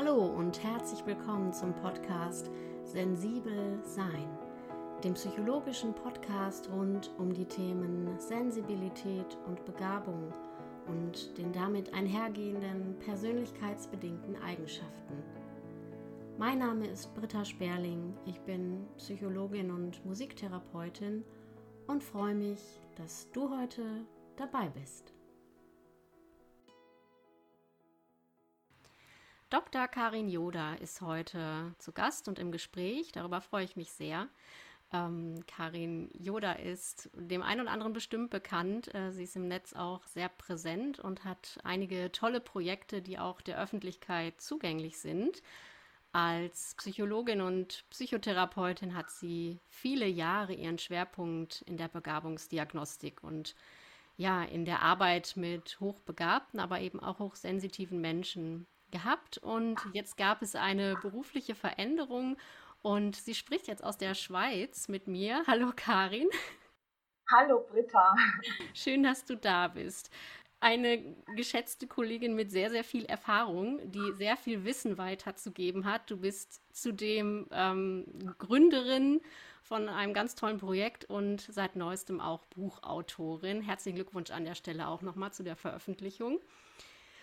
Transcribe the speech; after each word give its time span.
Hallo 0.00 0.26
und 0.26 0.62
herzlich 0.62 1.04
willkommen 1.06 1.52
zum 1.52 1.74
Podcast 1.74 2.52
Sensibel 2.84 3.80
Sein, 3.82 4.28
dem 5.02 5.14
psychologischen 5.14 5.92
Podcast 5.92 6.70
rund 6.70 7.10
um 7.18 7.34
die 7.34 7.46
Themen 7.46 8.16
Sensibilität 8.16 9.36
und 9.48 9.64
Begabung 9.64 10.32
und 10.86 11.36
den 11.36 11.50
damit 11.50 11.92
einhergehenden 11.94 12.96
persönlichkeitsbedingten 13.00 14.40
Eigenschaften. 14.40 15.20
Mein 16.38 16.60
Name 16.60 16.86
ist 16.86 17.12
Britta 17.16 17.44
Sperling, 17.44 18.14
ich 18.24 18.38
bin 18.42 18.86
Psychologin 18.98 19.72
und 19.72 20.06
Musiktherapeutin 20.06 21.24
und 21.88 22.04
freue 22.04 22.36
mich, 22.36 22.60
dass 22.94 23.28
du 23.32 23.50
heute 23.50 23.82
dabei 24.36 24.68
bist. 24.68 25.12
Dr. 29.50 29.88
Karin 29.88 30.28
Joda 30.28 30.74
ist 30.74 31.00
heute 31.00 31.74
zu 31.78 31.92
Gast 31.92 32.28
und 32.28 32.38
im 32.38 32.52
Gespräch. 32.52 33.12
Darüber 33.12 33.40
freue 33.40 33.64
ich 33.64 33.76
mich 33.76 33.90
sehr. 33.92 34.28
Ähm, 34.92 35.42
Karin 35.46 36.10
Joda 36.12 36.52
ist 36.52 37.08
dem 37.14 37.42
einen 37.42 37.62
oder 37.62 37.70
anderen 37.70 37.94
bestimmt 37.94 38.28
bekannt. 38.28 38.94
Äh, 38.94 39.10
sie 39.10 39.22
ist 39.22 39.36
im 39.36 39.48
Netz 39.48 39.72
auch 39.72 40.04
sehr 40.04 40.28
präsent 40.28 40.98
und 40.98 41.24
hat 41.24 41.58
einige 41.64 42.12
tolle 42.12 42.40
Projekte, 42.40 43.00
die 43.00 43.18
auch 43.18 43.40
der 43.40 43.58
Öffentlichkeit 43.58 44.38
zugänglich 44.38 44.98
sind. 44.98 45.42
Als 46.12 46.74
Psychologin 46.76 47.40
und 47.40 47.86
Psychotherapeutin 47.88 48.94
hat 48.94 49.08
sie 49.10 49.60
viele 49.70 50.06
Jahre 50.06 50.52
ihren 50.52 50.78
Schwerpunkt 50.78 51.62
in 51.62 51.78
der 51.78 51.88
Begabungsdiagnostik 51.88 53.24
und 53.24 53.54
ja, 54.18 54.42
in 54.44 54.66
der 54.66 54.82
Arbeit 54.82 55.34
mit 55.36 55.80
hochbegabten, 55.80 56.60
aber 56.60 56.80
eben 56.80 57.00
auch 57.00 57.18
hochsensitiven 57.18 57.98
Menschen 58.00 58.66
gehabt. 58.90 59.38
Und 59.38 59.78
jetzt 59.92 60.16
gab 60.16 60.42
es 60.42 60.54
eine 60.54 60.96
berufliche 60.96 61.54
Veränderung 61.54 62.36
und 62.82 63.16
sie 63.16 63.34
spricht 63.34 63.68
jetzt 63.68 63.84
aus 63.84 63.98
der 63.98 64.14
Schweiz 64.14 64.88
mit 64.88 65.06
mir. 65.06 65.42
Hallo 65.46 65.72
Karin. 65.74 66.28
Hallo 67.30 67.66
Britta. 67.68 68.14
Schön, 68.72 69.02
dass 69.02 69.24
du 69.24 69.36
da 69.36 69.68
bist. 69.68 70.10
Eine 70.60 71.14
geschätzte 71.36 71.86
Kollegin 71.86 72.34
mit 72.34 72.50
sehr, 72.50 72.70
sehr 72.70 72.82
viel 72.82 73.04
Erfahrung, 73.04 73.78
die 73.92 74.12
sehr 74.14 74.36
viel 74.36 74.64
Wissen 74.64 74.98
weiterzugeben 74.98 75.84
hat. 75.84 76.10
Du 76.10 76.16
bist 76.16 76.62
zudem 76.72 77.46
ähm, 77.52 78.06
Gründerin 78.38 79.20
von 79.62 79.88
einem 79.88 80.14
ganz 80.14 80.34
tollen 80.34 80.58
Projekt 80.58 81.04
und 81.04 81.42
seit 81.42 81.76
neuestem 81.76 82.20
auch 82.20 82.46
Buchautorin. 82.46 83.60
Herzlichen 83.60 83.96
Glückwunsch 83.96 84.30
an 84.30 84.46
der 84.46 84.54
Stelle 84.54 84.88
auch 84.88 85.02
nochmal 85.02 85.32
zu 85.32 85.44
der 85.44 85.56
Veröffentlichung. 85.56 86.40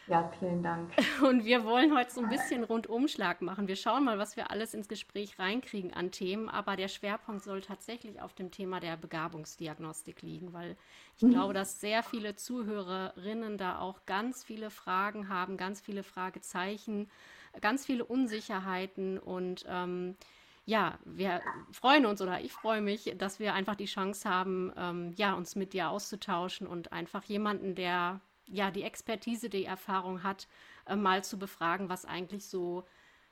Ja, 0.07 0.31
vielen 0.39 0.61
Dank. 0.61 0.91
Und 1.23 1.45
wir 1.45 1.63
wollen 1.63 1.95
heute 1.95 2.11
so 2.11 2.21
ein 2.21 2.29
bisschen 2.29 2.63
Rundumschlag 2.63 3.41
machen. 3.41 3.67
Wir 3.67 3.75
schauen 3.75 4.03
mal, 4.03 4.19
was 4.19 4.37
wir 4.37 4.51
alles 4.51 4.73
ins 4.75 4.87
Gespräch 4.87 5.39
reinkriegen 5.39 5.93
an 5.93 6.11
Themen, 6.11 6.47
aber 6.47 6.75
der 6.75 6.89
Schwerpunkt 6.89 7.43
soll 7.43 7.61
tatsächlich 7.61 8.21
auf 8.21 8.33
dem 8.33 8.51
Thema 8.51 8.79
der 8.79 8.97
Begabungsdiagnostik 8.97 10.21
liegen, 10.21 10.53
weil 10.53 10.77
ich 11.17 11.23
mhm. 11.23 11.31
glaube, 11.31 11.53
dass 11.53 11.79
sehr 11.79 12.03
viele 12.03 12.35
Zuhörerinnen 12.35 13.57
da 13.57 13.79
auch 13.79 14.05
ganz 14.05 14.43
viele 14.43 14.69
Fragen 14.69 15.27
haben, 15.29 15.57
ganz 15.57 15.81
viele 15.81 16.03
Fragezeichen, 16.03 17.09
ganz 17.61 17.85
viele 17.85 18.05
Unsicherheiten 18.05 19.17
und 19.17 19.65
ähm, 19.67 20.15
ja, 20.67 20.97
wir 21.05 21.41
freuen 21.71 22.05
uns 22.07 22.21
oder 22.21 22.41
ich 22.41 22.51
freue 22.51 22.81
mich, 22.81 23.13
dass 23.17 23.39
wir 23.39 23.53
einfach 23.53 23.75
die 23.75 23.85
Chance 23.85 24.27
haben, 24.27 24.73
ähm, 24.75 25.13
ja, 25.15 25.33
uns 25.33 25.55
mit 25.55 25.73
dir 25.73 25.89
auszutauschen 25.89 26.65
und 26.65 26.91
einfach 26.91 27.23
jemanden, 27.23 27.75
der 27.75 28.19
ja 28.47 28.71
die 28.71 28.83
Expertise, 28.83 29.49
die 29.49 29.65
Erfahrung 29.65 30.23
hat, 30.23 30.47
äh, 30.85 30.95
mal 30.95 31.23
zu 31.23 31.37
befragen, 31.39 31.89
was 31.89 32.05
eigentlich 32.05 32.45
so 32.47 32.85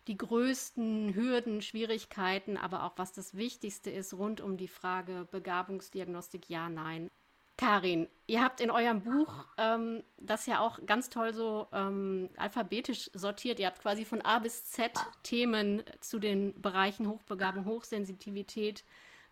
die 0.08 0.18
größten 0.18 1.14
Hürden, 1.16 1.62
Schwierigkeiten, 1.62 2.58
aber 2.58 2.84
auch 2.84 2.94
was 2.98 3.14
das 3.14 3.36
Wichtigste 3.36 3.90
ist 3.90 4.14
rund 4.14 4.42
um 4.42 4.58
die 4.58 4.68
Frage 4.68 5.28
Begabungsdiagnostik, 5.32 6.50
ja, 6.50 6.70
nein. 6.70 7.10
Karin, 7.56 8.08
ihr 8.26 8.42
habt 8.42 8.62
in 8.62 8.72
eurem 8.72 9.02
Buch 9.04 9.46
ähm, 9.58 10.04
das 10.18 10.48
ja 10.48 10.60
auch 10.60 10.80
ganz 10.86 11.10
toll 11.10 11.34
so 11.34 11.68
ähm, 11.72 12.30
alphabetisch 12.36 13.12
sortiert. 13.14 13.60
Ihr 13.60 13.68
habt 13.68 13.80
quasi 13.80 14.06
von 14.06 14.22
A 14.22 14.40
bis 14.40 14.66
Z 14.66 14.92
Themen 15.22 15.84
zu 16.00 16.18
den 16.18 16.60
Bereichen 16.60 17.08
Hochbegabung, 17.08 17.66
Hochsensitivität 17.66 18.84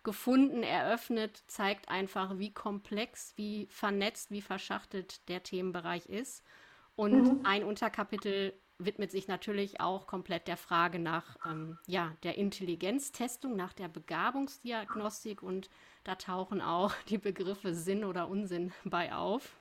gefunden, 0.04 0.62
eröffnet, 0.62 1.42
zeigt 1.46 1.88
einfach, 1.88 2.38
wie 2.38 2.52
komplex, 2.52 3.32
wie 3.36 3.66
vernetzt, 3.70 4.30
wie 4.30 4.42
verschachtelt 4.42 5.28
der 5.28 5.42
Themenbereich 5.42 6.06
ist. 6.06 6.42
Und 6.96 7.22
mhm. 7.22 7.40
ein 7.44 7.64
Unterkapitel 7.64 8.54
widmet 8.78 9.10
sich 9.10 9.28
natürlich 9.28 9.80
auch 9.80 10.06
komplett 10.06 10.48
der 10.48 10.56
Frage 10.56 10.98
nach 10.98 11.36
ähm, 11.46 11.78
ja, 11.86 12.12
der 12.22 12.36
Intelligenztestung, 12.36 13.56
nach 13.56 13.72
der 13.72 13.88
Begabungsdiagnostik 13.88 15.42
und 15.42 15.70
da 16.04 16.16
tauchen 16.16 16.60
auch 16.60 16.92
die 17.08 17.18
Begriffe 17.18 17.74
Sinn 17.74 18.04
oder 18.04 18.28
Unsinn 18.28 18.72
bei 18.84 19.14
auf. 19.14 19.56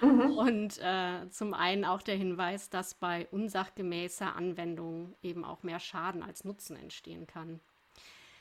Mhm. 0.00 0.30
Und 0.32 0.78
äh, 0.78 1.28
zum 1.30 1.52
einen 1.52 1.84
auch 1.84 2.02
der 2.02 2.16
Hinweis, 2.16 2.70
dass 2.70 2.94
bei 2.94 3.28
unsachgemäßer 3.30 4.34
Anwendung 4.34 5.14
eben 5.22 5.44
auch 5.44 5.62
mehr 5.62 5.80
Schaden 5.80 6.22
als 6.22 6.44
Nutzen 6.44 6.76
entstehen 6.76 7.26
kann. 7.26 7.60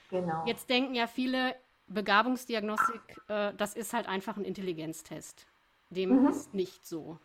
Genau. 0.09 0.45
Jetzt 0.45 0.69
denken 0.69 0.95
ja 0.95 1.07
viele, 1.07 1.55
Begabungsdiagnostik, 1.87 3.01
äh, 3.29 3.53
das 3.55 3.73
ist 3.75 3.93
halt 3.93 4.07
einfach 4.07 4.37
ein 4.37 4.43
Intelligenztest. 4.43 5.47
Dem 5.89 6.23
mhm. 6.23 6.27
ist 6.29 6.53
nicht 6.53 6.85
so. 6.85 7.17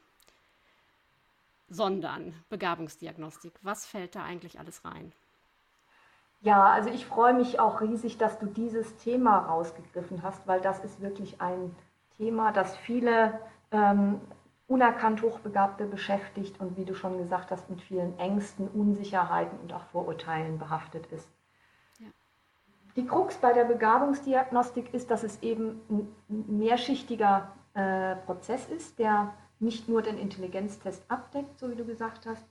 Sondern 1.68 2.34
Begabungsdiagnostik. 2.48 3.54
Was 3.62 3.86
fällt 3.86 4.14
da 4.14 4.24
eigentlich 4.24 4.58
alles 4.58 4.84
rein? 4.84 5.12
Ja, 6.42 6.64
also 6.64 6.90
ich 6.90 7.06
freue 7.06 7.34
mich 7.34 7.60
auch 7.60 7.80
riesig, 7.80 8.18
dass 8.18 8.38
du 8.38 8.46
dieses 8.46 8.96
Thema 8.96 9.38
rausgegriffen 9.38 10.22
hast, 10.22 10.46
weil 10.46 10.60
das 10.60 10.84
ist 10.84 11.00
wirklich 11.00 11.40
ein 11.40 11.74
Thema, 12.16 12.52
das 12.52 12.76
viele 12.76 13.40
ähm, 13.70 14.20
unerkannt 14.66 15.22
Hochbegabte 15.22 15.86
beschäftigt 15.86 16.60
und 16.60 16.76
wie 16.76 16.84
du 16.84 16.94
schon 16.94 17.18
gesagt 17.18 17.50
hast, 17.50 17.70
mit 17.70 17.80
vielen 17.80 18.18
Ängsten, 18.18 18.68
Unsicherheiten 18.68 19.58
und 19.60 19.72
auch 19.72 19.84
Vorurteilen 19.92 20.58
behaftet 20.58 21.06
ist. 21.06 21.28
Die 22.96 23.06
Krux 23.06 23.36
bei 23.36 23.52
der 23.52 23.64
Begabungsdiagnostik 23.64 24.92
ist, 24.92 25.10
dass 25.10 25.22
es 25.22 25.42
eben 25.42 25.80
ein 25.88 26.58
mehrschichtiger 26.58 27.52
äh, 27.74 28.16
Prozess 28.16 28.68
ist, 28.68 28.98
der 28.98 29.32
nicht 29.60 29.88
nur 29.88 30.02
den 30.02 30.18
Intelligenztest 30.18 31.02
abdeckt, 31.08 31.58
so 31.58 31.70
wie 31.70 31.76
du 31.76 31.84
gesagt 31.84 32.26
hast. 32.26 32.44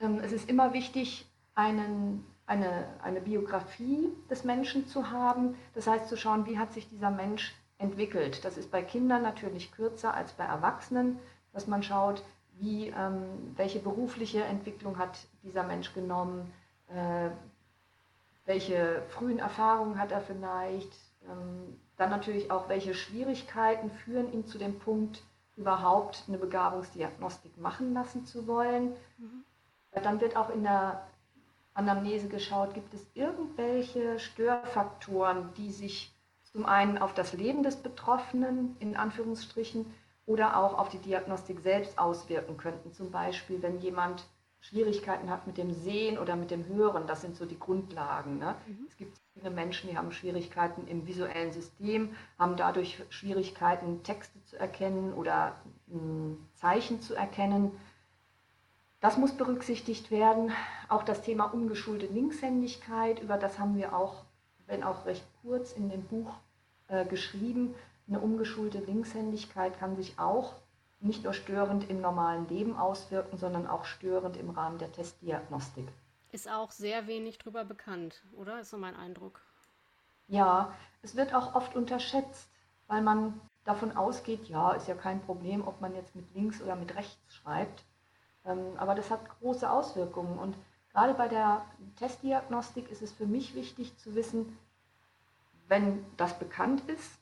Ähm, 0.00 0.20
es 0.24 0.32
ist 0.32 0.48
immer 0.48 0.72
wichtig, 0.72 1.30
einen, 1.54 2.26
eine, 2.46 2.86
eine 3.02 3.20
Biografie 3.20 4.08
des 4.28 4.44
Menschen 4.44 4.86
zu 4.88 5.10
haben. 5.10 5.54
Das 5.74 5.86
heißt, 5.86 6.08
zu 6.08 6.16
schauen, 6.16 6.46
wie 6.46 6.58
hat 6.58 6.72
sich 6.72 6.88
dieser 6.88 7.10
Mensch 7.10 7.54
entwickelt. 7.78 8.44
Das 8.44 8.56
ist 8.56 8.70
bei 8.70 8.82
Kindern 8.82 9.22
natürlich 9.22 9.70
kürzer 9.70 10.14
als 10.14 10.32
bei 10.32 10.44
Erwachsenen, 10.44 11.18
dass 11.52 11.66
man 11.66 11.82
schaut, 11.82 12.24
wie, 12.58 12.88
ähm, 12.88 13.52
welche 13.54 13.78
berufliche 13.78 14.42
Entwicklung 14.42 14.98
hat 14.98 15.18
dieser 15.42 15.62
Mensch 15.62 15.92
genommen, 15.94 16.52
äh, 16.88 17.30
welche 18.46 19.02
frühen 19.10 19.38
Erfahrungen 19.38 19.98
hat 19.98 20.12
er 20.12 20.20
vielleicht, 20.20 20.92
ähm, 21.28 21.78
dann 21.96 22.10
natürlich 22.10 22.50
auch, 22.50 22.68
welche 22.68 22.94
Schwierigkeiten 22.94 23.90
führen 23.90 24.32
ihn 24.32 24.46
zu 24.46 24.58
dem 24.58 24.78
Punkt, 24.78 25.22
überhaupt 25.56 26.24
eine 26.28 26.38
Begabungsdiagnostik 26.38 27.58
machen 27.58 27.94
lassen 27.94 28.26
zu 28.26 28.46
wollen. 28.46 28.92
Mhm. 29.18 29.44
Dann 29.92 30.20
wird 30.20 30.36
auch 30.36 30.50
in 30.50 30.62
der 30.62 31.06
Anamnese 31.72 32.28
geschaut, 32.28 32.74
gibt 32.74 32.92
es 32.94 33.06
irgendwelche 33.14 34.18
Störfaktoren, 34.18 35.52
die 35.56 35.70
sich 35.70 36.14
zum 36.44 36.66
einen 36.66 36.98
auf 36.98 37.14
das 37.14 37.32
Leben 37.32 37.62
des 37.62 37.76
Betroffenen 37.76 38.76
in 38.78 38.96
Anführungsstrichen 38.96 39.86
oder 40.26 40.56
auch 40.56 40.78
auf 40.78 40.88
die 40.88 40.98
Diagnostik 40.98 41.60
selbst 41.60 41.98
auswirken 41.98 42.56
könnten. 42.56 42.92
Zum 42.92 43.10
Beispiel, 43.10 43.62
wenn 43.62 43.78
jemand 43.78 44.26
Schwierigkeiten 44.68 45.30
hat 45.30 45.46
mit 45.46 45.58
dem 45.58 45.72
Sehen 45.72 46.18
oder 46.18 46.34
mit 46.34 46.50
dem 46.50 46.66
Hören. 46.66 47.06
Das 47.06 47.20
sind 47.20 47.36
so 47.36 47.46
die 47.46 47.58
Grundlagen. 47.58 48.38
Ne? 48.38 48.56
Mhm. 48.66 48.86
Es 48.88 48.96
gibt 48.96 49.16
viele 49.32 49.50
Menschen, 49.50 49.88
die 49.88 49.96
haben 49.96 50.10
Schwierigkeiten 50.10 50.88
im 50.88 51.06
visuellen 51.06 51.52
System, 51.52 52.16
haben 52.36 52.56
dadurch 52.56 53.00
Schwierigkeiten, 53.10 54.02
Texte 54.02 54.42
zu 54.44 54.58
erkennen 54.58 55.14
oder 55.14 55.54
mh, 55.86 55.98
hm, 56.00 56.48
Zeichen 56.54 57.00
zu 57.00 57.14
erkennen. 57.14 57.72
Das 59.00 59.16
muss 59.18 59.36
berücksichtigt 59.36 60.10
werden. 60.10 60.50
Auch 60.88 61.04
das 61.04 61.22
Thema 61.22 61.44
ungeschulte 61.44 62.06
Linkshändigkeit, 62.06 63.22
über 63.22 63.36
das 63.36 63.60
haben 63.60 63.76
wir 63.76 63.94
auch, 63.94 64.24
wenn 64.66 64.82
auch 64.82 65.06
recht 65.06 65.24
kurz 65.42 65.72
in 65.72 65.90
dem 65.90 66.02
Buch 66.02 66.32
äh, 66.88 67.04
geschrieben. 67.04 67.74
Eine 68.08 68.18
ungeschulte 68.18 68.78
Linkshändigkeit 68.78 69.78
kann 69.78 69.94
sich 69.94 70.18
auch 70.18 70.54
nicht 71.00 71.24
nur 71.24 71.32
störend 71.32 71.88
im 71.90 72.00
normalen 72.00 72.48
Leben 72.48 72.76
auswirken, 72.76 73.36
sondern 73.36 73.66
auch 73.66 73.84
störend 73.84 74.36
im 74.36 74.50
Rahmen 74.50 74.78
der 74.78 74.92
Testdiagnostik. 74.92 75.88
Ist 76.32 76.50
auch 76.50 76.70
sehr 76.70 77.06
wenig 77.06 77.38
darüber 77.38 77.64
bekannt, 77.64 78.22
oder? 78.32 78.60
Ist 78.60 78.70
so 78.70 78.78
mein 78.78 78.96
Eindruck. 78.96 79.40
Ja, 80.28 80.74
es 81.02 81.16
wird 81.16 81.34
auch 81.34 81.54
oft 81.54 81.76
unterschätzt, 81.76 82.48
weil 82.88 83.02
man 83.02 83.40
davon 83.64 83.96
ausgeht, 83.96 84.48
ja, 84.48 84.72
ist 84.72 84.88
ja 84.88 84.94
kein 84.94 85.20
Problem, 85.20 85.66
ob 85.66 85.80
man 85.80 85.94
jetzt 85.94 86.14
mit 86.14 86.34
links 86.34 86.60
oder 86.62 86.76
mit 86.76 86.94
rechts 86.94 87.34
schreibt. 87.34 87.84
Ähm, 88.44 88.76
aber 88.76 88.94
das 88.94 89.10
hat 89.10 89.28
große 89.40 89.70
Auswirkungen 89.70 90.38
und 90.38 90.56
gerade 90.92 91.14
bei 91.14 91.28
der 91.28 91.64
Testdiagnostik 91.96 92.90
ist 92.90 93.02
es 93.02 93.12
für 93.12 93.26
mich 93.26 93.54
wichtig 93.54 93.96
zu 93.98 94.14
wissen, 94.14 94.58
wenn 95.68 96.04
das 96.16 96.38
bekannt 96.38 96.82
ist, 96.88 97.18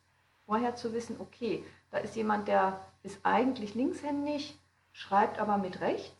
vorher 0.47 0.77
zu 0.77 0.93
wissen, 0.93 1.17
okay, 1.19 1.65
da 1.91 1.99
ist 1.99 2.15
jemand, 2.17 2.49
der 2.49 2.79
ist 3.05 3.21
eigentlich 3.23 3.75
linkshändig, 3.75 4.59
schreibt 4.93 5.39
aber 5.39 5.59
mit 5.59 5.81
rechts, 5.81 6.17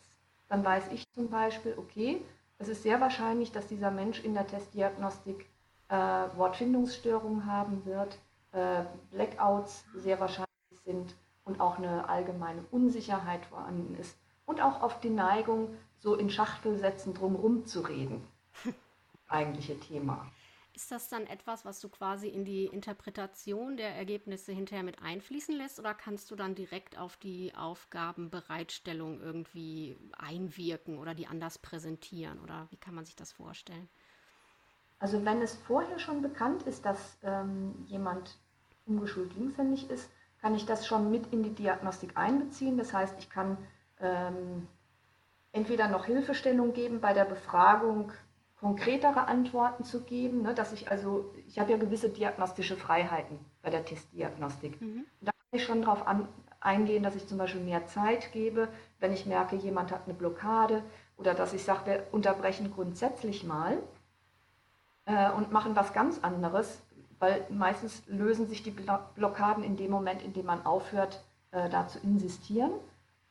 dann 0.47 0.63
weiß 0.63 0.91
ich 0.93 1.11
zum 1.11 1.29
Beispiel, 1.29 1.73
okay, 1.77 2.21
es 2.57 2.69
ist 2.69 2.83
sehr 2.83 3.01
wahrscheinlich, 3.01 3.51
dass 3.51 3.67
dieser 3.67 3.91
Mensch 3.91 4.23
in 4.23 4.33
der 4.33 4.47
Testdiagnostik 4.47 5.49
äh, 5.89 5.95
Wortfindungsstörungen 5.95 7.45
haben 7.45 7.85
wird, 7.85 8.17
äh, 8.53 8.83
Blackouts 9.11 9.83
sehr 9.95 10.19
wahrscheinlich 10.19 10.47
sind 10.85 11.15
und 11.43 11.59
auch 11.59 11.77
eine 11.77 12.07
allgemeine 12.07 12.63
Unsicherheit 12.71 13.45
vorhanden 13.45 13.95
ist 13.95 14.17
und 14.45 14.61
auch 14.61 14.81
auf 14.81 14.99
die 14.99 15.09
Neigung, 15.09 15.75
so 15.97 16.15
in 16.15 16.29
Schachtelsätzen 16.29 17.13
drumherum 17.13 17.65
zu 17.65 17.81
reden. 17.81 18.25
Eigentliche 19.27 19.79
Thema. 19.79 20.27
Ist 20.75 20.91
das 20.91 21.07
dann 21.07 21.25
etwas, 21.25 21.63
was 21.63 21.79
du 21.79 21.87
quasi 21.87 22.27
in 22.27 22.43
die 22.43 22.65
Interpretation 22.65 23.77
der 23.77 23.95
Ergebnisse 23.95 24.51
hinterher 24.51 24.83
mit 24.83 25.01
einfließen 25.01 25.55
lässt 25.55 25.79
oder 25.79 25.93
kannst 25.93 26.29
du 26.31 26.35
dann 26.35 26.53
direkt 26.53 26.97
auf 26.97 27.15
die 27.15 27.53
Aufgabenbereitstellung 27.55 29.21
irgendwie 29.21 29.97
einwirken 30.17 30.97
oder 30.97 31.15
die 31.15 31.27
anders 31.27 31.59
präsentieren 31.59 32.41
oder 32.41 32.67
wie 32.71 32.77
kann 32.77 32.93
man 32.93 33.05
sich 33.05 33.15
das 33.15 33.31
vorstellen? 33.31 33.87
Also 34.99 35.23
wenn 35.23 35.41
es 35.41 35.55
vorher 35.55 35.97
schon 35.97 36.21
bekannt 36.21 36.63
ist, 36.63 36.83
dass 36.85 37.17
ähm, 37.23 37.85
jemand 37.85 38.37
ungeschult 38.85 39.33
linkshändig 39.33 39.89
ist, 39.89 40.09
kann 40.41 40.55
ich 40.55 40.65
das 40.65 40.85
schon 40.85 41.09
mit 41.09 41.31
in 41.31 41.43
die 41.43 41.55
Diagnostik 41.55 42.17
einbeziehen. 42.17 42.77
Das 42.77 42.93
heißt, 42.93 43.17
ich 43.19 43.29
kann 43.29 43.57
ähm, 44.01 44.67
entweder 45.53 45.87
noch 45.87 46.05
Hilfestellung 46.05 46.73
geben 46.73 46.99
bei 46.99 47.13
der 47.13 47.25
Befragung 47.25 48.11
konkretere 48.65 49.27
Antworten 49.27 49.83
zu 49.83 50.01
geben, 50.01 50.41
ne, 50.41 50.55
dass 50.55 50.73
ich 50.73 50.89
also, 50.89 51.31
ich 51.47 51.59
habe 51.59 51.69
ja 51.69 51.77
gewisse 51.77 52.09
diagnostische 52.09 52.75
Freiheiten 52.75 53.37
bei 53.61 53.69
der 53.69 53.85
Testdiagnostik. 53.85 54.81
Mhm. 54.81 55.05
Da 55.21 55.31
kann 55.33 55.59
ich 55.59 55.63
schon 55.63 55.83
darauf 55.83 56.03
eingehen, 56.61 57.03
dass 57.03 57.15
ich 57.15 57.27
zum 57.27 57.37
Beispiel 57.37 57.61
mehr 57.61 57.85
Zeit 57.85 58.31
gebe, 58.31 58.67
wenn 58.99 59.13
ich 59.13 59.27
merke, 59.27 59.55
jemand 59.55 59.91
hat 59.91 60.05
eine 60.05 60.15
Blockade 60.15 60.81
oder 61.15 61.35
dass 61.35 61.53
ich 61.53 61.63
sage, 61.63 61.85
wir 61.85 62.03
unterbrechen 62.11 62.73
grundsätzlich 62.73 63.43
mal 63.43 63.77
äh, 65.05 65.29
und 65.29 65.51
machen 65.51 65.75
was 65.75 65.93
ganz 65.93 66.17
anderes, 66.23 66.81
weil 67.19 67.45
meistens 67.51 68.01
lösen 68.07 68.47
sich 68.47 68.63
die 68.63 68.73
Blockaden 69.13 69.63
in 69.63 69.77
dem 69.77 69.91
Moment, 69.91 70.23
in 70.23 70.33
dem 70.33 70.47
man 70.47 70.65
aufhört, 70.65 71.23
äh, 71.51 71.69
da 71.69 71.87
zu 71.87 71.99
insistieren. 71.99 72.71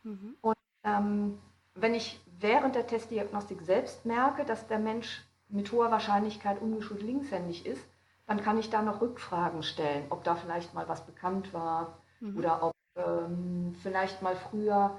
Mhm. 0.04 0.36
Und 0.42 0.56
ähm, 0.84 1.38
wenn 1.74 1.94
ich 1.94 2.20
während 2.44 2.74
der 2.74 2.86
Testdiagnostik 2.86 3.62
selbst 3.62 4.04
merke, 4.04 4.44
dass 4.44 4.66
der 4.66 4.78
Mensch 4.78 5.24
mit 5.48 5.72
hoher 5.72 5.90
Wahrscheinlichkeit 5.90 6.60
ungeschult 6.60 7.02
linkshändig 7.02 7.64
ist, 7.64 7.82
dann 8.26 8.42
kann 8.42 8.58
ich 8.58 8.68
da 8.68 8.82
noch 8.82 9.00
Rückfragen 9.00 9.62
stellen, 9.62 10.04
ob 10.10 10.24
da 10.24 10.34
vielleicht 10.34 10.74
mal 10.74 10.86
was 10.86 11.06
bekannt 11.06 11.54
war 11.54 11.98
mhm. 12.20 12.36
oder 12.38 12.62
ob 12.62 12.74
ähm, 12.96 13.74
vielleicht 13.82 14.20
mal 14.20 14.36
früher 14.36 14.94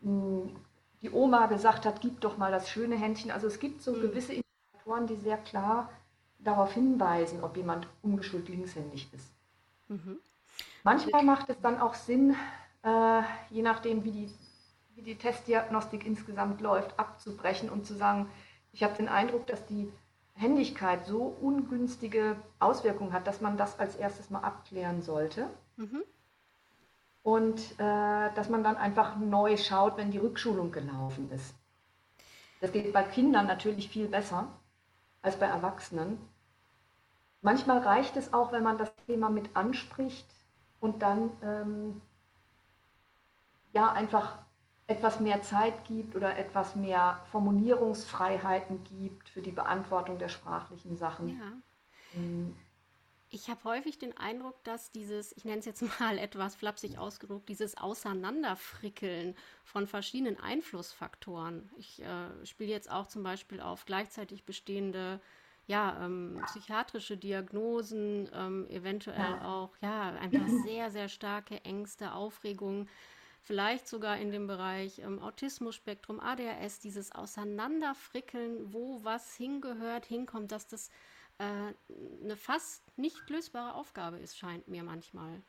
mh, 0.00 0.10
hm, 0.10 0.56
die 1.02 1.10
Oma 1.10 1.46
gesagt 1.46 1.86
hat, 1.86 2.00
gib 2.00 2.20
doch 2.20 2.36
mal 2.36 2.50
das 2.50 2.68
schöne 2.68 2.96
Händchen. 2.96 3.30
Also 3.30 3.46
es 3.46 3.60
gibt 3.60 3.82
so 3.82 3.92
mhm. 3.92 4.02
gewisse 4.02 4.34
Indikatoren, 4.34 5.06
die 5.06 5.16
sehr 5.16 5.38
klar 5.38 5.88
darauf 6.40 6.72
hinweisen, 6.72 7.44
ob 7.44 7.56
jemand 7.56 7.86
ungeschult 8.02 8.48
linkshändig 8.48 9.08
ist. 9.12 9.30
Mhm. 9.88 10.18
Manchmal 10.82 11.22
macht 11.22 11.48
es 11.48 11.60
dann 11.60 11.80
auch 11.80 11.94
Sinn, 11.94 12.34
äh, 12.82 13.22
je 13.50 13.62
nachdem, 13.62 14.02
wie 14.02 14.10
die 14.10 14.30
wie 14.94 15.02
die 15.02 15.16
Testdiagnostik 15.16 16.06
insgesamt 16.06 16.60
läuft, 16.60 16.98
abzubrechen 16.98 17.70
und 17.70 17.86
zu 17.86 17.94
sagen, 17.94 18.28
ich 18.72 18.82
habe 18.82 18.94
den 18.94 19.08
Eindruck, 19.08 19.46
dass 19.46 19.66
die 19.66 19.92
Händigkeit 20.34 21.06
so 21.06 21.36
ungünstige 21.40 22.36
Auswirkungen 22.58 23.12
hat, 23.12 23.26
dass 23.26 23.40
man 23.40 23.56
das 23.56 23.78
als 23.78 23.96
erstes 23.96 24.30
mal 24.30 24.40
abklären 24.40 25.02
sollte. 25.02 25.48
Mhm. 25.76 26.02
Und 27.22 27.60
äh, 27.78 28.34
dass 28.34 28.48
man 28.48 28.64
dann 28.64 28.76
einfach 28.76 29.16
neu 29.16 29.56
schaut, 29.56 29.96
wenn 29.96 30.10
die 30.10 30.18
Rückschulung 30.18 30.72
gelaufen 30.72 31.30
ist. 31.30 31.54
Das 32.60 32.72
geht 32.72 32.92
bei 32.92 33.02
Kindern 33.02 33.46
natürlich 33.46 33.88
viel 33.88 34.08
besser 34.08 34.48
als 35.20 35.36
bei 35.36 35.46
Erwachsenen. 35.46 36.18
Manchmal 37.40 37.78
reicht 37.78 38.16
es 38.16 38.32
auch, 38.32 38.52
wenn 38.52 38.62
man 38.62 38.78
das 38.78 38.92
Thema 39.06 39.30
mit 39.30 39.54
anspricht 39.54 40.26
und 40.80 41.02
dann 41.02 41.30
ähm, 41.42 42.00
ja 43.72 43.90
einfach 43.92 44.38
etwas 44.86 45.20
mehr 45.20 45.42
Zeit 45.42 45.84
gibt 45.84 46.16
oder 46.16 46.36
etwas 46.36 46.76
mehr 46.76 47.20
Formulierungsfreiheiten 47.30 48.82
gibt 48.84 49.28
für 49.28 49.42
die 49.42 49.52
Beantwortung 49.52 50.18
der 50.18 50.28
sprachlichen 50.28 50.96
Sachen. 50.96 51.28
Ja. 51.28 52.20
Mhm. 52.20 52.56
Ich 53.34 53.48
habe 53.48 53.64
häufig 53.64 53.98
den 53.98 54.14
Eindruck, 54.18 54.62
dass 54.62 54.92
dieses, 54.92 55.34
ich 55.34 55.46
nenne 55.46 55.60
es 55.60 55.64
jetzt 55.64 55.82
mal 55.98 56.18
etwas 56.18 56.54
flapsig 56.54 56.98
ausgedrückt, 56.98 57.48
dieses 57.48 57.78
Auseinanderfrickeln 57.78 59.34
von 59.64 59.86
verschiedenen 59.86 60.38
Einflussfaktoren. 60.38 61.70
Ich 61.78 62.02
äh, 62.02 62.44
spiele 62.44 62.70
jetzt 62.70 62.90
auch 62.90 63.06
zum 63.06 63.22
Beispiel 63.22 63.60
auf 63.60 63.86
gleichzeitig 63.86 64.44
bestehende 64.44 65.18
ja, 65.66 66.04
ähm, 66.04 66.42
psychiatrische 66.44 67.16
Diagnosen, 67.16 68.28
ähm, 68.34 68.68
eventuell 68.68 69.18
ja. 69.18 69.44
auch 69.46 69.70
ja, 69.80 70.10
einfach 70.10 70.46
sehr, 70.66 70.90
sehr 70.90 71.08
starke 71.08 71.64
Ängste, 71.64 72.12
Aufregungen 72.12 72.90
vielleicht 73.42 73.88
sogar 73.88 74.18
in 74.18 74.30
dem 74.30 74.46
Bereich 74.46 75.00
ähm, 75.00 75.18
Autismus-Spektrum, 75.20 76.20
ADHS, 76.20 76.78
dieses 76.80 77.12
Auseinanderfrickeln, 77.12 78.72
wo 78.72 79.02
was 79.02 79.34
hingehört, 79.34 80.06
hinkommt, 80.06 80.52
dass 80.52 80.66
das 80.66 80.90
äh, 81.38 81.44
eine 82.22 82.36
fast 82.36 82.82
nicht 82.96 83.28
lösbare 83.28 83.74
Aufgabe 83.74 84.18
ist, 84.18 84.38
scheint 84.38 84.68
mir 84.68 84.84
manchmal. 84.84 85.42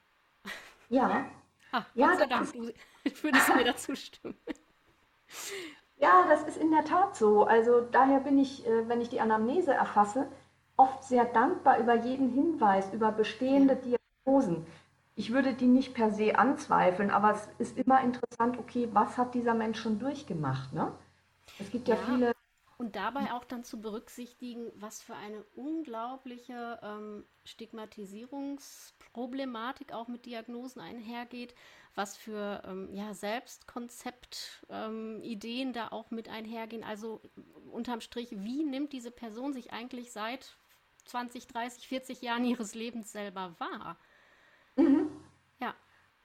Ja. 0.89 1.25
ah, 1.71 1.85
ja, 1.93 2.07
Gott 2.07 2.19
sei 2.19 2.25
Dank, 2.25 2.53
du 2.53 3.23
würdest 3.23 3.55
mir 3.55 3.63
dazu 3.63 3.95
stimmen. 3.95 4.37
Ja, 5.97 6.25
das 6.27 6.43
ist 6.43 6.57
in 6.57 6.69
der 6.69 6.83
Tat 6.83 7.15
so. 7.15 7.45
Also 7.45 7.79
daher 7.79 8.19
bin 8.19 8.37
ich, 8.37 8.67
äh, 8.67 8.89
wenn 8.89 8.99
ich 8.99 9.07
die 9.07 9.21
Anamnese 9.21 9.73
erfasse, 9.73 10.27
oft 10.75 11.01
sehr 11.05 11.23
dankbar 11.23 11.79
über 11.79 11.95
jeden 11.95 12.29
Hinweis, 12.29 12.91
über 12.93 13.13
bestehende 13.13 13.79
ja. 13.85 13.97
Diagnosen 14.25 14.65
ich 15.15 15.31
würde 15.31 15.53
die 15.53 15.67
nicht 15.67 15.93
per 15.93 16.11
se 16.11 16.37
anzweifeln, 16.37 17.09
aber 17.11 17.31
es 17.31 17.47
ist 17.59 17.77
immer 17.77 18.01
interessant, 18.01 18.57
okay, 18.57 18.89
was 18.93 19.17
hat 19.17 19.35
dieser 19.35 19.53
Mensch 19.53 19.79
schon 19.79 19.99
durchgemacht? 19.99 20.73
Ne? 20.73 20.91
Es 21.59 21.71
gibt 21.71 21.87
ja, 21.87 21.95
ja 21.95 22.01
viele. 22.01 22.33
Und 22.77 22.95
dabei 22.95 23.31
auch 23.31 23.45
dann 23.45 23.63
zu 23.63 23.79
berücksichtigen, 23.79 24.71
was 24.75 25.01
für 25.01 25.15
eine 25.15 25.43
unglaubliche 25.55 26.79
ähm, 26.81 27.23
Stigmatisierungsproblematik 27.45 29.93
auch 29.93 30.07
mit 30.07 30.25
Diagnosen 30.25 30.81
einhergeht, 30.81 31.53
was 31.95 32.17
für 32.17 32.63
ähm, 32.65 32.89
ja, 32.91 33.13
Selbstkonzept-Ideen 33.13 35.67
ähm, 35.67 35.73
da 35.73 35.89
auch 35.89 36.09
mit 36.09 36.27
einhergehen. 36.27 36.83
Also 36.83 37.21
unterm 37.71 38.01
Strich, 38.01 38.31
wie 38.31 38.63
nimmt 38.63 38.91
diese 38.91 39.11
Person 39.11 39.53
sich 39.53 39.71
eigentlich 39.71 40.11
seit 40.11 40.57
20, 41.05 41.45
30, 41.47 41.87
40 41.87 42.23
Jahren 42.23 42.43
ihres 42.43 42.73
Lebens 42.73 43.11
selber 43.11 43.53
wahr? 43.59 43.99
Mhm. 44.75 45.09
Ja. 45.59 45.73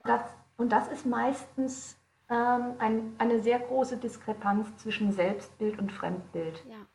Das, 0.03 0.21
und 0.57 0.71
das 0.71 0.87
ist 0.89 1.05
meistens 1.05 1.97
ähm, 2.29 2.75
ein, 2.79 3.15
eine 3.17 3.41
sehr 3.41 3.59
große 3.59 3.97
Diskrepanz 3.97 4.75
zwischen 4.77 5.11
Selbstbild 5.11 5.79
und 5.79 5.91
Fremdbild. 5.91 6.63
Ja. 6.69 6.85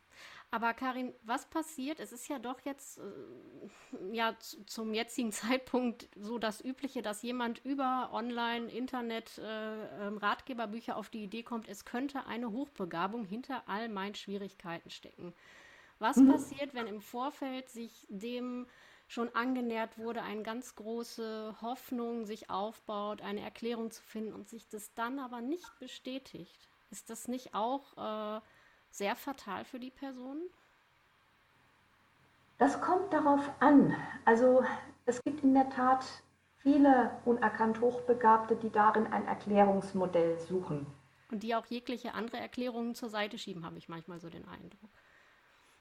Aber 0.51 0.73
Karin, 0.73 1.13
was 1.23 1.47
passiert? 1.47 1.99
Es 1.99 2.13
ist 2.13 2.29
ja 2.29 2.39
doch 2.39 2.61
jetzt 2.61 2.99
äh, 2.99 4.15
ja 4.15 4.33
zum 4.65 4.93
jetzigen 4.93 5.31
Zeitpunkt 5.33 6.07
so 6.15 6.37
das 6.37 6.63
Übliche, 6.63 7.01
dass 7.01 7.23
jemand 7.23 7.63
über 7.65 8.11
Online, 8.13 8.71
Internet, 8.71 9.37
äh, 9.37 10.07
ähm, 10.07 10.17
Ratgeberbücher 10.17 10.95
auf 10.95 11.09
die 11.09 11.23
Idee 11.23 11.43
kommt, 11.43 11.67
es 11.67 11.83
könnte 11.83 12.25
eine 12.27 12.51
Hochbegabung 12.51 13.25
hinter 13.25 13.63
all 13.67 13.89
meinen 13.89 14.15
Schwierigkeiten 14.15 14.89
stecken. 14.89 15.33
Was 15.99 16.15
mhm. 16.15 16.31
passiert, 16.31 16.73
wenn 16.73 16.87
im 16.87 17.01
Vorfeld 17.01 17.69
sich 17.69 18.05
dem 18.09 18.65
schon 19.07 19.33
angenähert 19.35 19.97
wurde, 19.97 20.23
eine 20.23 20.43
ganz 20.43 20.75
große 20.75 21.55
Hoffnung 21.61 22.25
sich 22.25 22.49
aufbaut, 22.49 23.21
eine 23.21 23.41
Erklärung 23.41 23.91
zu 23.91 24.01
finden 24.01 24.33
und 24.33 24.49
sich 24.49 24.67
das 24.67 24.93
dann 24.93 25.19
aber 25.19 25.41
nicht 25.41 25.79
bestätigt. 25.79 26.69
Ist 26.89 27.09
das 27.09 27.27
nicht 27.27 27.53
auch 27.53 28.37
äh, 28.37 28.41
sehr 28.89 29.15
fatal 29.15 29.65
für 29.65 29.79
die 29.79 29.91
Person? 29.91 30.41
Das 32.57 32.79
kommt 32.79 33.11
darauf 33.11 33.49
an. 33.59 33.95
Also 34.23 34.63
es 35.05 35.21
gibt 35.23 35.43
in 35.43 35.53
der 35.53 35.69
Tat 35.69 36.05
viele 36.57 37.11
unerkannt 37.25 37.81
Hochbegabte, 37.81 38.55
die 38.55 38.71
darin 38.71 39.07
ein 39.07 39.27
Erklärungsmodell 39.27 40.39
suchen. 40.39 40.87
Und 41.31 41.43
die 41.43 41.53
auch 41.53 41.65
jegliche 41.65 42.13
andere 42.13 42.37
Erklärungen 42.37 42.95
zur 42.95 43.09
Seite 43.09 43.37
schieben, 43.37 43.65
habe 43.65 43.77
ich 43.77 43.89
manchmal 43.89 44.19
so 44.19 44.29
den 44.29 44.47
Eindruck. 44.47 44.89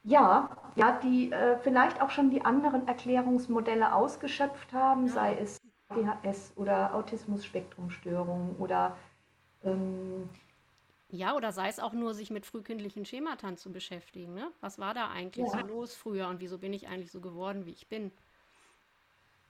Ja, 0.04 0.50
ja, 0.76 0.98
die 1.02 1.32
äh, 1.32 1.58
vielleicht 1.58 2.00
auch 2.02 2.10
schon 2.10 2.30
die 2.30 2.44
anderen 2.44 2.86
Erklärungsmodelle 2.86 3.94
ausgeschöpft 3.94 4.72
haben, 4.72 5.08
sei 5.08 5.36
es 5.38 5.60
ADHS 5.88 6.52
oder 6.56 6.94
Autismus-Spektrumstörung 6.94 8.56
oder 8.58 8.96
ähm, 9.64 10.28
Ja, 11.10 11.34
oder 11.36 11.52
sei 11.52 11.68
es 11.68 11.78
auch 11.80 11.92
nur, 11.94 12.12
sich 12.14 12.30
mit 12.30 12.44
frühkindlichen 12.46 13.04
Schemata 13.06 13.56
zu 13.56 13.72
beschäftigen. 13.72 14.34
Ne? 14.34 14.50
Was 14.60 14.78
war 14.78 14.92
da 14.94 15.08
eigentlich 15.10 15.50
so 15.50 15.62
Ja. 15.62 15.66
los 15.66 15.94
früher 15.94 16.28
und 16.28 16.40
wieso 16.40 16.58
bin 16.58 16.72
ich 16.74 16.88
eigentlich 16.88 17.10
so 17.12 17.20
geworden, 17.22 17.64
wie 17.66 17.70
ich 17.72 17.88
bin? 17.88 18.12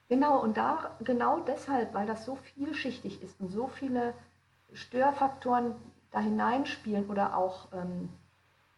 Genau, 0.08 0.38
und 0.42 0.56
da, 0.56 0.96
genau 1.04 1.40
deshalb, 1.40 1.92
weil 1.94 2.06
das 2.06 2.25
so 2.25 2.37
vielschichtig 2.37 3.23
ist 3.23 3.38
und 3.40 3.50
so 3.50 3.66
viele 3.68 4.14
Störfaktoren 4.73 5.75
da 6.11 6.20
hineinspielen 6.20 7.08
oder 7.11 7.37
auch 7.37 7.68
ähm, 7.73 8.08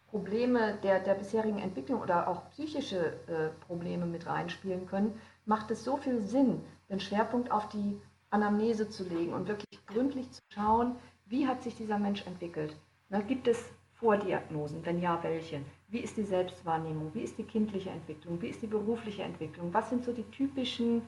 Probleme 0.09 0.77
der, 0.83 0.99
der 0.99 1.15
bisherigen 1.15 1.59
Entwicklung 1.59 2.01
oder 2.01 2.27
auch 2.27 2.49
psychische 2.51 3.13
äh, 3.27 3.49
Probleme 3.65 4.05
mit 4.05 4.25
reinspielen 4.25 4.87
können, 4.87 5.19
macht 5.45 5.69
es 5.71 5.83
so 5.83 5.97
viel 5.97 6.21
Sinn, 6.21 6.61
den 6.89 6.99
Schwerpunkt 6.99 7.51
auf 7.51 7.67
die 7.69 7.99
Anamnese 8.29 8.89
zu 8.89 9.03
legen 9.03 9.33
und 9.33 9.47
wirklich 9.47 9.85
gründlich 9.85 10.31
zu 10.31 10.41
schauen, 10.49 10.95
wie 11.25 11.47
hat 11.47 11.61
sich 11.61 11.75
dieser 11.75 11.99
Mensch 11.99 12.25
entwickelt. 12.25 12.75
Na, 13.09 13.21
gibt 13.21 13.47
es 13.47 13.71
Vordiagnosen? 13.95 14.85
Wenn 14.85 15.01
ja, 15.01 15.19
welche? 15.23 15.61
Wie 15.87 15.99
ist 15.99 16.17
die 16.17 16.23
Selbstwahrnehmung? 16.23 17.13
Wie 17.13 17.21
ist 17.21 17.37
die 17.37 17.43
kindliche 17.43 17.89
Entwicklung? 17.89 18.41
Wie 18.41 18.49
ist 18.49 18.61
die 18.61 18.67
berufliche 18.67 19.23
Entwicklung? 19.23 19.73
Was 19.73 19.89
sind 19.89 20.03
so 20.03 20.13
die 20.13 20.29
typischen 20.31 21.01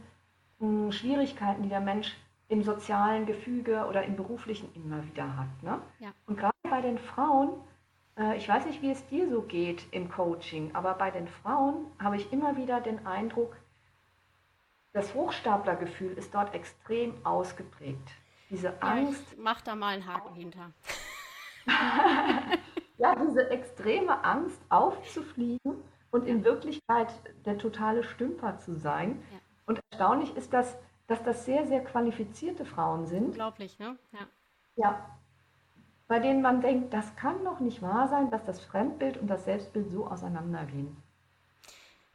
mh, 0.60 0.92
Schwierigkeiten, 0.92 1.64
die 1.64 1.70
der 1.70 1.82
Mensch 1.82 2.16
im 2.48 2.64
sozialen 2.64 3.26
Gefüge 3.26 3.86
oder 3.88 4.04
im 4.04 4.16
beruflichen 4.16 4.70
immer 4.74 5.06
wieder 5.06 5.38
hat? 5.38 5.64
Ne? 5.64 5.80
Ja. 6.00 6.12
Und 6.26 6.38
gerade 6.38 6.56
bei 6.64 6.82
den 6.82 6.98
Frauen, 6.98 7.52
ich 8.36 8.50
weiß 8.50 8.66
nicht, 8.66 8.82
wie 8.82 8.92
es 8.92 9.06
dir 9.08 9.30
so 9.30 9.42
geht 9.42 9.86
im 9.92 10.12
Coaching, 10.12 10.76
aber 10.76 10.94
bei 10.96 11.10
den 11.12 11.28
Frauen 11.28 11.88
habe 12.00 12.18
ich 12.18 12.32
immer 12.34 12.58
wieder 12.58 12.82
den 12.82 13.06
Eindruck, 13.06 13.56
das 14.92 15.14
Hochstaplergefühl 15.14 16.14
ist 16.18 16.34
dort 16.34 16.54
extrem 16.54 17.26
ausgeprägt. 17.26 18.10
Diese 18.50 18.68
Ja, 18.68 18.74
Angst, 18.80 19.34
ich 19.34 19.38
mach 19.38 19.62
da 19.62 19.76
mal 19.76 19.94
einen 19.94 20.06
Haken 20.06 20.36
hinter. 20.36 20.72
ja, 22.98 23.16
diese 23.16 23.50
extreme 23.50 24.24
Angst 24.24 24.60
aufzufliegen 24.70 25.84
und 26.12 26.28
in 26.28 26.44
Wirklichkeit 26.44 27.14
der 27.46 27.58
totale 27.58 28.04
Stümper 28.04 28.58
zu 28.58 28.76
sein. 28.76 29.24
Ja. 29.32 29.40
Und 29.66 29.80
erstaunlich 29.92 30.36
ist, 30.36 30.52
dass, 30.54 30.78
dass 31.08 31.24
das 31.24 31.46
sehr, 31.46 31.66
sehr 31.68 31.84
qualifizierte 31.84 32.66
Frauen 32.66 33.06
sind, 33.06 33.28
Unglaublich, 33.28 33.80
ne? 33.80 33.98
Ja. 34.12 34.28
ja, 34.76 35.19
bei 36.10 36.20
denen 36.20 36.42
man 36.42 36.60
denkt, 36.62 36.94
das 36.94 37.16
kann 37.16 37.46
doch 37.46 37.62
nicht 37.62 37.82
wahr 37.82 38.10
sein, 38.10 38.30
dass 38.32 38.44
das 38.44 38.60
Fremdbild 38.60 39.16
und 39.18 39.28
das 39.30 39.46
Selbstbild 39.46 39.90
so 39.92 40.08
auseinandergehen. 40.08 40.98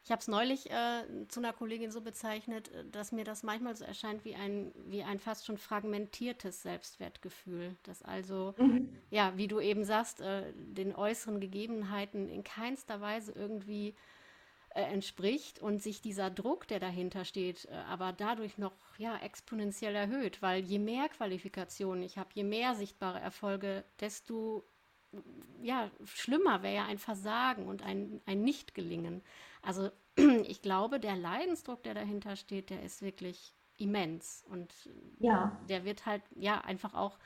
Ich 0.04 0.10
habe 0.10 0.20
es 0.20 0.28
neulich 0.28 0.70
äh, 0.70 1.04
zu 1.28 1.40
einer 1.40 1.54
Kollegin 1.54 1.90
so 1.90 2.02
bezeichnet, 2.02 2.70
äh, 2.72 2.84
dass 2.90 3.12
mir 3.12 3.24
das 3.24 3.42
manchmal 3.42 3.74
so 3.74 3.84
erscheint 3.84 4.24
wie 4.24 4.34
ein, 4.34 4.72
wie 4.86 5.02
ein 5.02 5.18
fast 5.18 5.46
schon 5.46 5.56
fragmentiertes 5.56 6.62
Selbstwertgefühl, 6.62 7.76
das 7.84 8.02
also, 8.02 8.54
Mhm. 8.56 8.88
ja, 9.10 9.32
wie 9.36 9.48
du 9.48 9.60
eben 9.60 9.84
sagst, 9.84 10.20
äh, 10.20 10.52
den 10.56 10.94
äußeren 10.94 11.40
Gegebenheiten 11.40 12.28
in 12.28 12.44
keinster 12.44 13.00
Weise 13.00 13.32
irgendwie 13.32 13.94
äh, 14.74 14.82
entspricht 14.82 15.60
und 15.60 15.82
sich 15.82 16.00
dieser 16.00 16.30
Druck, 16.30 16.66
der 16.68 16.80
dahinter 16.80 17.24
steht, 17.24 17.66
äh, 17.66 17.74
aber 17.88 18.12
dadurch 18.12 18.58
noch 18.58 18.74
ja, 18.98 19.16
exponentiell 19.18 19.94
erhöht, 19.94 20.42
weil 20.42 20.64
je 20.64 20.78
mehr 20.78 21.08
Qualifikationen 21.08 22.02
ich 22.02 22.18
habe, 22.18 22.30
je 22.34 22.44
mehr 22.44 22.74
sichtbare 22.74 23.20
Erfolge, 23.20 23.84
desto 24.00 24.64
ja, 25.62 25.90
schlimmer 26.04 26.62
wäre 26.62 26.74
ja 26.74 26.86
ein 26.86 26.98
Versagen 26.98 27.68
und 27.68 27.82
ein, 27.82 28.20
ein 28.26 28.42
Nicht-Gelingen. 28.42 29.22
Also 29.62 29.90
ich 30.16 30.60
glaube, 30.60 31.00
der 31.00 31.16
Leidensdruck, 31.16 31.82
der 31.82 31.94
dahinter 31.94 32.36
steht, 32.36 32.70
der 32.70 32.82
ist 32.82 33.02
wirklich 33.02 33.54
immens 33.76 34.44
und 34.48 34.72
Ja, 35.18 35.56
der 35.68 35.84
wird 35.84 36.06
halt 36.06 36.22
ja 36.34 36.60
einfach 36.60 36.94
auch 36.94 37.18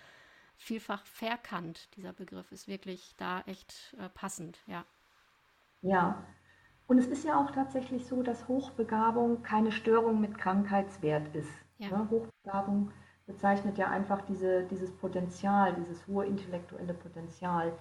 vielfach 0.57 1.05
verkannt. 1.07 1.89
Dieser 1.97 2.13
Begriff 2.13 2.53
ist 2.53 2.69
wirklich 2.69 3.15
da 3.17 3.41
echt 3.43 3.97
äh, 3.99 4.09
passend, 4.09 4.59
ja. 4.67 4.85
ja. 5.83 6.27
Und 6.89 6.99
es 6.99 7.07
ist 7.07 7.23
ja 7.23 7.39
auch 7.39 7.51
tatsächlich 7.51 8.07
so, 8.07 8.23
dass 8.23 8.49
Hochbegabung 8.49 9.43
keine 9.43 9.73
Störung 9.73 10.21
mit 10.21 10.39
Krankheitswert 10.39 11.35
ist. 11.35 11.51
Ja, 11.77 11.91
Ne? 11.91 12.09
Hochbegabung 12.11 12.91
bezeichnet 13.27 13.77
ja 13.77 13.89
einfach 13.89 14.23
diese, 14.23 14.65
dieses 14.65 14.91
Potenzial, 14.91 15.75
dieses 15.75 16.07
hohe 16.07 16.25
intellektuelle 16.25 16.95
Potenzial. 16.95 17.73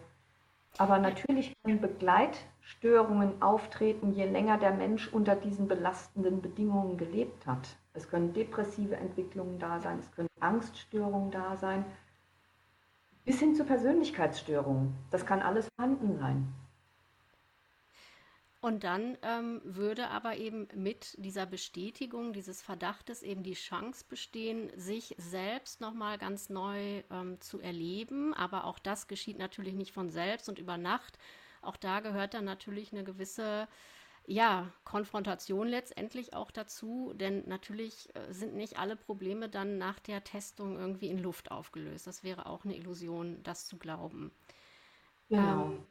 Aber 0.78 0.98
ja, 0.98 1.04
natürlich 1.04 1.56
können 1.64 1.80
Begleitstörungen 1.80 3.42
auftreten, 3.42 4.12
je 4.12 4.26
länger 4.26 4.58
der 4.58 4.74
Mensch 4.74 5.08
unter 5.12 5.38
diesen 5.38 5.70
belastenden 5.70 6.42
Bedingungen 6.42 6.98
gelebt 6.98 7.48
hat. 7.48 7.78
Es 7.94 8.10
können 8.10 8.34
depressive 8.34 8.98
Entwicklungen 8.98 9.58
da 9.58 9.76
ja. 9.76 9.80
sein, 9.80 10.00
es 10.00 10.12
können 10.12 10.30
Angststörungen 10.42 11.32
da 11.32 11.56
sein, 11.56 11.86
bis 13.24 13.40
hin 13.40 13.56
zu 13.56 13.64
Persönlichkeitsstörungen. 13.64 14.94
Das 15.12 15.26
kann 15.26 15.42
alles 15.42 15.70
vorhanden 15.78 16.18
sein. 16.18 16.54
Und 18.60 18.84
dann 18.84 19.18
ähm, 19.22 19.62
würde 19.64 20.10
aber 20.10 20.38
eben 20.38 20.68
mit 20.74 21.16
dieser 21.24 21.46
Bestätigung 21.46 22.34
dieses 22.34 22.64
Verdachtes 22.64 23.22
eben 23.22 23.44
die 23.44 23.54
Chance 23.54 24.04
bestehen, 24.10 24.72
sich 24.76 25.16
selbst 25.20 25.80
nochmal 25.80 26.18
ganz 26.18 26.50
neu 26.50 27.04
ähm, 27.12 27.40
zu 27.40 27.60
erleben. 27.60 28.34
Aber 28.34 28.66
auch 28.66 28.80
das 28.80 29.08
geschieht 29.08 29.38
natürlich 29.38 29.76
nicht 29.76 29.92
von 29.94 30.10
selbst 30.10 30.50
und 30.50 30.58
über 30.58 30.78
Nacht. 30.78 31.20
Auch 31.62 31.78
da 31.78 32.00
gehört 32.00 32.34
dann 32.34 32.46
natürlich 32.46 32.92
eine 32.92 33.04
gewisse, 33.04 33.68
ja, 34.26 34.74
Konfrontation 34.86 35.68
letztendlich 35.68 36.34
auch 36.34 36.50
dazu, 36.50 37.14
denn 37.16 37.48
natürlich 37.48 38.10
äh, 38.16 38.34
sind 38.34 38.56
nicht 38.56 38.80
alle 38.80 38.96
Probleme 38.96 39.50
dann 39.50 39.78
nach 39.78 40.00
der 40.00 40.24
Testung 40.24 40.80
irgendwie 40.80 41.10
in 41.10 41.20
Luft 41.20 41.52
aufgelöst. 41.52 42.08
Das 42.08 42.24
wäre 42.24 42.48
auch 42.48 42.66
eine 42.66 42.76
Illusion, 42.76 43.42
das 43.44 43.68
zu 43.68 43.78
glauben. 43.78 44.32
Genau. 45.30 45.68
Ähm, 45.68 45.86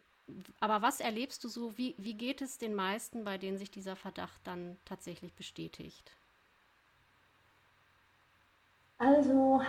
aber 0.60 0.82
was 0.82 1.00
erlebst 1.00 1.42
du 1.44 1.48
so? 1.48 1.76
Wie, 1.78 1.94
wie 1.98 2.14
geht 2.14 2.42
es 2.42 2.58
den 2.58 2.74
meisten, 2.74 3.24
bei 3.24 3.38
denen 3.38 3.58
sich 3.58 3.70
dieser 3.70 3.96
Verdacht 3.96 4.40
dann 4.44 4.76
tatsächlich 4.84 5.34
bestätigt? 5.34 6.12
Also 8.98 9.62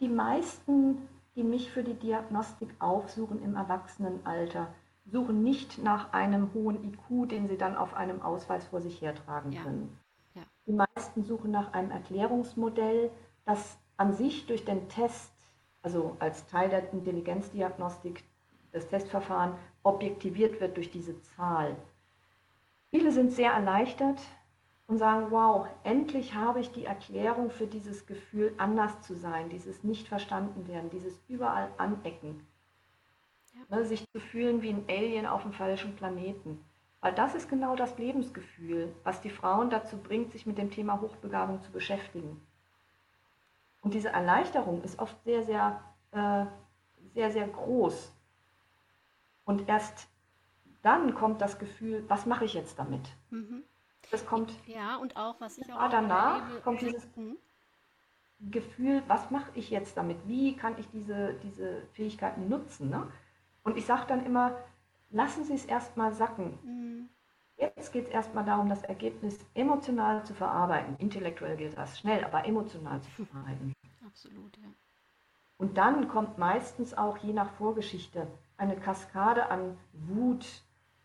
die 0.00 0.08
meisten, 0.08 1.08
die 1.36 1.44
mich 1.44 1.70
für 1.70 1.84
die 1.84 1.94
Diagnostik 1.94 2.70
aufsuchen 2.80 3.40
im 3.42 3.54
Erwachsenenalter, 3.54 4.74
suchen 5.06 5.42
nicht 5.44 5.78
nach 5.78 6.12
einem 6.12 6.52
hohen 6.54 6.82
IQ, 6.84 7.28
den 7.28 7.46
sie 7.48 7.56
dann 7.56 7.76
auf 7.76 7.94
einem 7.94 8.20
Ausweis 8.22 8.66
vor 8.66 8.80
sich 8.80 9.00
hertragen 9.00 9.54
Ja, 9.54 9.62
können. 9.62 9.98
ja, 10.34 10.46
Die 10.66 10.72
meisten 10.72 11.24
suchen 11.24 11.50
nach 11.52 11.72
einem 11.74 11.90
Erklärungsmodell, 11.92 13.10
das 13.46 13.78
an 13.96 14.14
sich 14.14 14.46
durch 14.46 14.64
den 14.64 14.88
Test, 14.88 15.32
also 15.82 16.16
als 16.20 16.46
Teil 16.46 16.70
der 16.70 16.92
Intelligenzdiagnostik, 16.92 18.24
das 18.72 18.88
Testverfahren, 18.88 19.54
objektiviert 19.82 20.60
wird 20.60 20.76
durch 20.76 20.90
diese 20.90 21.20
Zahl. 21.22 21.76
Viele 22.90 23.10
sind 23.10 23.32
sehr 23.32 23.52
erleichtert 23.52 24.20
und 24.86 24.98
sagen, 24.98 25.26
wow, 25.30 25.66
endlich 25.82 26.34
habe 26.34 26.60
ich 26.60 26.70
die 26.72 26.84
Erklärung 26.84 27.50
für 27.50 27.66
dieses 27.66 28.06
Gefühl, 28.06 28.52
anders 28.58 29.00
zu 29.02 29.14
sein, 29.14 29.48
dieses 29.48 29.82
nicht 29.84 30.08
verstanden 30.08 30.68
werden, 30.68 30.90
dieses 30.90 31.18
überall 31.28 31.70
anecken, 31.78 32.46
ja, 33.54 33.76
ne, 33.76 33.84
sich 33.84 34.06
zu 34.12 34.20
fühlen 34.20 34.62
wie 34.62 34.70
ein 34.70 34.84
Alien 34.88 35.26
auf 35.26 35.42
dem 35.42 35.52
falschen 35.52 35.96
Planeten. 35.96 36.62
Weil 37.00 37.14
das 37.14 37.34
ist 37.34 37.48
genau 37.48 37.74
das 37.74 37.98
Lebensgefühl, 37.98 38.94
was 39.02 39.20
die 39.20 39.30
Frauen 39.30 39.70
dazu 39.70 39.96
bringt, 39.96 40.32
sich 40.32 40.46
mit 40.46 40.58
dem 40.58 40.70
Thema 40.70 41.00
Hochbegabung 41.00 41.60
zu 41.62 41.72
beschäftigen. 41.72 42.40
Und 43.80 43.94
diese 43.94 44.10
Erleichterung 44.10 44.82
ist 44.82 44.98
oft 45.00 45.16
sehr, 45.24 45.42
sehr, 45.42 45.82
äh, 46.12 46.46
sehr, 47.14 47.30
sehr 47.32 47.48
groß. 47.48 48.12
Und 49.44 49.68
erst 49.68 50.08
dann 50.82 51.14
kommt 51.14 51.40
das 51.40 51.58
Gefühl, 51.58 52.04
was 52.08 52.26
mache 52.26 52.44
ich 52.44 52.54
jetzt 52.54 52.78
damit? 52.78 53.02
mhm. 53.30 53.62
Das 54.10 54.26
kommt 54.26 54.52
Ja, 54.66 54.96
und 54.96 55.16
auch, 55.16 55.40
was 55.40 55.56
ich 55.58 55.72
auch 55.72 55.80
oft 55.80 55.92
danach, 55.92 56.42
erlebe, 56.42 56.60
kommt 56.60 56.82
dieses 56.82 57.08
mhm. 57.16 57.36
Gefühl, 58.40 59.02
was 59.06 59.30
mache 59.30 59.50
ich 59.54 59.70
jetzt 59.70 59.96
damit? 59.96 60.18
Wie 60.26 60.56
kann 60.56 60.76
ich 60.78 60.88
diese, 60.90 61.34
diese 61.42 61.82
Fähigkeiten 61.92 62.48
nutzen? 62.48 62.90
Ne? 62.90 63.06
Und 63.62 63.76
ich 63.76 63.86
sage 63.86 64.04
dann 64.08 64.26
immer, 64.26 64.58
lassen 65.10 65.44
Sie 65.44 65.54
es 65.54 65.64
erstmal 65.64 66.12
sacken. 66.12 66.58
Mhm. 66.64 67.08
Jetzt 67.56 67.92
geht 67.92 68.06
es 68.06 68.10
erstmal 68.10 68.44
darum, 68.44 68.68
das 68.68 68.82
Ergebnis 68.82 69.38
emotional 69.54 70.24
zu 70.24 70.34
verarbeiten. 70.34 70.96
Intellektuell 70.98 71.56
geht 71.56 71.78
das 71.78 71.98
schnell, 71.98 72.24
aber 72.24 72.44
emotional 72.44 73.00
zu 73.02 73.10
verarbeiten. 73.10 73.72
absolut, 74.04 74.56
ja. 74.56 74.68
Und 75.58 75.78
dann 75.78 76.08
kommt 76.08 76.38
meistens 76.38 76.92
auch 76.92 77.18
je 77.18 77.32
nach 77.32 77.50
Vorgeschichte 77.52 78.26
eine 78.62 78.76
Kaskade 78.76 79.50
an 79.50 79.76
Wut, 79.92 80.46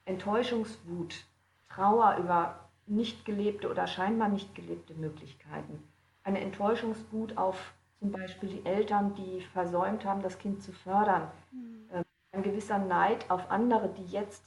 Enttäuschungswut, 0.06 1.26
Trauer 1.70 2.18
über 2.18 2.60
nicht 2.86 3.26
gelebte 3.26 3.70
oder 3.70 3.88
scheinbar 3.88 4.30
nicht 4.30 4.54
gelebte 4.54 4.94
Möglichkeiten. 4.94 5.84
Eine 6.24 6.40
Enttäuschungswut 6.42 7.36
auf 7.36 7.74
zum 8.00 8.12
Beispiel 8.12 8.50
die 8.50 8.66
Eltern, 8.66 9.16
die 9.16 9.42
versäumt 9.54 10.06
haben, 10.06 10.22
das 10.22 10.38
Kind 10.38 10.62
zu 10.62 10.72
fördern. 10.72 11.32
Mhm. 11.52 12.04
Ein 12.32 12.44
gewisser 12.44 12.78
Neid 12.78 13.30
auf 13.32 13.50
andere, 13.50 13.90
die 13.90 14.06
jetzt 14.06 14.44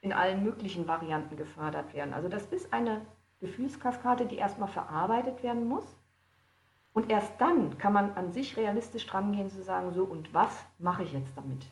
in 0.00 0.12
allen 0.12 0.42
möglichen 0.42 0.88
Varianten 0.88 1.36
gefördert 1.36 1.94
werden. 1.94 2.12
Also 2.12 2.28
das 2.28 2.44
ist 2.46 2.72
eine 2.72 3.02
Gefühlskaskade, 3.40 4.26
die 4.26 4.36
erstmal 4.36 4.68
verarbeitet 4.68 5.44
werden 5.44 5.68
muss. 5.68 5.86
Und 6.92 7.10
erst 7.10 7.40
dann 7.40 7.78
kann 7.78 7.92
man 7.92 8.14
an 8.14 8.32
sich 8.32 8.56
realistisch 8.56 9.06
drangehen 9.06 9.48
zu 9.48 9.62
sagen, 9.62 9.92
so 9.92 10.02
und 10.02 10.34
was 10.34 10.64
mache 10.78 11.04
ich 11.04 11.12
jetzt 11.12 11.36
damit? 11.36 11.64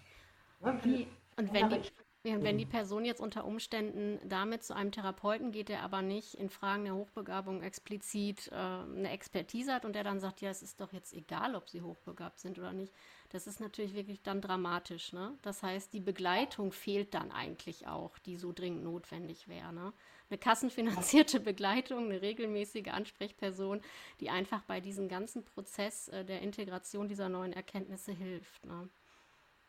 Wie 0.83 1.07
und 1.37 1.53
wenn 1.53 1.71
die, 1.71 1.83
wenn 2.25 2.59
die 2.59 2.67
Person 2.67 3.05
jetzt 3.05 3.21
unter 3.21 3.45
Umständen 3.45 4.21
damit 4.29 4.63
zu 4.63 4.77
einem 4.77 4.93
Therapeuten 4.93 5.51
geht, 5.51 5.69
der 5.69 5.83
aber 5.83 6.03
nicht 6.03 6.35
in 6.35 6.51
Fragen 6.51 6.85
der 6.85 6.95
Hochbegabung 6.95 7.63
explizit 7.63 8.49
äh, 8.53 8.55
eine 8.55 9.11
Expertise 9.11 9.73
hat 9.73 9.85
und 9.85 9.95
der 9.95 10.05
dann 10.05 10.21
sagt, 10.21 10.41
ja, 10.41 10.51
es 10.51 10.63
ist 10.63 10.81
doch 10.81 10.93
jetzt 10.93 11.15
egal, 11.15 11.57
ob 11.57 11.69
sie 11.69 11.83
hochbegabt 11.83 12.39
sind 12.39 12.59
oder 12.59 12.73
nicht, 12.73 12.95
das 13.31 13.47
ist 13.47 13.61
natürlich 13.61 13.95
wirklich 13.95 14.23
dann 14.23 14.41
dramatisch. 14.41 15.13
Ne? 15.13 15.37
Das 15.43 15.63
heißt, 15.65 15.93
die 15.93 16.01
Begleitung 16.01 16.71
fehlt 16.71 17.15
dann 17.15 17.33
eigentlich 17.33 17.89
auch, 17.89 18.19
die 18.19 18.37
so 18.37 18.53
dringend 18.53 18.85
notwendig 18.85 19.49
wäre. 19.49 19.73
Ne? 19.73 19.93
Eine 20.31 20.39
kassenfinanzierte 20.39 21.41
Begleitung, 21.41 22.05
eine 22.05 22.23
regelmäßige 22.23 22.89
Ansprechperson, 22.89 23.81
die 24.21 24.31
einfach 24.31 24.63
bei 24.63 24.81
diesem 24.81 25.09
ganzen 25.09 25.45
Prozess 25.45 26.07
äh, 26.09 26.25
der 26.25 26.43
Integration 26.43 27.09
dieser 27.09 27.29
neuen 27.29 27.53
Erkenntnisse 27.53 28.13
hilft. 28.13 28.65
Ne? 28.65 28.89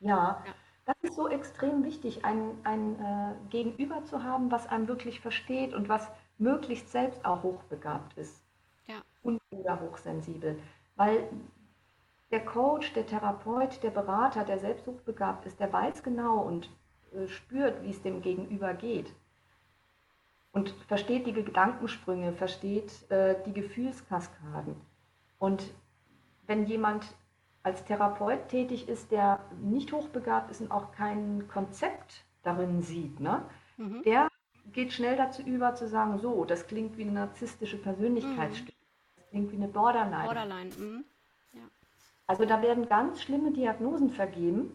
ja. 0.02 0.44
ja. 0.46 0.56
Das 0.86 0.96
ist 1.02 1.16
so 1.16 1.30
extrem 1.30 1.84
wichtig, 1.86 2.26
ein, 2.26 2.58
ein 2.64 3.00
äh, 3.00 3.36
Gegenüber 3.50 4.04
zu 4.04 4.24
haben, 4.24 4.52
was 4.52 4.68
einem 4.68 4.88
wirklich 4.88 5.22
versteht 5.22 5.74
und 5.74 5.88
was 5.88 6.12
möglichst 6.38 6.90
selbst 6.90 7.24
auch 7.26 7.44
hochbegabt 7.44 8.18
ist. 8.18 8.44
Ja. 8.88 8.96
Und 9.22 9.40
oder 9.52 9.80
hochsensibel. 9.80 10.60
Weil 10.96 11.30
der 12.32 12.44
Coach, 12.44 12.94
der 12.94 13.06
Therapeut, 13.06 13.82
der 13.84 13.92
Berater, 13.92 14.44
der 14.44 14.60
selbst 14.60 14.86
hochbegabt 14.88 15.46
ist, 15.46 15.60
der 15.60 15.72
weiß 15.72 16.04
genau 16.04 16.40
und 16.40 16.70
äh, 17.14 17.28
spürt, 17.28 17.82
wie 17.84 17.92
es 17.92 18.02
dem 18.02 18.22
Gegenüber 18.22 18.74
geht. 18.74 19.14
Und 20.52 20.70
versteht 20.88 21.26
die 21.26 21.34
Gedankensprünge, 21.34 22.34
versteht 22.34 23.10
äh, 23.10 23.36
die 23.46 23.54
Gefühlskaskaden. 23.54 24.76
Und 25.40 25.64
wenn 26.46 26.66
jemand 26.66 27.06
als 27.64 27.86
Therapeut 27.86 28.50
tätig 28.50 28.90
ist, 28.90 29.12
der 29.12 29.40
nicht 29.62 29.94
hochbegabt 29.94 30.52
ist 30.52 30.62
und 30.62 30.72
auch 30.72 30.92
kein 30.92 31.48
Konzept 31.48 32.26
darin 32.44 32.82
sieht, 32.82 33.20
ne? 33.20 33.44
Mhm. 33.78 34.04
der 34.04 34.30
geht 34.72 34.94
schnell 34.94 35.18
dazu 35.18 35.42
über 35.42 35.74
zu 35.76 35.88
sagen, 35.88 36.20
so, 36.20 36.46
das 36.46 36.68
klingt 36.68 36.98
wie 36.98 37.04
eine 37.04 37.14
narzisstische 37.14 37.78
Persönlichkeitsstörung, 37.78 38.76
mhm. 38.76 39.16
das 39.16 39.30
klingt 39.30 39.52
wie 39.52 39.56
eine 39.56 39.68
Borderline. 39.68 40.26
Borderline, 40.26 40.76
mhm. 40.78 41.06
ja. 41.54 41.62
Also 42.28 42.46
da 42.46 42.62
werden 42.62 42.88
ganz 42.88 43.22
schlimme 43.22 43.52
Diagnosen 43.52 44.10
vergeben, 44.10 44.72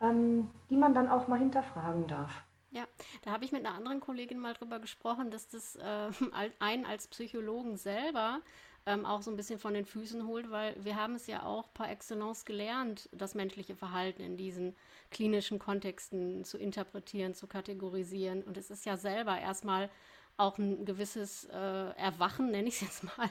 ähm, 0.00 0.50
die 0.70 0.76
man 0.76 0.94
dann 0.94 1.08
auch 1.08 1.28
mal 1.28 1.38
hinterfragen 1.38 2.06
darf. 2.06 2.44
Ja, 2.70 2.84
da 3.22 3.32
habe 3.32 3.44
ich 3.44 3.52
mit 3.52 3.64
einer 3.64 3.74
anderen 3.74 4.00
Kollegin 4.00 4.38
mal 4.38 4.54
drüber 4.54 4.78
gesprochen, 4.78 5.30
dass 5.30 5.48
das 5.48 5.76
äh, 5.76 6.10
einen 6.58 6.84
als 6.84 7.08
Psychologen 7.08 7.76
selber 7.76 8.40
ähm, 8.88 9.04
auch 9.04 9.20
so 9.20 9.30
ein 9.30 9.36
bisschen 9.36 9.58
von 9.58 9.74
den 9.74 9.84
Füßen 9.84 10.26
holt, 10.26 10.50
weil 10.50 10.74
wir 10.82 10.96
haben 10.96 11.14
es 11.14 11.26
ja 11.26 11.42
auch 11.42 11.72
par 11.74 11.90
excellence 11.90 12.46
gelernt, 12.46 13.08
das 13.12 13.34
menschliche 13.34 13.76
Verhalten 13.76 14.22
in 14.22 14.38
diesen 14.38 14.74
klinischen 15.10 15.58
Kontexten 15.58 16.42
zu 16.44 16.56
interpretieren, 16.56 17.34
zu 17.34 17.46
kategorisieren. 17.46 18.42
Und 18.42 18.56
es 18.56 18.70
ist 18.70 18.86
ja 18.86 18.96
selber 18.96 19.38
erstmal 19.38 19.90
auch 20.38 20.56
ein 20.56 20.86
gewisses 20.86 21.44
äh, 21.44 21.90
Erwachen, 21.96 22.50
nenne 22.50 22.68
ich 22.68 22.76
es 22.76 22.80
jetzt 22.80 23.04
mal, 23.04 23.28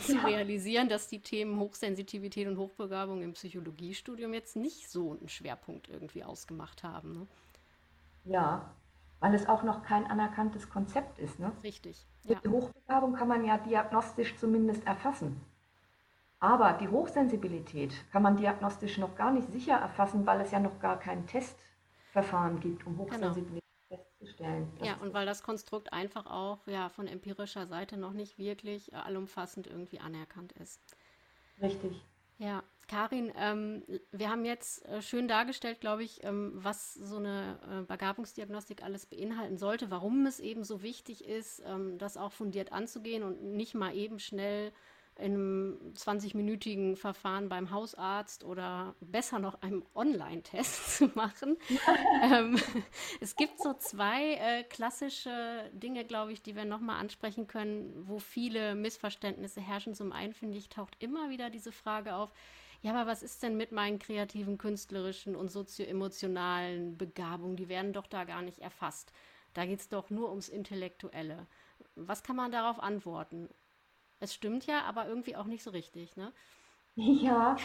zu 0.00 0.24
realisieren, 0.24 0.88
dass 0.88 1.08
die 1.08 1.20
Themen 1.20 1.58
Hochsensitivität 1.58 2.46
und 2.46 2.56
Hochbegabung 2.56 3.22
im 3.22 3.32
Psychologiestudium 3.32 4.32
jetzt 4.32 4.54
nicht 4.54 4.88
so 4.88 5.12
einen 5.12 5.28
Schwerpunkt 5.28 5.88
irgendwie 5.88 6.22
ausgemacht 6.22 6.84
haben. 6.84 7.12
Ne? 7.12 7.26
Ja, 8.26 8.70
weil 9.18 9.34
es 9.34 9.48
auch 9.48 9.64
noch 9.64 9.82
kein 9.82 10.06
anerkanntes 10.06 10.70
Konzept 10.70 11.18
ist. 11.18 11.40
Ne? 11.40 11.50
Richtig. 11.64 12.06
Ja. 12.24 12.40
Die 12.40 12.48
Hochbegabung 12.48 13.14
kann 13.14 13.28
man 13.28 13.44
ja 13.44 13.58
diagnostisch 13.58 14.36
zumindest 14.36 14.86
erfassen. 14.86 15.40
Aber 16.40 16.74
die 16.74 16.88
Hochsensibilität 16.88 17.92
kann 18.12 18.22
man 18.22 18.36
diagnostisch 18.36 18.98
noch 18.98 19.14
gar 19.16 19.30
nicht 19.30 19.50
sicher 19.50 19.76
erfassen, 19.76 20.26
weil 20.26 20.40
es 20.40 20.50
ja 20.50 20.60
noch 20.60 20.78
gar 20.80 20.98
kein 20.98 21.26
Testverfahren 21.26 22.60
gibt, 22.60 22.86
um 22.86 22.94
genau. 22.94 23.04
Hochsensibilität 23.04 23.62
genau. 23.88 24.02
festzustellen. 24.02 24.72
Das 24.78 24.88
ja, 24.88 24.96
und 24.96 25.14
weil 25.14 25.26
das 25.26 25.42
Konstrukt 25.42 25.92
einfach 25.92 26.26
auch 26.26 26.66
ja, 26.66 26.88
von 26.88 27.06
empirischer 27.06 27.66
Seite 27.66 27.96
noch 27.96 28.12
nicht 28.12 28.38
wirklich 28.38 28.92
äh, 28.92 28.96
allumfassend 28.96 29.66
irgendwie 29.66 30.00
anerkannt 30.00 30.52
ist. 30.52 30.80
Richtig. 31.60 32.04
Ja, 32.38 32.62
Karin, 32.88 33.32
ähm, 33.36 33.82
wir 34.12 34.30
haben 34.30 34.44
jetzt 34.44 34.84
äh, 34.86 35.02
schön 35.02 35.28
dargestellt, 35.28 35.80
glaube 35.80 36.04
ich, 36.04 36.22
ähm, 36.24 36.52
was 36.54 36.94
so 36.94 37.16
eine 37.16 37.58
äh, 37.70 37.82
Begabungsdiagnostik 37.82 38.82
alles 38.82 39.06
beinhalten 39.06 39.58
sollte, 39.58 39.90
warum 39.90 40.26
es 40.26 40.40
eben 40.40 40.64
so 40.64 40.82
wichtig 40.82 41.24
ist, 41.24 41.62
ähm, 41.66 41.98
das 41.98 42.16
auch 42.16 42.32
fundiert 42.32 42.72
anzugehen 42.72 43.22
und 43.22 43.42
nicht 43.42 43.74
mal 43.74 43.94
eben 43.94 44.18
schnell 44.18 44.72
in 45.16 45.34
einem 45.34 45.92
20-minütigen 45.94 46.96
Verfahren 46.96 47.48
beim 47.48 47.70
Hausarzt 47.70 48.42
oder 48.42 48.96
besser 49.00 49.38
noch 49.38 49.62
einem 49.62 49.84
Online-Test 49.94 50.96
zu 50.96 51.06
machen. 51.14 51.56
ähm, 52.22 52.58
es 53.20 53.36
gibt 53.36 53.60
so 53.60 53.74
zwei 53.74 54.34
äh, 54.34 54.64
klassische 54.64 55.70
Dinge, 55.72 56.04
glaube 56.04 56.32
ich, 56.32 56.42
die 56.42 56.56
wir 56.56 56.64
nochmal 56.64 57.00
ansprechen 57.00 57.46
können, 57.46 57.92
wo 58.08 58.18
viele 58.18 58.74
Missverständnisse 58.74 59.60
herrschen. 59.60 59.94
Zum 59.94 60.12
einen, 60.12 60.34
finde 60.34 60.58
ich, 60.58 60.68
taucht 60.68 60.96
immer 60.98 61.30
wieder 61.30 61.48
diese 61.48 61.70
Frage 61.70 62.16
auf, 62.16 62.32
ja, 62.84 62.94
aber 62.94 63.10
was 63.10 63.22
ist 63.22 63.42
denn 63.42 63.56
mit 63.56 63.72
meinen 63.72 63.98
kreativen, 63.98 64.58
künstlerischen 64.58 65.36
und 65.36 65.50
sozioemotionalen 65.50 66.98
Begabungen? 66.98 67.56
Die 67.56 67.70
werden 67.70 67.94
doch 67.94 68.06
da 68.06 68.24
gar 68.24 68.42
nicht 68.42 68.58
erfasst. 68.58 69.10
Da 69.54 69.64
geht 69.64 69.80
es 69.80 69.88
doch 69.88 70.10
nur 70.10 70.28
ums 70.28 70.50
Intellektuelle. 70.50 71.46
Was 71.96 72.22
kann 72.22 72.36
man 72.36 72.52
darauf 72.52 72.78
antworten? 72.82 73.48
Es 74.20 74.34
stimmt 74.34 74.66
ja, 74.66 74.82
aber 74.82 75.08
irgendwie 75.08 75.34
auch 75.34 75.46
nicht 75.46 75.62
so 75.62 75.70
richtig, 75.70 76.14
ne? 76.16 76.30
Ja, 76.96 77.56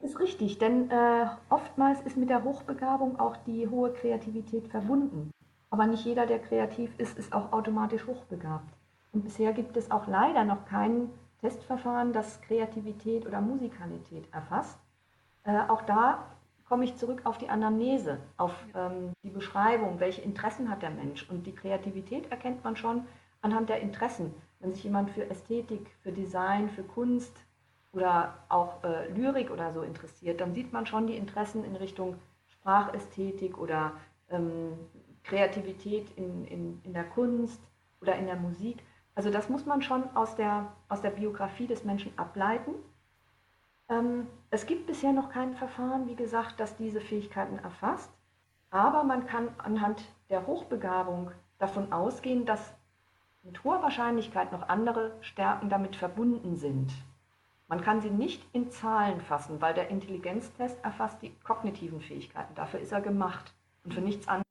das 0.00 0.12
ist 0.12 0.18
richtig, 0.18 0.58
denn 0.58 0.90
äh, 0.90 1.26
oftmals 1.50 2.00
ist 2.00 2.16
mit 2.16 2.30
der 2.30 2.42
Hochbegabung 2.42 3.20
auch 3.20 3.36
die 3.36 3.68
hohe 3.68 3.92
Kreativität 3.92 4.66
verbunden. 4.68 5.30
Aber 5.68 5.86
nicht 5.86 6.06
jeder, 6.06 6.24
der 6.24 6.38
kreativ 6.38 6.90
ist, 6.98 7.18
ist 7.18 7.34
auch 7.34 7.52
automatisch 7.52 8.06
hochbegabt. 8.06 8.72
Und 9.12 9.24
bisher 9.24 9.52
gibt 9.52 9.76
es 9.76 9.90
auch 9.90 10.06
leider 10.06 10.44
noch 10.44 10.64
keinen 10.64 11.10
Testverfahren, 11.40 12.12
das 12.12 12.40
Kreativität 12.42 13.26
oder 13.26 13.40
Musikalität 13.40 14.32
erfasst. 14.32 14.78
Äh, 15.44 15.60
auch 15.68 15.82
da 15.82 16.24
komme 16.68 16.84
ich 16.84 16.96
zurück 16.96 17.22
auf 17.24 17.38
die 17.38 17.48
Anamnese, 17.48 18.18
auf 18.36 18.54
ähm, 18.74 19.12
die 19.22 19.30
Beschreibung, 19.30 20.00
welche 20.00 20.20
Interessen 20.20 20.70
hat 20.70 20.82
der 20.82 20.90
Mensch. 20.90 21.28
Und 21.30 21.46
die 21.46 21.54
Kreativität 21.54 22.30
erkennt 22.30 22.62
man 22.62 22.76
schon 22.76 23.06
anhand 23.40 23.68
der 23.68 23.80
Interessen. 23.80 24.34
Wenn 24.60 24.74
sich 24.74 24.84
jemand 24.84 25.10
für 25.10 25.30
Ästhetik, 25.30 25.88
für 26.02 26.12
Design, 26.12 26.68
für 26.68 26.82
Kunst 26.82 27.36
oder 27.92 28.34
auch 28.48 28.82
äh, 28.84 29.08
Lyrik 29.12 29.50
oder 29.50 29.72
so 29.72 29.82
interessiert, 29.82 30.40
dann 30.40 30.52
sieht 30.54 30.72
man 30.72 30.86
schon 30.86 31.06
die 31.06 31.16
Interessen 31.16 31.64
in 31.64 31.76
Richtung 31.76 32.16
Sprachästhetik 32.46 33.56
oder 33.56 33.92
ähm, 34.28 34.72
Kreativität 35.22 36.10
in, 36.16 36.44
in, 36.44 36.80
in 36.82 36.92
der 36.92 37.04
Kunst 37.04 37.60
oder 38.00 38.16
in 38.16 38.26
der 38.26 38.36
Musik. 38.36 38.82
Also 39.18 39.30
das 39.30 39.48
muss 39.48 39.66
man 39.66 39.82
schon 39.82 40.04
aus 40.14 40.36
der, 40.36 40.72
aus 40.88 41.00
der 41.00 41.10
Biografie 41.10 41.66
des 41.66 41.82
Menschen 41.82 42.16
ableiten. 42.16 42.72
Ähm, 43.88 44.28
es 44.50 44.64
gibt 44.64 44.86
bisher 44.86 45.12
noch 45.12 45.30
kein 45.30 45.56
Verfahren, 45.56 46.06
wie 46.06 46.14
gesagt, 46.14 46.60
das 46.60 46.76
diese 46.76 47.00
Fähigkeiten 47.00 47.58
erfasst. 47.58 48.12
Aber 48.70 49.02
man 49.02 49.26
kann 49.26 49.48
anhand 49.58 50.04
der 50.30 50.46
Hochbegabung 50.46 51.32
davon 51.58 51.92
ausgehen, 51.92 52.46
dass 52.46 52.72
mit 53.42 53.64
hoher 53.64 53.82
Wahrscheinlichkeit 53.82 54.52
noch 54.52 54.68
andere 54.68 55.16
Stärken 55.20 55.68
damit 55.68 55.96
verbunden 55.96 56.54
sind. 56.54 56.92
Man 57.66 57.80
kann 57.80 58.00
sie 58.00 58.10
nicht 58.10 58.46
in 58.52 58.70
Zahlen 58.70 59.20
fassen, 59.20 59.60
weil 59.60 59.74
der 59.74 59.88
Intelligenztest 59.88 60.78
erfasst 60.84 61.20
die 61.22 61.34
kognitiven 61.42 62.00
Fähigkeiten. 62.00 62.54
Dafür 62.54 62.78
ist 62.78 62.92
er 62.92 63.00
gemacht 63.00 63.52
und 63.82 63.94
für 63.94 64.00
nichts 64.00 64.28
anderes. 64.28 64.46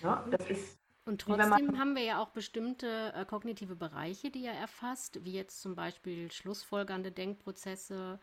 Ja, 0.00 0.22
das 0.30 0.48
ist 0.48 0.83
und 1.06 1.20
trotzdem 1.20 1.78
haben 1.78 1.94
wir 1.94 2.02
ja 2.02 2.22
auch 2.22 2.30
bestimmte 2.30 3.12
äh, 3.14 3.24
kognitive 3.26 3.76
Bereiche, 3.76 4.30
die 4.30 4.46
er 4.46 4.54
erfasst, 4.54 5.24
wie 5.24 5.32
jetzt 5.32 5.60
zum 5.60 5.74
Beispiel 5.74 6.32
schlussfolgernde 6.32 7.12
Denkprozesse, 7.12 8.18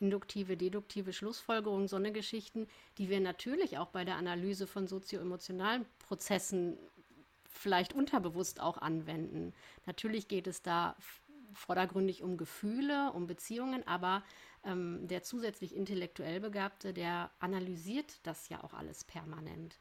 induktive, 0.00 0.56
deduktive 0.56 1.12
Schlussfolgerungen, 1.12 1.88
so 1.88 1.96
eine 1.96 2.10
Geschichten, 2.10 2.68
die 2.98 3.10
wir 3.10 3.20
natürlich 3.20 3.78
auch 3.78 3.88
bei 3.88 4.04
der 4.04 4.16
Analyse 4.16 4.66
von 4.66 4.86
sozioemotionalen 4.86 5.84
Prozessen 5.98 6.78
vielleicht 7.48 7.92
unterbewusst 7.92 8.60
auch 8.60 8.78
anwenden. 8.78 9.52
Natürlich 9.84 10.26
geht 10.26 10.46
es 10.46 10.62
da 10.62 10.96
vordergründig 11.52 12.22
um 12.22 12.38
Gefühle, 12.38 13.12
um 13.12 13.26
Beziehungen, 13.26 13.86
aber 13.86 14.22
ähm, 14.64 15.06
der 15.06 15.22
zusätzlich 15.22 15.74
intellektuell 15.76 16.40
Begabte, 16.40 16.92
der 16.92 17.30
analysiert 17.40 18.20
das 18.22 18.48
ja 18.48 18.64
auch 18.64 18.72
alles 18.72 19.04
permanent. 19.04 19.78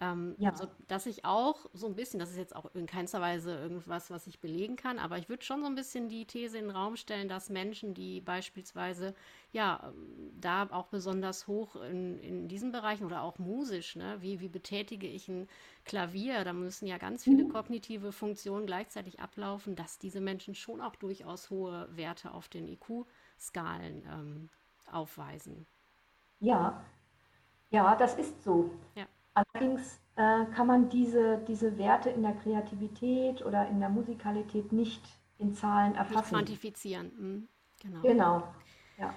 Ähm, 0.00 0.36
ja. 0.38 0.54
so, 0.54 0.68
dass 0.86 1.06
ich 1.06 1.24
auch 1.24 1.66
so 1.72 1.88
ein 1.88 1.96
bisschen, 1.96 2.20
das 2.20 2.30
ist 2.30 2.36
jetzt 2.36 2.54
auch 2.54 2.72
in 2.74 2.86
keinster 2.86 3.20
Weise 3.20 3.58
irgendwas, 3.58 4.10
was 4.10 4.28
ich 4.28 4.38
belegen 4.38 4.76
kann, 4.76 5.00
aber 5.00 5.18
ich 5.18 5.28
würde 5.28 5.44
schon 5.44 5.60
so 5.60 5.66
ein 5.66 5.74
bisschen 5.74 6.08
die 6.08 6.24
These 6.24 6.56
in 6.56 6.66
den 6.66 6.76
Raum 6.76 6.94
stellen, 6.94 7.28
dass 7.28 7.50
Menschen, 7.50 7.94
die 7.94 8.20
beispielsweise 8.20 9.12
ja 9.50 9.92
da 10.40 10.68
auch 10.70 10.86
besonders 10.86 11.48
hoch 11.48 11.74
in, 11.74 12.20
in 12.20 12.46
diesen 12.46 12.70
Bereichen 12.70 13.06
oder 13.06 13.22
auch 13.22 13.40
musisch, 13.40 13.96
ne, 13.96 14.18
wie, 14.20 14.38
wie 14.38 14.48
betätige 14.48 15.08
ich 15.08 15.26
ein 15.28 15.48
Klavier, 15.84 16.44
da 16.44 16.52
müssen 16.52 16.86
ja 16.86 16.98
ganz 16.98 17.24
viele 17.24 17.44
mhm. 17.44 17.48
kognitive 17.48 18.12
Funktionen 18.12 18.66
gleichzeitig 18.66 19.18
ablaufen, 19.18 19.74
dass 19.74 19.98
diese 19.98 20.20
Menschen 20.20 20.54
schon 20.54 20.80
auch 20.80 20.94
durchaus 20.94 21.50
hohe 21.50 21.88
Werte 21.96 22.30
auf 22.30 22.48
den 22.48 22.68
IQ-Skalen 22.68 24.04
ähm, 24.06 24.48
aufweisen. 24.92 25.66
Ja, 26.38 26.84
ja, 27.70 27.96
das 27.96 28.14
ist 28.14 28.44
so. 28.44 28.70
Ja. 28.94 29.06
Allerdings 29.54 30.00
äh, 30.16 30.44
kann 30.54 30.66
man 30.66 30.88
diese, 30.88 31.38
diese 31.46 31.78
Werte 31.78 32.10
in 32.10 32.22
der 32.22 32.34
Kreativität 32.34 33.44
oder 33.44 33.68
in 33.68 33.80
der 33.80 33.88
Musikalität 33.88 34.72
nicht 34.72 35.02
in 35.38 35.54
Zahlen 35.54 35.94
erfassen. 35.94 36.16
Nicht 36.16 36.28
quantifizieren. 36.28 37.12
Mhm. 37.16 37.48
Genau. 37.80 38.02
Genau. 38.02 38.54
Ja. 38.98 39.14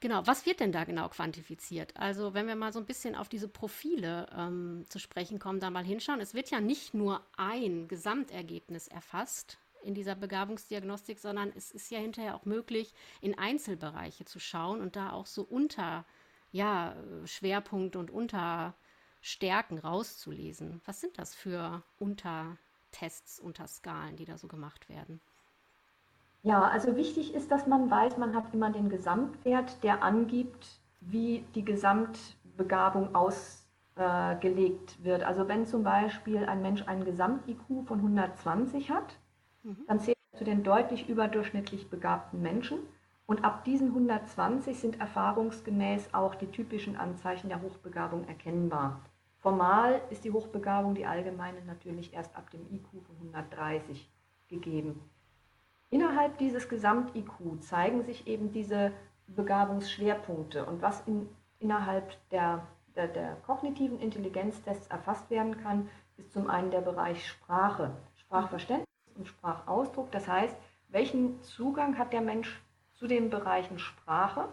Genau, 0.00 0.24
was 0.26 0.46
wird 0.46 0.60
denn 0.60 0.70
da 0.70 0.84
genau 0.84 1.08
quantifiziert? 1.08 1.96
Also 1.96 2.32
wenn 2.32 2.46
wir 2.46 2.54
mal 2.54 2.72
so 2.72 2.78
ein 2.78 2.86
bisschen 2.86 3.16
auf 3.16 3.28
diese 3.28 3.48
Profile 3.48 4.28
ähm, 4.34 4.84
zu 4.88 5.00
sprechen 5.00 5.40
kommen, 5.40 5.58
da 5.58 5.70
mal 5.70 5.84
hinschauen. 5.84 6.20
Es 6.20 6.34
wird 6.34 6.50
ja 6.50 6.60
nicht 6.60 6.94
nur 6.94 7.20
ein 7.36 7.88
Gesamtergebnis 7.88 8.86
erfasst 8.86 9.58
in 9.82 9.94
dieser 9.94 10.14
Begabungsdiagnostik, 10.14 11.18
sondern 11.18 11.52
es 11.56 11.72
ist 11.72 11.90
ja 11.90 11.98
hinterher 11.98 12.36
auch 12.36 12.44
möglich, 12.44 12.94
in 13.20 13.36
Einzelbereiche 13.36 14.24
zu 14.24 14.38
schauen 14.38 14.80
und 14.80 14.94
da 14.94 15.12
auch 15.12 15.26
so 15.26 15.42
unter 15.42 16.04
ja, 16.52 16.94
Schwerpunkte 17.24 17.98
und 17.98 18.10
Unterstärken 19.18 19.78
rauszulesen. 19.78 20.80
Was 20.86 21.00
sind 21.00 21.18
das 21.18 21.34
für 21.34 21.82
Untertests, 21.98 23.40
Unterskalen, 23.40 24.16
die 24.16 24.24
da 24.24 24.38
so 24.38 24.46
gemacht 24.46 24.88
werden? 24.88 25.20
Ja, 26.42 26.62
also 26.62 26.96
wichtig 26.96 27.34
ist, 27.34 27.50
dass 27.50 27.66
man 27.66 27.90
weiß, 27.90 28.16
man 28.16 28.34
hat 28.34 28.54
immer 28.54 28.70
den 28.70 28.88
Gesamtwert, 28.88 29.82
der 29.82 30.02
angibt, 30.02 30.80
wie 31.00 31.44
die 31.54 31.64
Gesamtbegabung 31.64 33.14
ausgelegt 33.14 35.02
wird. 35.04 35.24
Also 35.24 35.48
wenn 35.48 35.66
zum 35.66 35.82
Beispiel 35.82 36.46
ein 36.46 36.62
Mensch 36.62 36.86
einen 36.86 37.04
Gesamt-IQ 37.04 37.86
von 37.86 37.98
120 37.98 38.90
hat, 38.90 39.16
mhm. 39.64 39.84
dann 39.88 40.00
zählt 40.00 40.16
er 40.32 40.38
zu 40.38 40.44
den 40.44 40.62
deutlich 40.62 41.08
überdurchschnittlich 41.08 41.90
begabten 41.90 42.40
Menschen. 42.40 42.78
Und 43.26 43.44
ab 43.44 43.64
diesen 43.64 43.88
120 43.88 44.78
sind 44.78 45.00
erfahrungsgemäß 45.00 46.14
auch 46.14 46.34
die 46.34 46.46
typischen 46.46 46.96
Anzeichen 46.96 47.48
der 47.48 47.60
Hochbegabung 47.60 48.26
erkennbar. 48.26 49.02
Formal 49.38 50.02
ist 50.10 50.24
die 50.24 50.32
Hochbegabung, 50.32 50.94
die 50.94 51.06
allgemeine, 51.06 51.62
natürlich 51.64 52.12
erst 52.12 52.34
ab 52.36 52.50
dem 52.50 52.66
IQ 52.72 52.86
von 53.06 53.16
130 53.34 54.10
gegeben. 54.48 55.00
Innerhalb 55.90 56.38
dieses 56.38 56.68
Gesamt-IQ 56.68 57.62
zeigen 57.62 58.02
sich 58.02 58.26
eben 58.26 58.52
diese 58.52 58.92
Begabungsschwerpunkte 59.28 60.64
und 60.64 60.82
was 60.82 61.06
in, 61.06 61.28
innerhalb 61.60 62.16
der, 62.30 62.66
der, 62.96 63.08
der 63.08 63.36
kognitiven 63.46 64.00
Intelligenztests 64.00 64.88
erfasst 64.88 65.30
werden 65.30 65.56
kann, 65.62 65.88
ist 66.16 66.32
zum 66.32 66.50
einen 66.50 66.70
der 66.70 66.80
Bereich 66.80 67.26
Sprache, 67.26 67.92
Sprachverständnis 68.16 68.86
und 69.14 69.28
Sprachausdruck. 69.28 70.10
Das 70.10 70.26
heißt, 70.26 70.56
welchen 70.88 71.40
Zugang 71.42 71.96
hat 71.96 72.12
der 72.12 72.22
Mensch 72.22 72.60
zu 72.94 73.06
den 73.06 73.30
Bereichen 73.30 73.78
Sprache. 73.78 74.48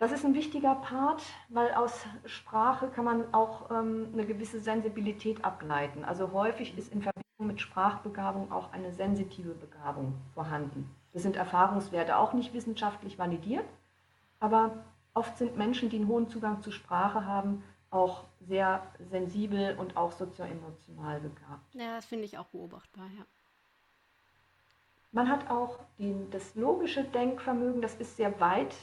Das 0.00 0.12
ist 0.12 0.24
ein 0.24 0.34
wichtiger 0.34 0.76
Part, 0.76 1.22
weil 1.50 1.74
aus 1.74 2.06
Sprache 2.24 2.88
kann 2.88 3.04
man 3.04 3.34
auch 3.34 3.70
ähm, 3.70 4.08
eine 4.14 4.24
gewisse 4.24 4.58
Sensibilität 4.58 5.44
ableiten. 5.44 6.06
Also 6.06 6.32
häufig 6.32 6.78
ist 6.78 6.90
in 6.90 7.02
Verbindung 7.02 7.46
mit 7.46 7.60
Sprachbegabung 7.60 8.50
auch 8.50 8.72
eine 8.72 8.92
sensitive 8.92 9.52
Begabung 9.52 10.14
vorhanden. 10.32 10.88
Das 11.12 11.22
sind 11.22 11.36
Erfahrungswerte 11.36 12.16
auch 12.16 12.32
nicht 12.32 12.54
wissenschaftlich 12.54 13.18
validiert, 13.18 13.66
aber 14.38 14.82
oft 15.12 15.36
sind 15.36 15.58
Menschen, 15.58 15.90
die 15.90 15.96
einen 15.96 16.08
hohen 16.08 16.30
Zugang 16.30 16.62
zu 16.62 16.70
Sprache 16.70 17.26
haben, 17.26 17.62
auch 17.90 18.24
sehr 18.40 18.82
sensibel 19.10 19.76
und 19.76 19.98
auch 19.98 20.12
sozioemotional 20.12 21.20
begabt. 21.20 21.74
Ja, 21.74 21.96
das 21.96 22.06
finde 22.06 22.24
ich 22.24 22.38
auch 22.38 22.46
beobachtbar, 22.46 23.04
ja. 23.18 23.26
Man 25.12 25.28
hat 25.28 25.50
auch 25.50 25.80
den, 25.98 26.30
das 26.30 26.54
logische 26.54 27.02
Denkvermögen, 27.02 27.82
das 27.82 27.96
ist 27.96 28.16
sehr 28.16 28.38
weit 28.40 28.74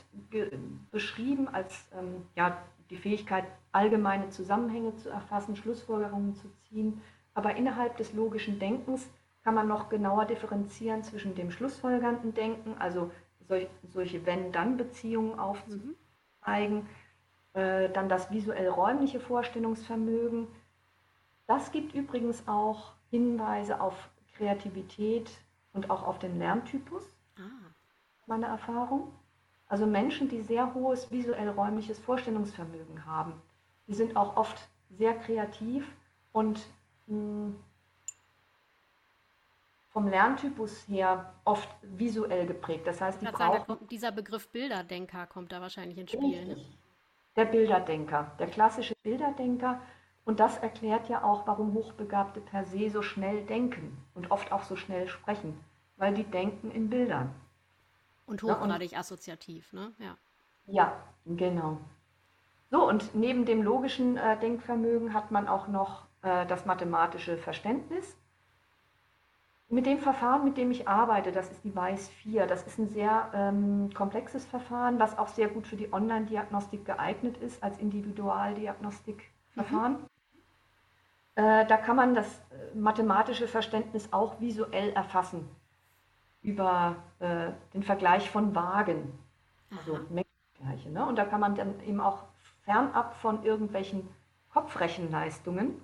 beschrieben 0.91 1.47
als 1.47 1.87
ähm, 1.97 2.25
ja, 2.35 2.57
die 2.89 2.97
Fähigkeit, 2.97 3.45
allgemeine 3.71 4.29
Zusammenhänge 4.29 4.95
zu 4.95 5.09
erfassen, 5.09 5.55
Schlussfolgerungen 5.55 6.35
zu 6.35 6.49
ziehen. 6.67 7.01
Aber 7.33 7.55
innerhalb 7.55 7.97
des 7.97 8.13
logischen 8.13 8.59
Denkens 8.59 9.07
kann 9.43 9.55
man 9.55 9.67
noch 9.67 9.89
genauer 9.89 10.25
differenzieren 10.25 11.03
zwischen 11.03 11.35
dem 11.35 11.51
schlussfolgernden 11.51 12.33
Denken, 12.33 12.75
also 12.79 13.11
solch, 13.47 13.67
solche 13.87 14.25
Wenn-Dann-Beziehungen 14.25 15.39
aufzuzeigen, 15.39 16.77
mhm. 16.77 16.87
äh, 17.53 17.89
dann 17.89 18.09
das 18.09 18.31
visuell-räumliche 18.31 19.21
Vorstellungsvermögen. 19.21 20.47
Das 21.45 21.71
gibt 21.71 21.93
übrigens 21.93 22.45
auch 22.47 22.93
Hinweise 23.09 23.79
auf 23.79 24.09
Kreativität, 24.35 25.31
und 25.77 25.91
auch 25.91 26.03
auf 26.07 26.17
den 26.17 26.39
Lerntypus, 26.39 27.03
ah. 27.37 27.41
meine 28.25 28.47
Erfahrung. 28.47 29.13
Also 29.67 29.85
Menschen, 29.85 30.27
die 30.27 30.41
sehr 30.41 30.73
hohes 30.73 31.11
visuell-räumliches 31.11 31.99
Vorstellungsvermögen 31.99 33.05
haben, 33.05 33.33
die 33.87 33.93
sind 33.93 34.15
auch 34.15 34.35
oft 34.37 34.57
sehr 34.89 35.13
kreativ 35.13 35.85
und 36.31 36.57
mh, 37.05 37.15
hm, 37.15 37.55
vom 39.89 40.07
Lerntypus 40.07 40.87
her 40.87 41.33
oft 41.43 41.69
visuell 41.81 42.45
geprägt. 42.47 42.87
Das 42.87 43.01
heißt, 43.01 43.21
die 43.21 43.25
brauchen, 43.25 43.65
kommt, 43.65 43.91
dieser 43.91 44.11
Begriff 44.11 44.47
Bilderdenker 44.49 45.25
kommt 45.27 45.51
da 45.51 45.61
wahrscheinlich 45.61 45.97
ins 45.97 46.11
Spiel. 46.11 46.45
Ne? 46.45 46.57
Der 47.35 47.45
Bilderdenker, 47.45 48.31
der 48.39 48.47
klassische 48.47 48.95
Bilderdenker. 49.03 49.79
Und 50.27 50.39
das 50.39 50.59
erklärt 50.59 51.09
ja 51.09 51.23
auch, 51.23 51.47
warum 51.47 51.73
Hochbegabte 51.73 52.41
per 52.41 52.65
se 52.65 52.91
so 52.91 53.01
schnell 53.01 53.43
denken 53.45 53.97
und 54.13 54.29
oft 54.29 54.51
auch 54.51 54.63
so 54.63 54.75
schnell 54.75 55.07
sprechen 55.07 55.57
weil 55.97 56.13
die 56.13 56.23
denken 56.23 56.71
in 56.71 56.89
Bildern. 56.89 57.35
Und 58.25 58.41
hochgradig 58.43 58.91
ja, 58.91 58.97
und, 58.97 59.01
assoziativ, 59.01 59.73
ne? 59.73 59.91
Ja. 59.99 60.15
Ja, 60.67 60.93
genau. 61.25 61.77
So, 62.69 62.87
und 62.87 63.15
neben 63.15 63.45
dem 63.45 63.63
logischen 63.63 64.17
äh, 64.17 64.37
Denkvermögen 64.39 65.13
hat 65.13 65.31
man 65.31 65.47
auch 65.47 65.69
noch 65.69 66.03
äh, 66.21 66.45
das 66.45 66.65
mathematische 66.65 67.37
Verständnis. 67.37 68.17
Mit 69.69 69.85
dem 69.85 69.99
Verfahren, 69.99 70.43
mit 70.45 70.57
dem 70.57 70.71
ich 70.71 70.87
arbeite, 70.87 71.31
das 71.31 71.51
ist 71.51 71.63
die 71.63 71.75
WISE 71.75 72.09
4, 72.23 72.47
das 72.47 72.65
ist 72.67 72.79
ein 72.79 72.89
sehr 72.89 73.29
ähm, 73.33 73.89
komplexes 73.93 74.45
Verfahren, 74.45 74.99
was 74.99 75.17
auch 75.17 75.27
sehr 75.27 75.49
gut 75.49 75.67
für 75.67 75.75
die 75.75 75.91
Online-Diagnostik 75.91 76.85
geeignet 76.85 77.35
ist 77.37 77.61
als 77.63 77.77
Individualdiagnostikverfahren. 77.77 79.93
Mhm. 79.93 80.05
Äh, 81.37 81.67
da 81.67 81.77
kann 81.77 81.95
man 81.95 82.15
das 82.15 82.25
äh, 82.49 82.75
mathematische 82.75 83.47
Verständnis 83.47 84.11
auch 84.11 84.41
visuell 84.41 84.89
erfassen 84.93 85.47
über 86.41 86.95
äh, 87.19 87.51
den 87.75 87.83
Vergleich 87.83 88.31
von 88.31 88.55
Wagen, 88.55 89.19
also 89.69 89.99
Mengenvergleiche. 90.09 90.89
Ne? 90.89 91.05
Und 91.05 91.15
da 91.15 91.25
kann 91.25 91.39
man 91.39 91.53
dann 91.53 91.79
eben 91.81 92.01
auch 92.01 92.23
fernab 92.63 93.15
von 93.17 93.43
irgendwelchen 93.43 94.09
Kopfrechenleistungen, 94.49 95.79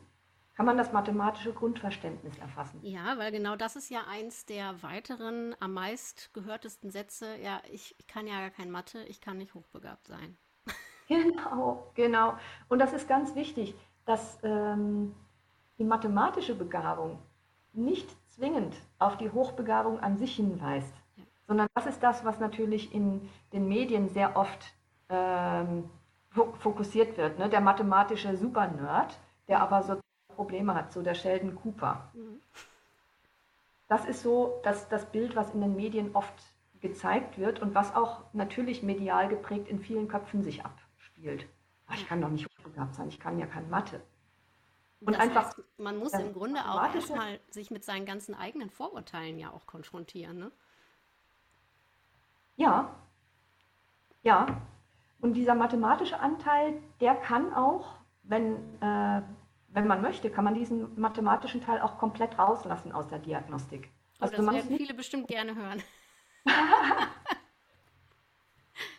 kann 0.55 0.65
man 0.65 0.75
das 0.75 0.91
mathematische 0.91 1.53
Grundverständnis 1.53 2.35
erfassen. 2.39 2.79
Ja, 2.81 3.19
weil 3.19 3.31
genau 3.31 3.55
das 3.55 3.75
ist 3.75 3.91
ja 3.91 4.05
eins 4.09 4.47
der 4.47 4.81
weiteren, 4.81 5.55
am 5.59 5.73
meist 5.73 6.33
gehörtesten 6.33 6.89
Sätze. 6.89 7.37
Ja, 7.37 7.61
ich, 7.71 7.93
ich 7.99 8.07
kann 8.07 8.25
ja 8.25 8.39
gar 8.39 8.49
kein 8.49 8.71
Mathe, 8.71 9.03
ich 9.03 9.21
kann 9.21 9.37
nicht 9.37 9.53
hochbegabt 9.53 10.07
sein. 10.07 10.35
Genau, 11.09 11.91
genau. 11.95 12.37
Und 12.69 12.79
das 12.79 12.93
ist 12.93 13.09
ganz 13.09 13.35
wichtig, 13.35 13.75
dass 14.05 14.39
ähm, 14.41 15.13
die 15.77 15.83
mathematische 15.83 16.55
Begabung 16.55 17.19
nicht 17.73 18.09
zwingend 18.29 18.75
auf 18.99 19.17
die 19.17 19.31
Hochbegabung 19.31 19.99
an 19.99 20.17
sich 20.17 20.35
hinweist, 20.35 20.93
sondern 21.47 21.67
das 21.75 21.85
ist 21.85 22.01
das, 22.01 22.23
was 22.25 22.39
natürlich 22.39 22.93
in 22.93 23.29
den 23.51 23.67
Medien 23.67 24.09
sehr 24.09 24.35
oft 24.37 24.73
ähm, 25.09 25.89
fokussiert 26.59 27.17
wird. 27.17 27.39
Ne? 27.39 27.49
Der 27.49 27.61
mathematische 27.61 28.35
Supernerd, 28.37 29.17
der 29.47 29.61
aber 29.61 29.83
so 29.83 29.99
Probleme 30.35 30.73
hat, 30.73 30.91
so 30.91 31.01
der 31.01 31.13
Sheldon 31.13 31.55
Cooper. 31.55 32.09
Mhm. 32.13 32.41
Das 33.87 34.05
ist 34.05 34.23
so 34.23 34.59
das, 34.63 34.89
das 34.89 35.05
Bild, 35.05 35.35
was 35.35 35.53
in 35.53 35.61
den 35.61 35.75
Medien 35.75 36.15
oft 36.15 36.33
gezeigt 36.81 37.37
wird 37.37 37.61
und 37.61 37.75
was 37.75 37.95
auch 37.95 38.23
natürlich 38.33 38.83
medial 38.83 39.29
geprägt 39.29 39.67
in 39.69 39.79
vielen 39.79 40.07
Köpfen 40.07 40.43
sich 40.43 40.65
abspielt. 40.65 41.47
Ach, 41.87 41.95
ich 41.95 42.07
kann 42.07 42.21
doch 42.21 42.29
nicht 42.29 42.45
hochbegabt 42.45 42.95
sein, 42.95 43.09
ich 43.09 43.19
kann 43.19 43.39
ja 43.39 43.45
kein 43.45 43.69
Mathe. 43.69 44.01
Und 45.05 45.13
das 45.13 45.21
einfach. 45.21 45.45
Heißt, 45.45 45.63
man 45.77 45.97
muss 45.97 46.13
im 46.13 46.33
Grunde 46.33 46.61
auch 46.61 46.93
erstmal 46.93 47.39
sich 47.49 47.71
mit 47.71 47.83
seinen 47.83 48.05
ganzen 48.05 48.35
eigenen 48.35 48.69
Vorurteilen 48.69 49.39
ja 49.39 49.51
auch 49.51 49.65
konfrontieren, 49.65 50.37
ne? 50.37 50.51
Ja. 52.55 52.95
Ja. 54.21 54.61
Und 55.19 55.33
dieser 55.33 55.55
mathematische 55.55 56.19
Anteil, 56.19 56.81
der 56.99 57.15
kann 57.15 57.53
auch, 57.53 57.95
wenn 58.23 58.55
äh, 58.81 59.21
wenn 59.73 59.87
man 59.87 60.01
möchte, 60.01 60.29
kann 60.29 60.45
man 60.45 60.53
diesen 60.53 60.99
mathematischen 60.99 61.61
Teil 61.61 61.81
auch 61.81 61.97
komplett 61.97 62.37
rauslassen 62.37 62.91
aus 62.91 63.07
der 63.07 63.19
Diagnostik. 63.19 63.89
Oh, 64.19 64.25
also 64.25 64.37
das 64.37 64.53
werden 64.53 64.77
viele 64.77 64.93
bestimmt 64.93 65.27
gerne 65.27 65.55
hören. 65.55 65.81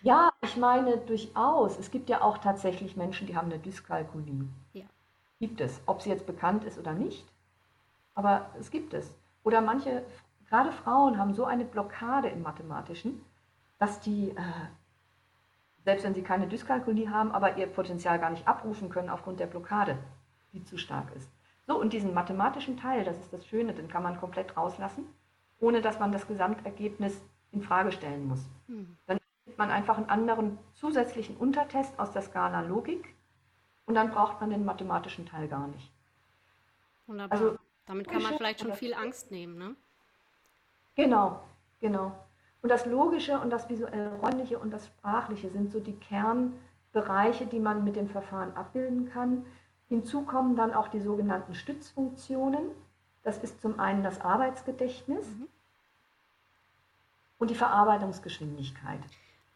ja, 0.03 0.33
ich 0.43 0.57
meine 0.57 0.99
durchaus. 0.99 1.79
Es 1.79 1.91
gibt 1.91 2.09
ja 2.09 2.23
auch 2.23 2.39
tatsächlich 2.39 2.97
Menschen, 2.97 3.27
die 3.27 3.37
haben 3.37 3.51
eine 3.51 3.61
Dyskalkulie. 3.61 4.49
Gibt 5.45 5.61
es, 5.61 5.83
ob 5.85 6.01
sie 6.01 6.09
jetzt 6.09 6.27
bekannt 6.27 6.65
ist 6.65 6.79
oder 6.79 6.95
nicht. 6.95 7.23
Aber 8.15 8.49
es 8.59 8.71
gibt 8.71 8.95
es. 8.95 9.15
Oder 9.43 9.61
manche, 9.61 10.03
gerade 10.49 10.73
Frauen, 10.73 11.19
haben 11.19 11.35
so 11.35 11.45
eine 11.45 11.67
Blockade 11.67 12.29
im 12.29 12.41
Mathematischen, 12.41 13.23
dass 13.79 14.01
die, 14.01 14.31
äh, 14.31 14.67
selbst 15.85 16.03
wenn 16.03 16.15
sie 16.15 16.23
keine 16.23 16.47
Dyskalkulie 16.47 17.11
haben, 17.11 17.31
aber 17.31 17.59
ihr 17.59 17.67
Potenzial 17.67 18.19
gar 18.19 18.31
nicht 18.31 18.49
abrufen 18.49 18.89
können 18.89 19.11
aufgrund 19.11 19.39
der 19.39 19.47
Blockade, 19.47 19.99
die 20.55 20.65
zu 20.65 20.79
stark 20.79 21.15
ist. 21.15 21.31
So, 21.67 21.79
und 21.79 21.93
diesen 21.93 22.15
mathematischen 22.15 22.79
Teil, 22.79 23.05
das 23.05 23.19
ist 23.19 23.31
das 23.31 23.47
Schöne, 23.47 23.75
den 23.75 23.89
kann 23.89 24.03
man 24.03 24.19
komplett 24.19 24.57
rauslassen, 24.57 25.05
ohne 25.61 25.83
dass 25.83 26.01
man 26.01 26.11
das 26.11 26.27
Gesamtergebnis 26.27 27.21
in 27.53 27.61
Frage 27.61 27.93
stellen 27.93 28.29
muss. 28.29 28.47
Mhm. 28.67 28.97
Dann 29.05 29.19
nimmt 29.45 29.59
man 29.59 29.71
einfach 29.71 29.99
einen 29.99 30.09
anderen 30.09 30.57
zusätzlichen 30.73 31.37
Untertest 31.37 31.99
aus 31.99 32.13
der 32.13 32.23
Skala 32.23 32.63
Logik 32.63 33.15
und 33.87 33.95
dann 33.95 34.11
braucht 34.11 34.41
man 34.41 34.51
den 34.51 34.65
mathematischen 34.65 35.27
Teil 35.27 35.49
gar 35.49 35.67
nicht. 35.69 35.91
Wunderbar. 37.07 37.39
Also, 37.39 37.59
Damit 37.87 38.09
kann 38.09 38.23
man 38.23 38.37
vielleicht 38.37 38.61
schon 38.61 38.75
viel 38.75 38.95
Angst 38.95 39.31
nehmen, 39.31 39.59
ne? 39.59 39.77
Genau, 40.95 41.41
genau. 41.81 42.13
Und 42.63 42.71
das 42.71 42.87
Logische 42.87 43.39
und 43.39 43.51
das 43.51 43.69
visuell-räumliche 43.69 44.59
und 44.59 44.71
das 44.71 44.87
Sprachliche 44.87 45.51
sind 45.51 45.71
so 45.71 45.81
die 45.81 45.97
Kernbereiche, 45.97 47.47
die 47.47 47.59
man 47.59 47.85
mit 47.85 47.97
dem 47.97 48.09
Verfahren 48.09 48.57
abbilden 48.57 49.11
kann. 49.11 49.45
Hinzu 49.89 50.23
kommen 50.23 50.57
dann 50.57 50.73
auch 50.73 50.89
die 50.89 51.01
sogenannten 51.01 51.55
Stützfunktionen. 51.55 52.71
Das 53.23 53.39
ist 53.39 53.61
zum 53.61 53.79
einen 53.79 54.03
das 54.03 54.21
Arbeitsgedächtnis 54.21 55.27
mhm. 55.27 55.49
und 57.39 57.51
die 57.51 57.55
Verarbeitungsgeschwindigkeit. 57.55 59.01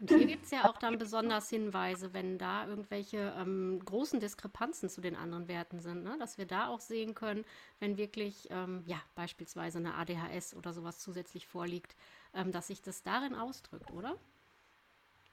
Und 0.01 0.11
hier 0.11 0.27
gibt 0.27 0.45
es 0.45 0.53
ja 0.53 0.69
auch 0.69 0.77
dann 0.77 0.97
besonders 0.97 1.51
Hinweise, 1.51 2.15
wenn 2.15 2.39
da 2.39 2.67
irgendwelche 2.67 3.35
ähm, 3.37 3.81
großen 3.85 4.21
Diskrepanzen 4.21 4.89
zu 4.89 5.01
den 5.01 5.17
anderen 5.17 5.49
Werten 5.49 5.81
sind, 5.81 6.05
ne? 6.05 6.17
dass 6.21 6.39
wir 6.39 6.47
da 6.47 6.69
auch 6.69 6.81
sehen 6.81 7.15
können, 7.15 7.45
wenn 7.81 7.97
wirklich 7.97 8.47
ähm, 8.51 8.85
ja, 8.87 8.99
beispielsweise 9.17 9.79
eine 9.79 9.95
ADHS 9.95 10.55
oder 10.55 10.73
sowas 10.73 11.01
zusätzlich 11.01 11.49
vorliegt, 11.49 11.97
ähm, 12.33 12.53
dass 12.53 12.69
sich 12.69 12.81
das 12.81 13.03
darin 13.03 13.35
ausdrückt, 13.35 13.91
oder? 13.91 14.15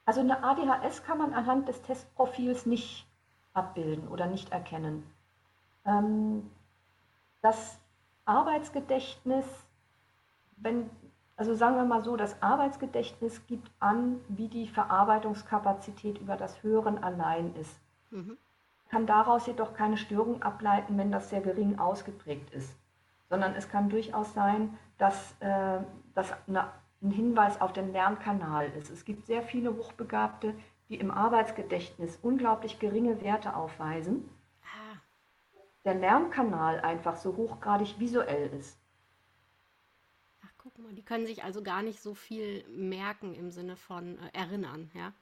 Also 0.04 0.20
eine 0.20 0.42
ADHS 0.42 1.04
kann 1.04 1.18
man 1.18 1.32
anhand 1.32 1.68
des 1.68 1.80
Testprofils 1.82 2.66
nicht 2.66 3.06
abbilden 3.54 4.08
oder 4.08 4.26
nicht 4.26 4.50
erkennen. 4.50 5.04
Ähm, 5.84 6.50
das 7.40 7.78
Arbeitsgedächtnis, 8.24 9.46
wenn, 10.56 10.90
also 11.36 11.54
sagen 11.54 11.76
wir 11.76 11.84
mal 11.84 12.02
so, 12.02 12.16
das 12.16 12.42
Arbeitsgedächtnis 12.42 13.46
gibt 13.46 13.70
an, 13.78 14.20
wie 14.28 14.48
die 14.48 14.68
Verarbeitungskapazität 14.68 16.18
über 16.18 16.36
das 16.36 16.62
Hören 16.62 17.02
allein 17.02 17.54
ist. 17.56 17.78
Mhm. 18.10 18.38
Kann 18.88 19.06
daraus 19.06 19.46
jedoch 19.46 19.74
keine 19.74 19.98
Störung 19.98 20.42
ableiten, 20.42 20.96
wenn 20.96 21.12
das 21.12 21.28
sehr 21.28 21.42
gering 21.42 21.78
ausgeprägt 21.78 22.50
ist, 22.54 22.74
sondern 23.28 23.54
es 23.54 23.68
kann 23.68 23.90
durchaus 23.90 24.32
sein, 24.32 24.78
dass, 24.96 25.34
äh, 25.40 25.80
eine, 26.46 26.72
ein 27.02 27.10
Hinweis 27.10 27.60
auf 27.60 27.74
den 27.74 27.92
Lernkanal 27.92 28.70
ist. 28.70 28.90
Es 28.90 29.04
gibt 29.04 29.26
sehr 29.26 29.42
viele 29.42 29.76
Hochbegabte, 29.76 30.54
die 30.88 30.96
im 30.96 31.10
Arbeitsgedächtnis 31.10 32.18
unglaublich 32.22 32.78
geringe 32.78 33.20
Werte 33.20 33.54
aufweisen, 33.54 34.26
ah. 34.62 34.96
der 35.84 35.96
Lernkanal 35.96 36.80
einfach 36.80 37.16
so 37.16 37.36
hochgradig 37.36 37.98
visuell 37.98 38.50
ist. 38.58 38.78
Guck 40.66 40.80
mal, 40.80 40.94
die 40.94 41.04
können 41.04 41.26
sich 41.26 41.44
also 41.44 41.62
gar 41.62 41.80
nicht 41.80 42.02
so 42.02 42.14
viel 42.14 42.64
merken 42.68 43.34
im 43.34 43.52
Sinne 43.52 43.76
von 43.76 44.18
äh, 44.18 44.30
erinnern, 44.32 44.90
ja? 44.94 45.12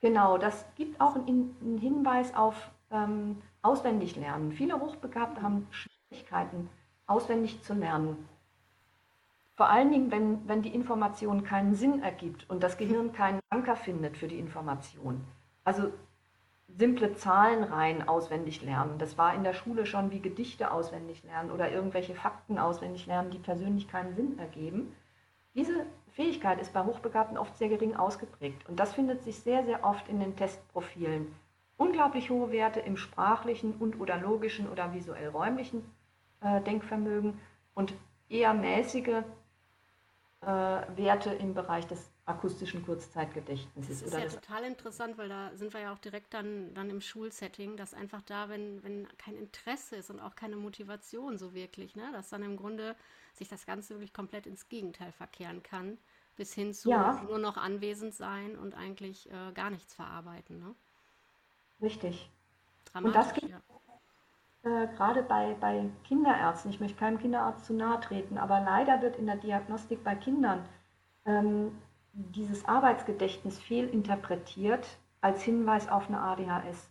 Genau, 0.00 0.38
das 0.38 0.64
gibt 0.76 1.00
auch 1.00 1.16
einen, 1.16 1.56
einen 1.60 1.78
Hinweis 1.78 2.32
auf 2.36 2.70
ähm, 2.92 3.42
Auswendiglernen. 3.62 4.52
Viele 4.52 4.78
Hochbegabte 4.78 5.42
haben 5.42 5.66
Schwierigkeiten, 5.72 6.70
auswendig 7.08 7.64
zu 7.64 7.74
lernen. 7.74 8.28
Vor 9.56 9.70
allen 9.70 9.90
Dingen, 9.90 10.12
wenn, 10.12 10.46
wenn 10.46 10.62
die 10.62 10.72
Information 10.72 11.42
keinen 11.42 11.74
Sinn 11.74 12.00
ergibt 12.04 12.48
und 12.48 12.62
das 12.62 12.78
Gehirn 12.78 13.12
keinen 13.12 13.40
Anker 13.50 13.74
findet 13.74 14.16
für 14.16 14.28
die 14.28 14.38
Information. 14.38 15.24
Also 15.64 15.92
simple 16.76 17.14
Zahlenreihen 17.14 18.08
auswendig 18.08 18.62
lernen. 18.62 18.98
Das 18.98 19.16
war 19.16 19.34
in 19.34 19.44
der 19.44 19.52
Schule 19.52 19.86
schon 19.86 20.10
wie 20.10 20.20
Gedichte 20.20 20.72
auswendig 20.72 21.22
lernen 21.22 21.50
oder 21.50 21.70
irgendwelche 21.70 22.14
Fakten 22.14 22.58
auswendig 22.58 23.06
lernen, 23.06 23.30
die 23.30 23.38
persönlich 23.38 23.88
keinen 23.88 24.14
Sinn 24.14 24.38
ergeben. 24.38 24.94
Diese 25.54 25.86
Fähigkeit 26.12 26.60
ist 26.60 26.72
bei 26.72 26.84
Hochbegabten 26.84 27.38
oft 27.38 27.56
sehr 27.56 27.68
gering 27.68 27.94
ausgeprägt 27.94 28.68
und 28.68 28.80
das 28.80 28.92
findet 28.92 29.22
sich 29.22 29.38
sehr, 29.38 29.64
sehr 29.64 29.84
oft 29.84 30.08
in 30.08 30.18
den 30.18 30.36
Testprofilen. 30.36 31.32
Unglaublich 31.76 32.30
hohe 32.30 32.50
Werte 32.50 32.80
im 32.80 32.96
sprachlichen 32.96 33.74
und 33.78 34.00
oder 34.00 34.16
logischen 34.16 34.68
oder 34.68 34.92
visuell-räumlichen 34.92 35.84
äh, 36.40 36.60
Denkvermögen 36.62 37.40
und 37.74 37.94
eher 38.28 38.54
mäßige 38.54 39.22
äh, 40.40 40.46
Werte 40.46 41.30
im 41.30 41.54
Bereich 41.54 41.86
des 41.86 42.13
akustischen 42.26 42.84
Kurzzeitgedächtnisses. 42.84 44.00
Das 44.00 44.12
ist 44.12 44.18
ja 44.18 44.40
total 44.40 44.64
interessant, 44.64 45.18
weil 45.18 45.28
da 45.28 45.50
sind 45.54 45.74
wir 45.74 45.80
ja 45.80 45.92
auch 45.92 45.98
direkt 45.98 46.32
dann, 46.32 46.72
dann 46.72 46.88
im 46.88 47.00
Schulsetting, 47.00 47.76
dass 47.76 47.92
einfach 47.92 48.22
da, 48.22 48.48
wenn, 48.48 48.82
wenn 48.82 49.06
kein 49.18 49.36
Interesse 49.36 49.96
ist 49.96 50.10
und 50.10 50.20
auch 50.20 50.34
keine 50.34 50.56
Motivation 50.56 51.36
so 51.36 51.52
wirklich, 51.52 51.96
ne, 51.96 52.10
dass 52.12 52.30
dann 52.30 52.42
im 52.42 52.56
Grunde 52.56 52.96
sich 53.34 53.48
das 53.48 53.66
Ganze 53.66 53.94
wirklich 53.94 54.14
komplett 54.14 54.46
ins 54.46 54.68
Gegenteil 54.68 55.12
verkehren 55.12 55.62
kann, 55.62 55.98
bis 56.36 56.54
hin 56.54 56.72
zu 56.72 56.90
ja. 56.90 57.22
nur 57.28 57.38
noch 57.38 57.58
anwesend 57.58 58.14
sein 58.14 58.56
und 58.56 58.74
eigentlich 58.74 59.30
äh, 59.30 59.52
gar 59.52 59.70
nichts 59.70 59.94
verarbeiten. 59.94 60.60
Ne? 60.60 60.74
Richtig. 61.82 62.30
Dramatisch, 62.86 63.16
und 63.16 63.26
das 63.26 63.34
geht, 63.34 63.50
ja 63.50 63.60
äh, 64.64 64.86
gerade 64.96 65.22
bei, 65.22 65.54
bei 65.60 65.84
Kinderärzten, 66.04 66.70
ich 66.70 66.80
möchte 66.80 66.98
keinem 66.98 67.18
Kinderarzt 67.18 67.66
zu 67.66 67.74
nahe 67.74 68.00
treten, 68.00 68.38
aber 68.38 68.60
leider 68.60 69.02
wird 69.02 69.16
in 69.16 69.26
der 69.26 69.36
Diagnostik 69.36 70.02
bei 70.02 70.14
Kindern 70.14 70.64
ähm, 71.26 71.76
dieses 72.14 72.64
Arbeitsgedächtnis 72.64 73.58
fehlinterpretiert 73.58 74.86
als 75.20 75.42
Hinweis 75.42 75.88
auf 75.88 76.08
eine 76.08 76.20
ADHS. 76.20 76.90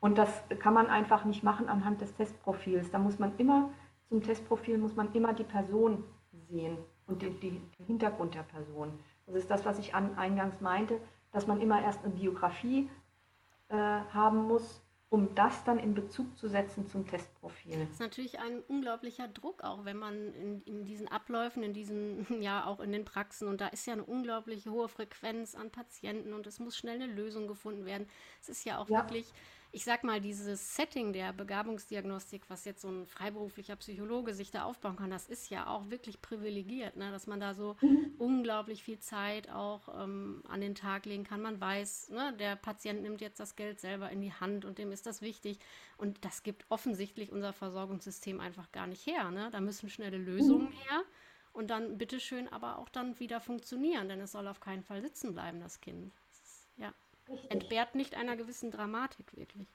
Und 0.00 0.18
das 0.18 0.42
kann 0.58 0.74
man 0.74 0.88
einfach 0.88 1.24
nicht 1.24 1.42
machen 1.42 1.68
anhand 1.68 2.02
des 2.02 2.14
Testprofils. 2.14 2.90
Da 2.90 2.98
muss 2.98 3.18
man 3.18 3.36
immer, 3.38 3.70
zum 4.10 4.22
Testprofil 4.22 4.76
muss 4.76 4.94
man 4.96 5.10
immer 5.14 5.32
die 5.32 5.44
Person 5.44 6.04
sehen 6.50 6.76
und 7.06 7.22
die, 7.22 7.30
den 7.30 7.86
Hintergrund 7.86 8.34
der 8.34 8.42
Person. 8.42 8.98
Das 9.26 9.34
ist 9.34 9.50
das, 9.50 9.64
was 9.64 9.78
ich 9.78 9.94
an, 9.94 10.18
eingangs 10.18 10.60
meinte, 10.60 11.00
dass 11.32 11.46
man 11.46 11.60
immer 11.62 11.82
erst 11.82 12.04
eine 12.04 12.12
Biografie 12.12 12.90
äh, 13.68 13.76
haben 13.76 14.46
muss, 14.46 14.83
um 15.14 15.32
das 15.36 15.62
dann 15.62 15.78
in 15.78 15.94
Bezug 15.94 16.36
zu 16.36 16.48
setzen 16.48 16.88
zum 16.88 17.06
Testprofil. 17.06 17.78
Das 17.78 17.90
ist 17.90 18.00
natürlich 18.00 18.40
ein 18.40 18.58
unglaublicher 18.66 19.28
Druck, 19.28 19.62
auch 19.62 19.84
wenn 19.84 19.96
man 19.96 20.34
in, 20.34 20.60
in 20.62 20.84
diesen 20.84 21.06
Abläufen, 21.06 21.62
in 21.62 21.72
diesen, 21.72 22.26
ja 22.42 22.66
auch 22.66 22.80
in 22.80 22.90
den 22.90 23.04
Praxen, 23.04 23.46
und 23.46 23.60
da 23.60 23.68
ist 23.68 23.86
ja 23.86 23.92
eine 23.92 24.02
unglaublich 24.02 24.66
hohe 24.66 24.88
Frequenz 24.88 25.54
an 25.54 25.70
Patienten 25.70 26.32
und 26.32 26.48
es 26.48 26.58
muss 26.58 26.76
schnell 26.76 26.96
eine 27.00 27.06
Lösung 27.06 27.46
gefunden 27.46 27.86
werden. 27.86 28.08
Es 28.42 28.48
ist 28.48 28.64
ja 28.64 28.78
auch 28.78 28.88
ja. 28.88 28.98
wirklich 28.98 29.32
ich 29.74 29.82
sag 29.82 30.04
mal, 30.04 30.20
dieses 30.20 30.76
Setting 30.76 31.12
der 31.12 31.32
Begabungsdiagnostik, 31.32 32.42
was 32.48 32.64
jetzt 32.64 32.82
so 32.82 32.88
ein 32.88 33.06
freiberuflicher 33.06 33.74
Psychologe 33.74 34.32
sich 34.32 34.52
da 34.52 34.62
aufbauen 34.62 34.94
kann, 34.94 35.10
das 35.10 35.26
ist 35.26 35.50
ja 35.50 35.66
auch 35.66 35.90
wirklich 35.90 36.22
privilegiert, 36.22 36.96
ne? 36.96 37.10
dass 37.10 37.26
man 37.26 37.40
da 37.40 37.54
so 37.54 37.76
mhm. 37.80 38.14
unglaublich 38.18 38.84
viel 38.84 39.00
Zeit 39.00 39.50
auch 39.50 39.88
ähm, 40.00 40.44
an 40.48 40.60
den 40.60 40.76
Tag 40.76 41.06
legen 41.06 41.24
kann. 41.24 41.42
Man 41.42 41.60
weiß, 41.60 42.10
ne, 42.10 42.32
der 42.38 42.54
Patient 42.54 43.02
nimmt 43.02 43.20
jetzt 43.20 43.40
das 43.40 43.56
Geld 43.56 43.80
selber 43.80 44.10
in 44.10 44.20
die 44.20 44.32
Hand 44.32 44.64
und 44.64 44.78
dem 44.78 44.92
ist 44.92 45.06
das 45.06 45.22
wichtig. 45.22 45.58
Und 45.96 46.24
das 46.24 46.44
gibt 46.44 46.66
offensichtlich 46.68 47.32
unser 47.32 47.52
Versorgungssystem 47.52 48.38
einfach 48.38 48.70
gar 48.70 48.86
nicht 48.86 49.04
her. 49.06 49.32
Ne? 49.32 49.48
Da 49.50 49.60
müssen 49.60 49.90
schnelle 49.90 50.18
Lösungen 50.18 50.68
mhm. 50.68 50.72
her 50.72 51.02
und 51.52 51.70
dann 51.70 51.98
bitteschön 51.98 52.46
aber 52.46 52.78
auch 52.78 52.88
dann 52.88 53.18
wieder 53.18 53.40
funktionieren, 53.40 54.08
denn 54.08 54.20
es 54.20 54.30
soll 54.30 54.46
auf 54.46 54.60
keinen 54.60 54.84
Fall 54.84 55.02
sitzen 55.02 55.34
bleiben, 55.34 55.58
das 55.58 55.80
Kind. 55.80 56.12
Richtig. 57.28 57.50
Entbehrt 57.50 57.94
nicht 57.94 58.16
einer 58.16 58.36
gewissen 58.36 58.70
Dramatik 58.70 59.36
wirklich. 59.36 59.68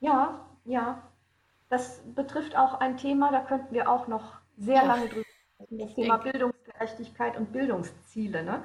Ja, 0.00 0.46
ja. 0.64 1.02
Das 1.68 2.02
betrifft 2.14 2.56
auch 2.56 2.74
ein 2.80 2.96
Thema, 2.96 3.30
da 3.30 3.40
könnten 3.40 3.72
wir 3.72 3.88
auch 3.88 4.08
noch 4.08 4.40
sehr 4.56 4.82
ja. 4.82 4.84
lange 4.84 5.08
drüber 5.08 5.28
sprechen, 5.54 5.78
das 5.78 5.88
ich 5.90 5.94
Thema 5.94 6.18
denke. 6.18 6.32
Bildungsgerechtigkeit 6.32 7.36
und 7.36 7.52
Bildungsziele. 7.52 8.42
Ne? 8.42 8.62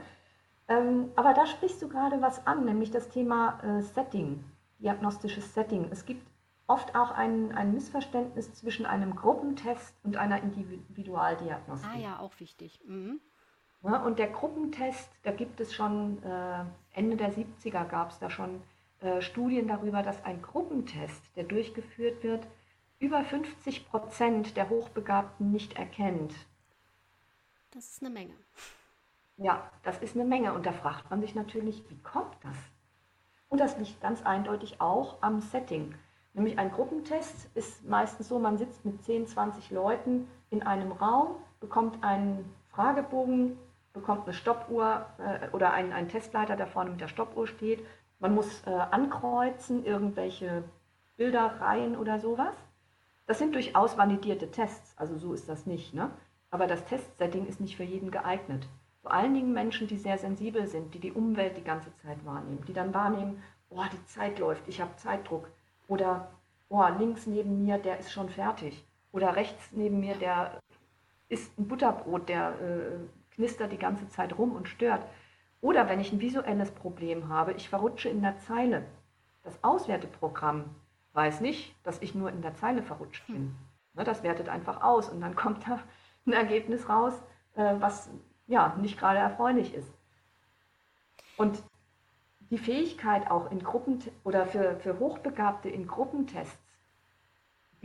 Ähm, 0.68 1.12
aber 1.16 1.34
da 1.34 1.46
sprichst 1.46 1.82
du 1.82 1.88
gerade 1.88 2.22
was 2.22 2.48
an, 2.48 2.66
nämlich 2.66 2.90
das 2.90 3.10
Thema 3.10 3.60
äh, 3.64 3.82
Setting, 3.82 4.44
diagnostisches 4.80 5.54
Setting. 5.54 5.88
Es 5.92 6.06
gibt 6.06 6.26
oft 6.68 6.96
auch 6.96 7.12
ein, 7.12 7.52
ein 7.52 7.74
Missverständnis 7.74 8.54
zwischen 8.56 8.88
einem 8.88 9.16
Gruppentest 9.16 9.96
und 10.04 10.18
einer 10.18 10.42
Individualdiagnostik. 10.42 11.92
Ah 11.94 11.98
ja, 11.98 12.20
auch 12.20 12.40
wichtig. 12.40 12.82
Mhm. 12.86 13.22
Ja, 13.86 13.98
und 14.04 14.18
der 14.18 14.30
Gruppentest, 14.30 15.10
da 15.22 15.32
gibt 15.32 15.60
es 15.60 15.74
schon, 15.74 16.22
äh, 16.24 16.66
Ende 16.94 17.18
der 17.18 17.32
70er 17.32 17.86
gab 17.86 18.10
es 18.10 18.18
da 18.18 18.32
schon 18.32 18.64
äh, 19.00 19.22
Studien 19.22 19.68
darüber, 19.68 20.02
dass 20.02 20.26
ein 20.26 20.42
Gruppentest, 20.42 21.22
der 21.36 21.44
durchgeführt 21.44 22.24
wird, 22.24 22.48
über 22.98 23.24
50 23.24 23.88
Prozent 23.88 24.58
der 24.58 24.70
Hochbegabten 24.70 25.52
nicht 25.52 25.78
erkennt. 25.78 26.34
Das 27.70 27.92
ist 27.92 28.02
eine 28.02 28.10
Menge. 28.10 28.34
Ja, 29.38 29.70
das 29.84 30.00
ist 30.00 30.16
eine 30.16 30.26
Menge. 30.26 30.54
Und 30.54 30.66
da 30.66 30.72
fragt 30.72 31.12
man 31.12 31.22
sich 31.22 31.36
natürlich, 31.36 31.84
wie 31.90 32.02
kommt 32.02 32.38
das? 32.42 32.58
Und 33.50 33.60
das 33.60 33.78
liegt 33.78 34.02
ganz 34.02 34.24
eindeutig 34.24 34.82
auch 34.82 35.22
am 35.22 35.42
Setting. 35.42 35.94
Nämlich 36.34 36.58
ein 36.58 36.72
Gruppentest 36.72 37.50
ist 37.54 37.86
meistens 37.86 38.30
so, 38.30 38.40
man 38.40 38.58
sitzt 38.58 38.84
mit 38.84 39.04
10, 39.04 39.28
20 39.28 39.70
Leuten 39.70 40.28
in 40.50 40.64
einem 40.64 40.92
Raum, 40.92 41.36
bekommt 41.60 42.04
einen 42.04 42.52
Fragebogen, 42.70 43.58
bekommt 43.96 44.26
eine 44.26 44.34
Stoppuhr 44.34 45.08
äh, 45.18 45.50
oder 45.54 45.74
einen, 45.74 45.92
einen 45.92 46.10
Testleiter, 46.10 46.56
der 46.56 46.68
vorne 46.68 46.92
mit 46.92 47.02
der 47.02 47.08
Stoppuhr 47.08 47.48
steht. 47.48 47.84
Man 48.20 48.36
muss 48.36 48.62
äh, 48.68 48.70
ankreuzen, 48.70 49.84
irgendwelche 49.84 50.64
Bilderreihen 51.18 51.98
oder 51.98 52.20
sowas. 52.20 52.56
Das 53.26 53.40
sind 53.40 53.56
durchaus 53.56 53.98
validierte 53.98 54.52
Tests, 54.52 54.94
also 54.98 55.18
so 55.18 55.34
ist 55.34 55.50
das 55.50 55.66
nicht. 55.66 55.96
Ne? 55.96 56.12
Aber 56.52 56.68
das 56.68 56.86
Testsetting 56.86 57.48
ist 57.48 57.60
nicht 57.60 57.76
für 57.76 57.84
jeden 57.84 58.12
geeignet. 58.12 58.68
Vor 59.02 59.12
allen 59.12 59.34
Dingen 59.34 59.54
Menschen, 59.54 59.88
die 59.88 59.98
sehr 59.98 60.18
sensibel 60.18 60.68
sind, 60.68 60.94
die 60.94 61.00
die 61.00 61.12
Umwelt 61.12 61.58
die 61.58 61.64
ganze 61.64 61.96
Zeit 61.98 62.24
wahrnehmen, 62.26 62.64
die 62.68 62.74
dann 62.74 62.94
wahrnehmen, 62.94 63.42
oh, 63.70 63.84
die 63.92 64.06
Zeit 64.06 64.40
läuft, 64.40 64.68
ich 64.68 64.82
habe 64.82 64.96
Zeitdruck. 64.98 65.50
Oder, 65.88 66.32
oh, 66.70 66.86
links 66.98 67.28
neben 67.28 67.64
mir, 67.64 67.78
der 67.78 68.00
ist 68.00 68.12
schon 68.12 68.30
fertig. 68.30 68.86
Oder 69.12 69.36
rechts 69.36 69.72
neben 69.72 70.00
mir, 70.00 70.16
der 70.16 70.60
isst 71.30 71.58
ein 71.58 71.68
Butterbrot, 71.68 72.30
der 72.30 72.60
äh, 72.60 73.25
knistert 73.36 73.72
die 73.72 73.78
ganze 73.78 74.08
Zeit 74.10 74.38
rum 74.38 74.52
und 74.52 74.68
stört. 74.68 75.06
Oder 75.62 75.90
wenn 75.90 76.00
ich 76.00 76.12
ein 76.12 76.20
visuelles 76.20 76.72
Problem 76.72 77.30
habe, 77.30 77.54
ich 77.54 77.70
verrutsche 77.70 78.10
in 78.10 78.22
der 78.22 78.38
Zeile. 78.40 78.86
Das 79.44 79.64
Auswerteprogramm 79.64 80.66
weiß 81.14 81.42
nicht, 81.42 81.76
dass 81.84 82.02
ich 82.02 82.16
nur 82.16 82.30
in 82.30 82.42
der 82.42 82.56
Zeile 82.56 82.84
verrutscht 82.84 83.26
bin. 83.28 83.56
Ne, 83.94 84.04
das 84.04 84.24
wertet 84.24 84.50
einfach 84.50 84.84
aus 84.84 85.10
und 85.10 85.22
dann 85.22 85.36
kommt 85.36 85.68
da 85.68 85.80
ein 86.26 86.34
Ergebnis 86.34 86.90
raus, 86.90 87.14
äh, 87.56 87.76
was 87.80 88.10
ja 88.48 88.76
nicht 88.82 89.00
gerade 89.00 89.20
erfreulich 89.20 89.74
ist. 89.74 89.92
Und 91.38 91.62
die 92.52 92.58
Fähigkeit 92.58 93.30
auch 93.32 93.52
in 93.52 93.64
Gruppen 93.64 94.04
oder 94.24 94.46
für, 94.46 94.76
für 94.80 95.00
Hochbegabte 95.00 95.70
in 95.70 95.88
Gruppentests, 95.88 96.58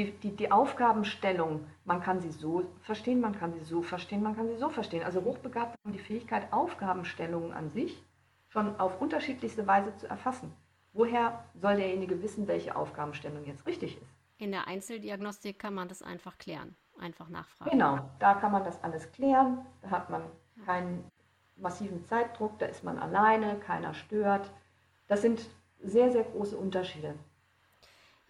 die, 0.01 0.13
die, 0.13 0.37
die 0.37 0.51
Aufgabenstellung, 0.51 1.67
man 1.85 2.01
kann 2.01 2.21
sie 2.21 2.31
so 2.31 2.65
verstehen, 2.81 3.21
man 3.21 3.39
kann 3.39 3.53
sie 3.53 3.61
so 3.61 3.83
verstehen, 3.83 4.23
man 4.23 4.35
kann 4.35 4.49
sie 4.49 4.57
so 4.57 4.71
verstehen. 4.71 5.03
Also 5.03 5.23
Hochbegabte 5.23 5.77
haben 5.85 5.93
die 5.93 5.99
Fähigkeit, 5.99 6.53
Aufgabenstellungen 6.53 7.53
an 7.53 7.69
sich 7.69 8.03
schon 8.49 8.79
auf 8.81 9.01
unterschiedlichste 9.01 9.67
Weise 9.67 9.95
zu 9.97 10.09
erfassen. 10.09 10.53
Woher 10.93 11.45
soll 11.55 11.77
derjenige 11.77 12.23
wissen, 12.23 12.49
welche 12.49 12.75
Aufgabenstellung 12.75 13.45
jetzt 13.45 13.67
richtig 13.67 13.97
ist? 14.01 14.11
In 14.39 14.53
der 14.53 14.67
Einzeldiagnostik 14.67 15.59
kann 15.59 15.75
man 15.75 15.89
das 15.89 16.03
einfach 16.03 16.39
klären, 16.39 16.75
einfach 16.99 17.29
nachfragen. 17.29 17.71
Genau, 17.71 17.99
da 18.19 18.35
kann 18.35 18.53
man 18.53 18.65
das 18.65 18.83
alles 18.83 19.13
klären. 19.13 19.67
Da 19.83 19.91
hat 19.91 20.09
man 20.09 20.23
keinen 20.65 21.05
massiven 21.57 22.03
Zeitdruck, 22.07 22.59
da 22.59 22.67
ist 22.67 22.83
man 22.83 22.99
alleine, 22.99 23.57
keiner 23.57 23.93
stört. 23.93 24.51
Das 25.09 25.21
sind 25.21 25.49
sehr, 25.79 26.11
sehr 26.11 26.25
große 26.25 26.57
Unterschiede. 26.57 27.15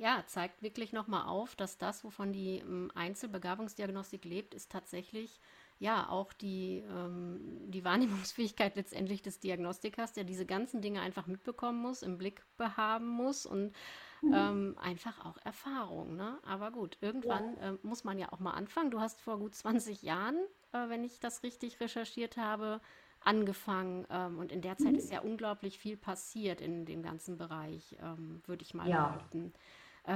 Ja, 0.00 0.24
zeigt 0.26 0.62
wirklich 0.62 0.94
nochmal 0.94 1.26
auf, 1.26 1.54
dass 1.54 1.76
das, 1.76 2.04
wovon 2.04 2.32
die 2.32 2.56
ähm, 2.56 2.90
Einzelbegabungsdiagnostik 2.94 4.24
lebt, 4.24 4.54
ist 4.54 4.72
tatsächlich 4.72 5.42
ja 5.78 6.08
auch 6.08 6.32
die, 6.32 6.82
ähm, 6.88 7.38
die 7.70 7.84
Wahrnehmungsfähigkeit 7.84 8.76
letztendlich 8.76 9.20
des 9.20 9.40
Diagnostikers, 9.40 10.14
der 10.14 10.24
diese 10.24 10.46
ganzen 10.46 10.80
Dinge 10.80 11.02
einfach 11.02 11.26
mitbekommen 11.26 11.82
muss, 11.82 12.02
im 12.02 12.16
Blick 12.16 12.42
behaben 12.56 13.08
muss 13.08 13.44
und 13.44 13.74
mhm. 14.22 14.32
ähm, 14.32 14.78
einfach 14.80 15.22
auch 15.26 15.36
Erfahrung. 15.44 16.16
Ne? 16.16 16.38
Aber 16.46 16.70
gut, 16.70 16.96
irgendwann 17.02 17.58
ja. 17.58 17.72
äh, 17.72 17.78
muss 17.82 18.02
man 18.02 18.18
ja 18.18 18.32
auch 18.32 18.40
mal 18.40 18.52
anfangen. 18.52 18.90
Du 18.90 19.00
hast 19.00 19.20
vor 19.20 19.38
gut 19.38 19.54
20 19.54 20.00
Jahren, 20.00 20.38
äh, 20.72 20.88
wenn 20.88 21.04
ich 21.04 21.20
das 21.20 21.42
richtig 21.42 21.78
recherchiert 21.78 22.38
habe, 22.38 22.80
angefangen 23.22 24.06
ähm, 24.08 24.38
und 24.38 24.50
in 24.50 24.62
der 24.62 24.78
Zeit 24.78 24.92
mhm. 24.92 24.98
ist 24.98 25.12
ja 25.12 25.20
unglaublich 25.20 25.78
viel 25.78 25.98
passiert 25.98 26.62
in 26.62 26.86
dem 26.86 27.02
ganzen 27.02 27.36
Bereich, 27.36 27.98
ähm, 28.00 28.40
würde 28.46 28.62
ich 28.62 28.72
mal 28.72 28.88
ja. 28.88 29.08
behaupten. 29.08 29.52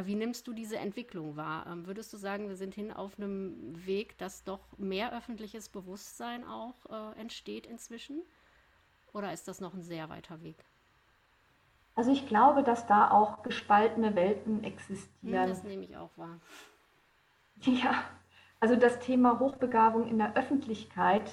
Wie 0.04 0.14
nimmst 0.14 0.46
du 0.46 0.52
diese 0.52 0.78
Entwicklung 0.78 1.36
wahr? 1.36 1.66
Ähm, 1.66 1.86
würdest 1.86 2.12
du 2.12 2.16
sagen, 2.16 2.48
wir 2.48 2.56
sind 2.56 2.74
hin 2.74 2.92
auf 2.92 3.18
einem 3.18 3.86
Weg, 3.86 4.16
dass 4.18 4.44
doch 4.44 4.78
mehr 4.78 5.12
öffentliches 5.16 5.68
Bewusstsein 5.68 6.44
auch 6.44 6.74
äh, 6.90 7.20
entsteht 7.20 7.66
inzwischen? 7.66 8.22
Oder 9.12 9.32
ist 9.32 9.46
das 9.46 9.60
noch 9.60 9.74
ein 9.74 9.82
sehr 9.82 10.08
weiter 10.08 10.42
Weg? 10.42 10.64
Also 11.94 12.10
ich 12.10 12.26
glaube, 12.26 12.62
dass 12.64 12.86
da 12.86 13.10
auch 13.10 13.42
gespaltene 13.42 14.16
Welten 14.16 14.64
existieren. 14.64 15.42
Hm, 15.42 15.48
das 15.48 15.62
nehme 15.62 15.84
ich 15.84 15.96
auch 15.96 16.16
wahr. 16.16 16.40
Ja, 17.60 18.04
also 18.58 18.74
das 18.74 18.98
Thema 18.98 19.38
Hochbegabung 19.38 20.08
in 20.08 20.18
der 20.18 20.36
Öffentlichkeit 20.36 21.30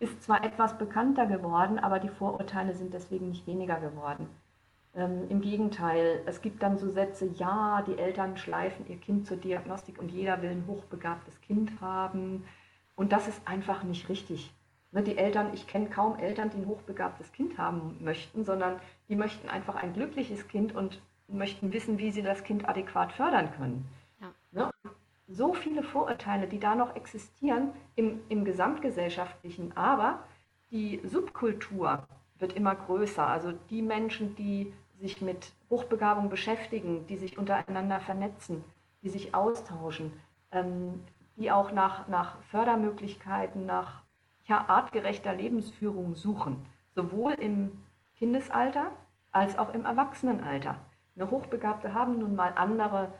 ist 0.00 0.22
zwar 0.22 0.42
etwas 0.42 0.76
bekannter 0.78 1.26
geworden, 1.26 1.78
aber 1.78 2.00
die 2.00 2.08
Vorurteile 2.08 2.74
sind 2.74 2.92
deswegen 2.92 3.28
nicht 3.28 3.46
weniger 3.46 3.78
geworden. 3.78 4.28
Ähm, 4.94 5.28
Im 5.28 5.40
Gegenteil, 5.40 6.22
es 6.26 6.40
gibt 6.40 6.62
dann 6.62 6.78
so 6.78 6.90
Sätze, 6.90 7.26
ja, 7.36 7.82
die 7.86 7.98
Eltern 7.98 8.36
schleifen 8.36 8.86
ihr 8.88 8.96
Kind 8.96 9.26
zur 9.26 9.36
Diagnostik 9.36 9.98
und 9.98 10.10
jeder 10.10 10.40
will 10.40 10.50
ein 10.50 10.66
hochbegabtes 10.66 11.40
Kind 11.40 11.80
haben. 11.80 12.44
Und 12.94 13.12
das 13.12 13.26
ist 13.26 13.46
einfach 13.46 13.82
nicht 13.82 14.08
richtig. 14.08 14.52
Ne, 14.92 15.02
die 15.02 15.18
Eltern, 15.18 15.50
ich 15.52 15.66
kenne 15.66 15.90
kaum 15.90 16.16
Eltern, 16.18 16.50
die 16.50 16.58
ein 16.58 16.68
hochbegabtes 16.68 17.32
Kind 17.32 17.58
haben 17.58 17.96
möchten, 18.00 18.44
sondern 18.44 18.80
die 19.08 19.16
möchten 19.16 19.48
einfach 19.48 19.74
ein 19.74 19.92
glückliches 19.92 20.46
Kind 20.46 20.74
und 20.74 21.02
möchten 21.26 21.72
wissen, 21.72 21.98
wie 21.98 22.12
sie 22.12 22.22
das 22.22 22.44
Kind 22.44 22.68
adäquat 22.68 23.12
fördern 23.12 23.50
können. 23.56 23.88
Ja. 24.20 24.30
Ne, 24.52 24.70
so 25.26 25.54
viele 25.54 25.82
Vorurteile, 25.82 26.46
die 26.46 26.60
da 26.60 26.76
noch 26.76 26.94
existieren 26.94 27.70
im, 27.96 28.20
im 28.28 28.44
gesamtgesellschaftlichen, 28.44 29.76
aber 29.76 30.22
die 30.70 31.00
Subkultur 31.02 32.06
wird 32.38 32.52
immer 32.52 32.76
größer. 32.76 33.26
Also 33.26 33.52
die 33.70 33.82
Menschen, 33.82 34.36
die 34.36 34.72
sich 35.00 35.20
mit 35.20 35.52
Hochbegabung 35.70 36.28
beschäftigen, 36.28 37.06
die 37.06 37.16
sich 37.16 37.38
untereinander 37.38 38.00
vernetzen, 38.00 38.64
die 39.02 39.08
sich 39.08 39.34
austauschen, 39.34 40.12
ähm, 40.52 41.04
die 41.36 41.50
auch 41.50 41.72
nach, 41.72 42.08
nach 42.08 42.40
Fördermöglichkeiten, 42.44 43.66
nach 43.66 44.02
ja, 44.46 44.64
artgerechter 44.68 45.34
Lebensführung 45.34 46.14
suchen, 46.14 46.64
sowohl 46.94 47.32
im 47.32 47.82
Kindesalter 48.16 48.92
als 49.32 49.58
auch 49.58 49.74
im 49.74 49.84
Erwachsenenalter. 49.84 50.76
Eine 51.16 51.30
Hochbegabte 51.30 51.94
haben 51.94 52.18
nun 52.18 52.34
mal 52.34 52.52
andere 52.56 53.12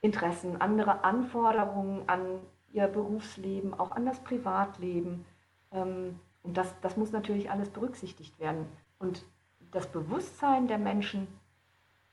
Interessen, 0.00 0.60
andere 0.60 1.04
Anforderungen 1.04 2.08
an 2.08 2.40
ihr 2.72 2.86
Berufsleben, 2.86 3.74
auch 3.74 3.92
an 3.92 4.06
das 4.06 4.22
Privatleben. 4.22 5.24
Ähm, 5.72 6.20
und 6.42 6.56
das, 6.56 6.74
das 6.80 6.96
muss 6.96 7.10
natürlich 7.12 7.50
alles 7.50 7.70
berücksichtigt 7.70 8.38
werden. 8.38 8.66
Und 8.98 9.24
das 9.72 9.90
Bewusstsein 9.90 10.68
der 10.68 10.78
Menschen 10.78 11.26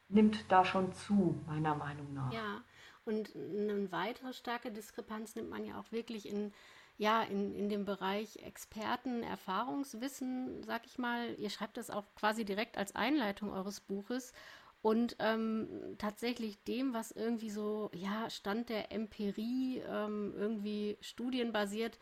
nimmt 0.10 0.46
da 0.50 0.66
schon 0.66 0.94
zu, 0.94 1.36
meiner 1.48 1.76
Meinung 1.76 2.14
nach. 2.14 2.32
Ja, 2.32 2.64
und 3.06 3.36
eine 3.36 3.92
weitere 3.92 4.34
starke 4.34 4.72
Diskrepanz 4.72 5.36
nimmt 5.36 5.50
man 5.50 5.64
ja 5.64 5.80
auch 5.80 5.92
wirklich 5.92 6.28
in, 6.28 6.54
ja, 6.98 7.22
in, 7.24 7.54
in 7.54 7.70
dem 7.70 7.86
Bereich 7.86 8.38
Experten, 8.38 9.24
Erfahrungswissen, 9.24 10.64
sag 10.64 10.86
ich 10.86 10.98
mal. 10.98 11.36
Ihr 11.36 11.50
schreibt 11.50 11.78
das 11.78 11.90
auch 11.90 12.06
quasi 12.16 12.46
direkt 12.46 12.78
als 12.78 12.96
Einleitung 12.96 13.52
eures 13.52 13.80
Buches. 13.80 14.34
Und 14.82 15.16
ähm, 15.18 15.96
tatsächlich 15.98 16.64
dem, 16.64 16.94
was 16.94 17.12
irgendwie 17.12 17.50
so, 17.50 17.90
ja, 17.94 18.30
Stand 18.30 18.70
der 18.70 18.92
Empirie, 18.92 19.80
ähm, 19.80 20.34
irgendwie 20.38 20.98
studienbasiert, 21.02 21.98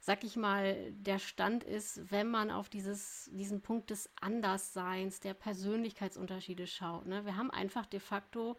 sag 0.00 0.24
ich 0.24 0.36
mal, 0.36 0.90
der 0.92 1.18
Stand 1.18 1.62
ist, 1.62 2.10
wenn 2.10 2.28
man 2.28 2.50
auf 2.50 2.70
dieses, 2.70 3.30
diesen 3.32 3.60
Punkt 3.60 3.90
des 3.90 4.10
Andersseins, 4.20 5.20
der 5.20 5.34
Persönlichkeitsunterschiede 5.34 6.66
schaut. 6.66 7.06
Ne? 7.06 7.24
Wir 7.26 7.36
haben 7.36 7.50
einfach 7.50 7.84
de 7.84 8.00
facto 8.00 8.56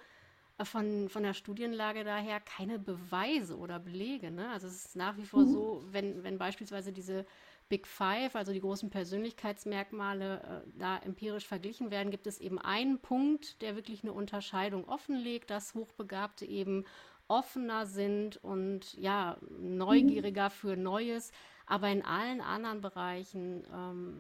äh, 0.59 0.65
von, 0.65 1.09
von 1.09 1.23
der 1.23 1.33
Studienlage 1.33 2.03
daher 2.03 2.39
keine 2.39 2.77
Beweise 2.77 3.57
oder 3.57 3.79
Belege. 3.79 4.29
Ne? 4.29 4.49
Also 4.49 4.67
es 4.67 4.85
ist 4.85 4.95
nach 4.95 5.17
wie 5.17 5.25
vor 5.25 5.41
mhm. 5.41 5.51
so, 5.51 5.83
wenn, 5.89 6.23
wenn 6.23 6.37
beispielsweise 6.37 6.93
diese 6.93 7.25
Big 7.69 7.87
Five, 7.87 8.35
also 8.35 8.53
die 8.53 8.59
großen 8.59 8.91
Persönlichkeitsmerkmale, 8.91 10.63
äh, 10.67 10.69
da 10.77 10.97
empirisch 10.97 11.47
verglichen 11.47 11.89
werden, 11.89 12.11
gibt 12.11 12.27
es 12.27 12.39
eben 12.39 12.59
einen 12.59 12.99
Punkt, 12.99 13.61
der 13.63 13.75
wirklich 13.75 14.03
eine 14.03 14.13
Unterscheidung 14.13 14.87
offenlegt, 14.87 15.49
dass 15.49 15.73
Hochbegabte 15.73 16.45
eben 16.45 16.85
offener 17.31 17.85
sind 17.85 18.37
und 18.43 18.93
ja, 18.95 19.37
neugieriger 19.57 20.49
mhm. 20.49 20.51
für 20.51 20.75
Neues. 20.75 21.31
Aber 21.65 21.87
in 21.89 22.03
allen 22.03 22.41
anderen 22.41 22.81
Bereichen 22.81 23.63
ähm, 23.73 24.19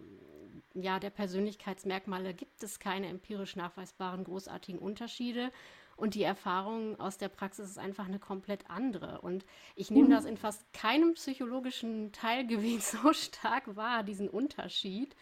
ja, 0.73 0.99
der 0.99 1.09
Persönlichkeitsmerkmale 1.09 2.33
gibt 2.33 2.63
es 2.63 2.79
keine 2.79 3.07
empirisch 3.07 3.57
nachweisbaren 3.57 4.23
großartigen 4.23 4.79
Unterschiede. 4.79 5.51
Und 5.97 6.15
die 6.15 6.23
Erfahrung 6.23 6.99
aus 6.99 7.17
der 7.17 7.27
Praxis 7.27 7.71
ist 7.71 7.77
einfach 7.77 8.07
eine 8.07 8.17
komplett 8.17 8.69
andere. 8.69 9.21
Und 9.21 9.45
ich 9.75 9.91
nehme 9.91 10.07
mhm. 10.07 10.11
das 10.11 10.25
in 10.25 10.37
fast 10.37 10.71
keinem 10.73 11.13
psychologischen 11.13 12.11
Teilgebiet 12.13 12.81
so 12.83 13.11
stark 13.13 13.75
wahr, 13.75 14.03
diesen 14.03 14.29
Unterschied. 14.29 15.15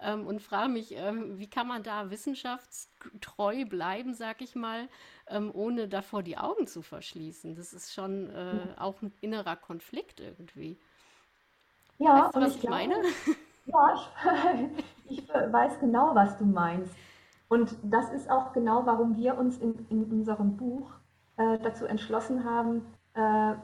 Ähm, 0.00 0.26
und 0.26 0.42
frage 0.42 0.70
mich, 0.70 0.94
ähm, 0.96 1.38
wie 1.38 1.48
kann 1.48 1.68
man 1.68 1.82
da 1.82 2.10
wissenschaftstreu 2.10 3.64
bleiben, 3.64 4.14
sag 4.14 4.42
ich 4.42 4.54
mal, 4.54 4.88
ähm, 5.28 5.50
ohne 5.54 5.88
davor 5.88 6.22
die 6.22 6.36
Augen 6.36 6.66
zu 6.66 6.82
verschließen. 6.82 7.54
Das 7.54 7.72
ist 7.72 7.92
schon 7.92 8.30
äh, 8.30 8.74
auch 8.76 9.00
ein 9.02 9.12
innerer 9.20 9.56
Konflikt 9.56 10.20
irgendwie. 10.20 10.78
Ja, 11.98 12.24
weißt 12.24 12.36
du, 12.36 12.40
was 12.40 12.48
ich, 12.48 12.54
ich 12.56 12.60
glaube, 12.60 12.76
meine? 12.76 12.94
Ja, 13.66 13.94
ich, 15.08 15.18
ich 15.22 15.28
weiß 15.28 15.80
genau, 15.80 16.14
was 16.14 16.36
du 16.36 16.44
meinst. 16.44 16.94
Und 17.48 17.76
das 17.82 18.10
ist 18.12 18.30
auch 18.30 18.52
genau, 18.52 18.84
warum 18.84 19.16
wir 19.16 19.38
uns 19.38 19.56
in, 19.56 19.86
in 19.88 20.04
unserem 20.04 20.56
Buch 20.56 20.90
äh, 21.36 21.58
dazu 21.60 21.86
entschlossen 21.86 22.44
haben, 22.44 22.84
äh, 23.14 23.54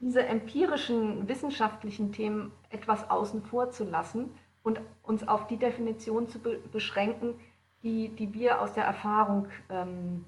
diese 0.00 0.24
empirischen 0.26 1.28
wissenschaftlichen 1.28 2.12
Themen 2.12 2.52
etwas 2.70 3.08
außen 3.08 3.42
vor 3.42 3.70
zu 3.70 3.84
lassen 3.84 4.30
und 4.66 4.80
uns 5.04 5.26
auf 5.28 5.46
die 5.46 5.58
Definition 5.58 6.28
zu 6.28 6.40
be 6.40 6.58
beschränken, 6.72 7.38
die, 7.84 8.08
die 8.08 8.34
wir 8.34 8.60
aus 8.60 8.72
der 8.72 8.82
Erfahrung 8.82 9.46
ähm, 9.70 10.24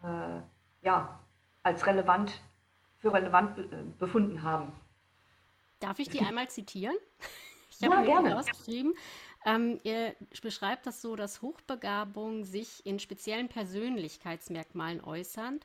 äh, 0.00 0.86
ja, 0.86 1.18
als 1.64 1.84
relevant 1.84 2.40
für 2.98 3.12
relevant 3.12 3.56
be 3.56 3.64
befunden 3.98 4.44
haben. 4.44 4.70
Darf 5.80 5.98
ich 5.98 6.08
die 6.08 6.20
einmal 6.24 6.48
zitieren? 6.48 6.94
Ich 7.68 7.82
habe 7.84 7.96
ja, 7.96 8.00
mir 8.00 8.06
gerne. 8.06 8.38
ausgeschrieben. 8.38 8.94
Ähm, 9.44 9.80
ihr 9.82 10.14
beschreibt 10.40 10.86
das 10.86 11.02
so, 11.02 11.16
dass 11.16 11.42
Hochbegabung 11.42 12.44
sich 12.44 12.86
in 12.86 13.00
speziellen 13.00 13.48
Persönlichkeitsmerkmalen 13.48 15.02
äußern, 15.02 15.58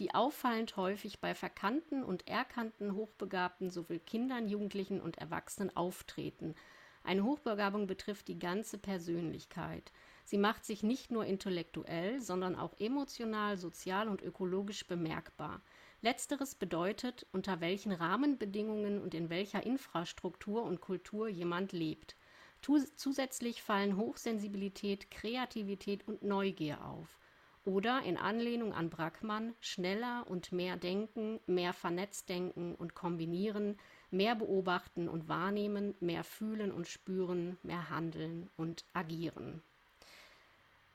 die 0.00 0.12
auffallend 0.16 0.76
häufig 0.76 1.20
bei 1.20 1.36
verkannten 1.36 2.02
und 2.02 2.26
erkannten 2.26 2.96
Hochbegabten 2.96 3.70
sowohl 3.70 4.00
Kindern, 4.00 4.48
Jugendlichen 4.48 5.00
und 5.00 5.18
Erwachsenen 5.18 5.74
auftreten. 5.76 6.56
Eine 7.04 7.24
Hochbegabung 7.24 7.86
betrifft 7.86 8.28
die 8.28 8.38
ganze 8.38 8.78
Persönlichkeit. 8.78 9.92
Sie 10.24 10.38
macht 10.38 10.64
sich 10.64 10.82
nicht 10.82 11.10
nur 11.10 11.26
intellektuell, 11.26 12.20
sondern 12.20 12.54
auch 12.54 12.78
emotional, 12.78 13.56
sozial 13.56 14.08
und 14.08 14.22
ökologisch 14.22 14.86
bemerkbar. 14.86 15.62
Letzteres 16.00 16.54
bedeutet, 16.54 17.26
unter 17.32 17.60
welchen 17.60 17.92
Rahmenbedingungen 17.92 19.00
und 19.00 19.14
in 19.14 19.30
welcher 19.30 19.64
Infrastruktur 19.64 20.62
und 20.62 20.80
Kultur 20.80 21.28
jemand 21.28 21.72
lebt. 21.72 22.16
Zusätzlich 22.60 23.62
fallen 23.62 23.96
Hochsensibilität, 23.96 25.10
Kreativität 25.10 26.06
und 26.06 26.22
Neugier 26.22 26.84
auf. 26.84 27.18
Oder 27.64 28.02
in 28.02 28.16
Anlehnung 28.16 28.72
an 28.72 28.90
Brackmann 28.90 29.54
schneller 29.60 30.24
und 30.28 30.50
mehr 30.50 30.76
denken, 30.76 31.38
mehr 31.46 31.72
vernetzt 31.72 32.28
denken 32.28 32.74
und 32.74 32.94
kombinieren, 32.94 33.78
mehr 34.10 34.34
beobachten 34.34 35.08
und 35.08 35.28
wahrnehmen, 35.28 35.94
mehr 36.00 36.24
fühlen 36.24 36.72
und 36.72 36.88
spüren, 36.88 37.58
mehr 37.62 37.88
handeln 37.88 38.50
und 38.56 38.84
agieren. 38.92 39.62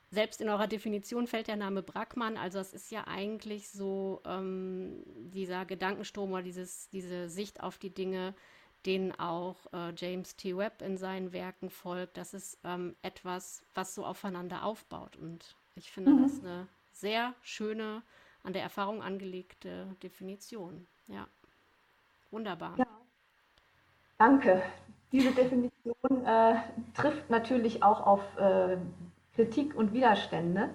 Selbst 0.09 0.39
in 0.39 0.47
eurer 0.49 0.68
Definition 0.68 1.28
fällt 1.28 1.47
der 1.47 1.57
Name 1.57 1.84
Brackmann, 1.84 2.38
also 2.38 2.59
es 2.59 2.74
ist 2.74 2.91
ja 2.91 3.07
eigentlich 3.07 3.70
so 3.70 4.22
ähm, 4.26 5.03
dieser 5.05 5.65
Gedankenstrom 5.65 6.32
oder 6.32 6.43
dieses, 6.43 6.89
diese 6.89 7.30
Sicht 7.30 7.61
auf 7.61 7.78
die 7.78 7.93
Dinge, 7.93 8.34
denen 8.86 9.11
auch 9.20 9.57
äh, 9.74 9.93
James 9.97 10.38
T. 10.38 10.55
Webb 10.55 10.82
in 10.82 10.97
seinen 10.97 11.34
Werken 11.34 11.70
folgt. 11.70 12.15
Das 12.15 12.34
ist 12.34 12.57
ähm, 12.63 12.95
etwas, 13.01 13.63
was 13.74 13.95
so 13.95 14.05
aufeinander 14.05 14.63
aufbaut. 14.63 15.18
Und 15.18 15.57
ich 15.78 15.91
finde 15.91 16.11
mhm. 16.11 16.23
das 16.23 16.39
eine 16.43 16.67
sehr 16.91 17.34
schöne, 17.41 18.01
an 18.43 18.53
der 18.53 18.63
Erfahrung 18.63 19.01
angelegte 19.01 19.88
Definition. 20.01 20.88
Ja, 21.07 21.28
wunderbar. 22.32 22.75
Ja. 22.78 22.88
Danke. 24.17 24.61
Diese 25.11 25.32
Definition 25.32 26.25
äh, 26.25 26.55
trifft 26.93 27.30
natürlich 27.30 27.84
auch 27.84 28.05
auf 28.05 28.38
äh, 28.38 28.78
Kritik 29.36 29.75
und 29.75 29.93
Widerstände. 29.93 30.69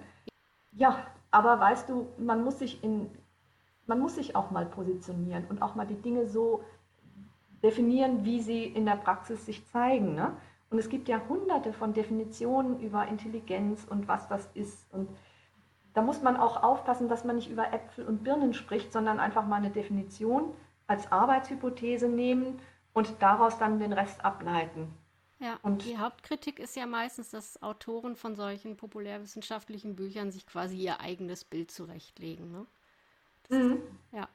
Ja, 0.72 1.07
aber 1.30 1.61
weißt 1.61 1.88
du, 1.88 2.09
man 2.18 2.44
muss 2.44 2.59
sich 2.59 2.82
in 2.82 3.11
man 3.86 3.98
muss 3.98 4.14
sich 4.14 4.36
auch 4.36 4.50
mal 4.50 4.66
positionieren 4.66 5.44
und 5.48 5.61
auch 5.61 5.74
mal 5.74 5.86
die 5.86 6.00
Dinge 6.00 6.26
so 6.26 6.62
definieren, 7.62 8.24
wie 8.24 8.40
sie 8.40 8.64
in 8.64 8.86
der 8.86 8.96
Praxis 8.96 9.44
sich 9.46 9.66
zeigen. 9.66 10.14
Ne? 10.14 10.36
Und 10.73 10.79
es 10.79 10.89
gibt 10.89 11.09
ja 11.09 11.20
hunderte 11.29 11.73
von 11.73 11.93
Definitionen 11.93 12.81
über 12.81 13.07
Intelligenz 13.07 13.85
und 13.89 14.09
was 14.09 14.27
das 14.29 14.49
ist. 14.55 14.93
Und 14.93 15.11
da 15.93 16.01
muss 16.01 16.23
man 16.23 16.37
auch 16.37 16.62
aufpassen, 16.62 17.09
dass 17.09 17.25
man 17.25 17.37
nicht 17.37 17.51
über 17.51 17.73
Äpfel 17.73 18.07
und 18.07 18.25
Birnen 18.25 18.55
spricht, 18.55 18.93
sondern 18.93 19.20
einfach 19.20 19.47
mal 19.47 19.57
eine 19.57 19.70
Definition 19.70 20.55
als 20.87 21.12
Arbeitshypothese 21.12 22.09
nehmen 22.09 22.59
und 22.95 23.14
daraus 23.20 23.59
dann 23.59 23.79
den 23.79 23.93
Rest 23.93 24.25
ableiten. 24.25 24.93
Ja, 25.39 25.59
und 25.62 25.85
die 25.85 25.99
Hauptkritik 25.99 26.59
ist 26.59 26.77
ja 26.77 26.87
meistens, 26.87 27.31
dass 27.31 27.61
Autoren 27.62 28.16
von 28.16 28.37
solchen 28.37 28.77
populärwissenschaftlichen 28.77 29.97
Büchern 29.97 30.31
sich 30.31 30.47
quasi 30.47 30.77
ihr 30.77 31.01
eigenes 31.01 31.45
Bild 31.45 31.70
zurechtlegen. 31.70 32.51
Ne? 32.51 32.66
Mhm. 33.51 33.73
Ist, 33.73 33.83
ja. 34.12 34.29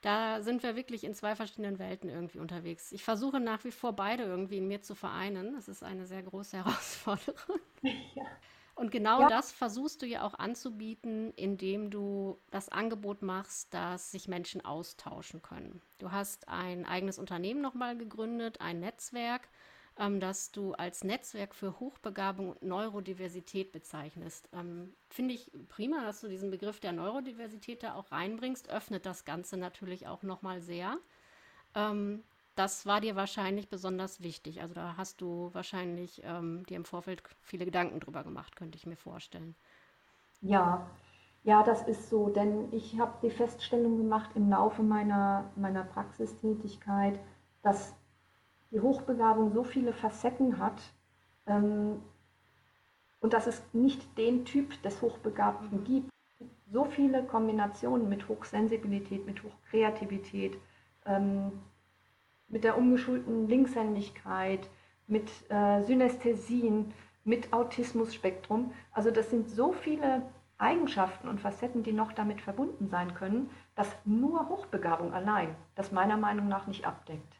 Da 0.00 0.42
sind 0.42 0.62
wir 0.62 0.76
wirklich 0.76 1.02
in 1.02 1.14
zwei 1.14 1.34
verschiedenen 1.34 1.78
Welten 1.78 2.08
irgendwie 2.08 2.38
unterwegs. 2.38 2.92
Ich 2.92 3.02
versuche 3.02 3.40
nach 3.40 3.64
wie 3.64 3.72
vor 3.72 3.94
beide 3.94 4.22
irgendwie 4.22 4.58
in 4.58 4.68
mir 4.68 4.80
zu 4.80 4.94
vereinen. 4.94 5.54
Das 5.54 5.66
ist 5.68 5.82
eine 5.82 6.06
sehr 6.06 6.22
große 6.22 6.56
Herausforderung. 6.64 7.60
Ja. 7.82 8.24
Und 8.78 8.92
genau 8.92 9.22
ja. 9.22 9.28
das 9.28 9.50
versuchst 9.50 10.02
du 10.02 10.06
ja 10.06 10.22
auch 10.22 10.34
anzubieten, 10.34 11.32
indem 11.34 11.90
du 11.90 12.38
das 12.52 12.68
Angebot 12.68 13.22
machst, 13.22 13.74
dass 13.74 14.12
sich 14.12 14.28
Menschen 14.28 14.64
austauschen 14.64 15.42
können. 15.42 15.82
Du 15.98 16.12
hast 16.12 16.48
ein 16.48 16.86
eigenes 16.86 17.18
Unternehmen 17.18 17.60
nochmal 17.60 17.98
gegründet, 17.98 18.60
ein 18.60 18.78
Netzwerk, 18.78 19.48
ähm, 19.98 20.20
das 20.20 20.52
du 20.52 20.72
als 20.74 21.04
Netzwerk 21.04 21.54
für 21.54 21.80
Hochbegabung 21.80 22.50
und 22.50 22.62
Neurodiversität 22.62 23.72
bezeichnest. 23.72 24.48
Ähm, 24.52 24.94
Finde 25.08 25.34
ich 25.34 25.50
prima, 25.68 26.02
dass 26.02 26.20
du 26.20 26.28
diesen 26.28 26.50
Begriff 26.50 26.80
der 26.80 26.92
Neurodiversität 26.92 27.82
da 27.82 27.94
auch 27.94 28.12
reinbringst. 28.12 28.70
Öffnet 28.70 29.06
das 29.06 29.24
Ganze 29.24 29.56
natürlich 29.56 30.06
auch 30.06 30.22
nochmal 30.22 30.60
sehr. 30.60 30.98
Ähm, 31.74 32.22
das 32.54 32.86
war 32.86 33.00
dir 33.00 33.14
wahrscheinlich 33.16 33.68
besonders 33.68 34.20
wichtig. 34.20 34.60
Also 34.62 34.74
da 34.74 34.96
hast 34.96 35.20
du 35.20 35.50
wahrscheinlich 35.52 36.22
ähm, 36.24 36.64
dir 36.66 36.76
im 36.76 36.84
Vorfeld 36.84 37.22
viele 37.40 37.64
Gedanken 37.64 38.00
drüber 38.00 38.24
gemacht, 38.24 38.56
könnte 38.56 38.76
ich 38.76 38.86
mir 38.86 38.96
vorstellen. 38.96 39.54
Ja, 40.40 40.88
ja, 41.44 41.62
das 41.62 41.82
ist 41.88 42.10
so, 42.10 42.28
denn 42.28 42.72
ich 42.72 42.98
habe 42.98 43.14
die 43.22 43.30
Feststellung 43.30 43.96
gemacht 43.96 44.30
im 44.34 44.50
Laufe 44.50 44.82
meiner, 44.82 45.50
meiner 45.56 45.84
Praxistätigkeit, 45.84 47.18
dass 47.62 47.94
die 48.70 48.80
Hochbegabung 48.80 49.52
so 49.52 49.64
viele 49.64 49.92
Facetten 49.92 50.58
hat 50.58 50.80
ähm, 51.46 52.02
und 53.20 53.32
dass 53.32 53.46
es 53.46 53.62
nicht 53.72 54.16
den 54.18 54.44
Typ 54.44 54.80
des 54.82 55.00
Hochbegabten 55.02 55.84
gibt. 55.84 56.10
So 56.70 56.84
viele 56.84 57.24
Kombinationen 57.24 58.08
mit 58.08 58.28
Hochsensibilität, 58.28 59.26
mit 59.26 59.42
Hochkreativität, 59.42 60.58
ähm, 61.06 61.52
mit 62.48 62.64
der 62.64 62.76
umgeschulten 62.76 63.48
Linkshändigkeit, 63.48 64.68
mit 65.06 65.30
äh, 65.50 65.82
Synästhesien, 65.82 66.92
mit 67.24 67.52
Autismus-Spektrum. 67.52 68.72
Also 68.92 69.10
das 69.10 69.30
sind 69.30 69.48
so 69.48 69.72
viele 69.72 70.22
Eigenschaften 70.58 71.28
und 71.28 71.40
Facetten, 71.40 71.82
die 71.82 71.92
noch 71.92 72.12
damit 72.12 72.40
verbunden 72.40 72.88
sein 72.88 73.14
können, 73.14 73.50
dass 73.74 73.88
nur 74.04 74.48
Hochbegabung 74.48 75.14
allein 75.14 75.54
das 75.74 75.92
meiner 75.92 76.16
Meinung 76.16 76.48
nach 76.48 76.66
nicht 76.66 76.84
abdeckt. 76.84 77.37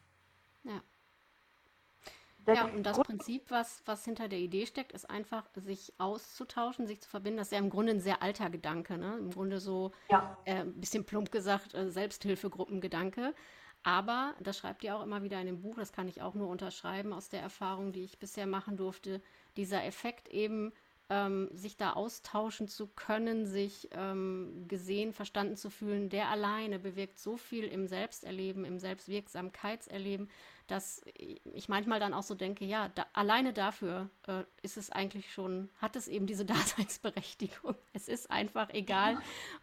Ja. 2.57 2.65
Und 2.67 2.85
das 2.85 2.99
Prinzip, 2.99 3.51
was, 3.51 3.83
was 3.85 4.05
hinter 4.05 4.29
der 4.29 4.39
Idee 4.39 4.67
steckt, 4.67 4.93
ist 4.93 5.09
einfach, 5.09 5.45
sich 5.55 5.93
auszutauschen, 5.99 6.87
sich 6.87 7.01
zu 7.01 7.09
verbinden. 7.09 7.39
Das 7.39 7.49
ist 7.49 7.53
ja 7.53 7.59
im 7.59 7.71
Grunde 7.71 7.93
ein 7.93 8.01
sehr 8.01 8.23
alter 8.23 8.51
Gedanke, 8.51 8.99
ne? 8.99 9.17
Im 9.19 9.31
Grunde 9.31 9.61
so 9.61 9.93
ja. 10.11 10.37
äh, 10.45 10.61
ein 10.61 10.81
bisschen 10.81 11.05
plump 11.05 11.31
gesagt, 11.31 11.75
äh, 11.75 11.91
Selbsthilfegruppengedanke. 11.91 13.35
Aber, 13.83 14.35
das 14.41 14.59
schreibt 14.59 14.83
ihr 14.85 14.97
auch 14.97 15.03
immer 15.03 15.23
wieder 15.23 15.41
in 15.41 15.47
dem 15.47 15.63
Buch, 15.63 15.77
das 15.77 15.93
kann 15.93 16.09
ich 16.09 16.21
auch 16.21 16.35
nur 16.35 16.49
unterschreiben 16.49 17.13
aus 17.13 17.29
der 17.29 17.41
Erfahrung, 17.41 17.93
die 17.93 18.05
ich 18.05 18.19
bisher 18.19 18.47
machen 18.47 18.77
durfte, 18.77 19.23
dieser 19.57 19.85
Effekt 19.85 20.29
eben, 20.29 20.73
ähm, 21.11 21.49
sich 21.53 21.77
da 21.77 21.95
austauschen 21.95 22.69
zu 22.69 22.87
können, 22.89 23.47
sich 23.47 23.89
ähm, 23.93 24.67
gesehen, 24.69 25.13
verstanden 25.13 25.57
zu 25.57 25.71
fühlen, 25.71 26.11
der 26.11 26.29
alleine 26.29 26.79
bewirkt 26.79 27.19
so 27.19 27.37
viel 27.37 27.65
im 27.65 27.87
Selbsterleben, 27.87 28.65
im 28.65 28.79
Selbstwirksamkeitserleben, 28.79 30.29
dass 30.71 31.03
ich 31.15 31.69
manchmal 31.69 31.99
dann 31.99 32.15
auch 32.15 32.23
so 32.23 32.35
denke, 32.35 32.65
ja, 32.65 32.89
da, 32.95 33.07
alleine 33.13 33.53
dafür 33.53 34.09
äh, 34.27 34.45
ist 34.63 34.77
es 34.77 34.91
eigentlich 34.91 35.33
schon, 35.33 35.71
hat 35.81 35.97
es 35.97 36.09
eben 36.09 36.27
diese 36.27 36.45
Daseinsberechtigung. 36.47 37.75
Es 37.93 38.09
ist 38.09 38.31
einfach 38.31 38.71
egal, 38.71 39.15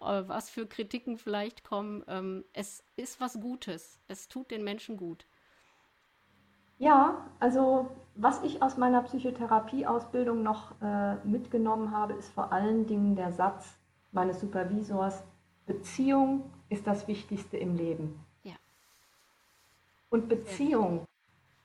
äh, 0.02 0.24
was 0.28 0.50
für 0.50 0.68
Kritiken 0.68 1.18
vielleicht 1.18 1.64
kommen. 1.64 2.04
Ähm, 2.08 2.44
es 2.54 2.84
ist 2.96 3.22
was 3.22 3.40
Gutes. 3.40 4.00
Es 4.08 4.28
tut 4.28 4.52
den 4.52 4.64
Menschen 4.64 4.98
gut. 4.98 5.26
Ja, 6.78 7.26
also 7.40 7.90
was 8.16 8.44
ich 8.44 8.62
aus 8.62 8.78
meiner 8.78 9.02
Psychotherapieausbildung 9.04 10.44
noch 10.44 10.74
äh, 10.82 11.16
mitgenommen 11.24 11.92
habe, 11.92 12.14
ist 12.14 12.34
vor 12.34 12.52
allen 12.52 12.86
Dingen 12.86 13.16
der 13.16 13.32
Satz 13.32 13.78
meines 14.12 14.40
Supervisors, 14.42 15.24
Beziehung 15.66 16.50
ist 16.70 16.86
das 16.88 17.08
Wichtigste 17.08 17.58
im 17.58 17.76
Leben. 17.76 18.25
Und 20.16 20.30
Beziehung 20.30 21.06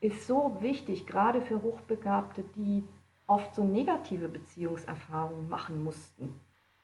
ist 0.00 0.26
so 0.26 0.56
wichtig, 0.58 1.06
gerade 1.06 1.40
für 1.40 1.62
Hochbegabte, 1.62 2.42
die 2.56 2.82
oft 3.28 3.54
so 3.54 3.62
negative 3.62 4.26
Beziehungserfahrungen 4.26 5.48
machen 5.48 5.84
mussten. 5.84 6.34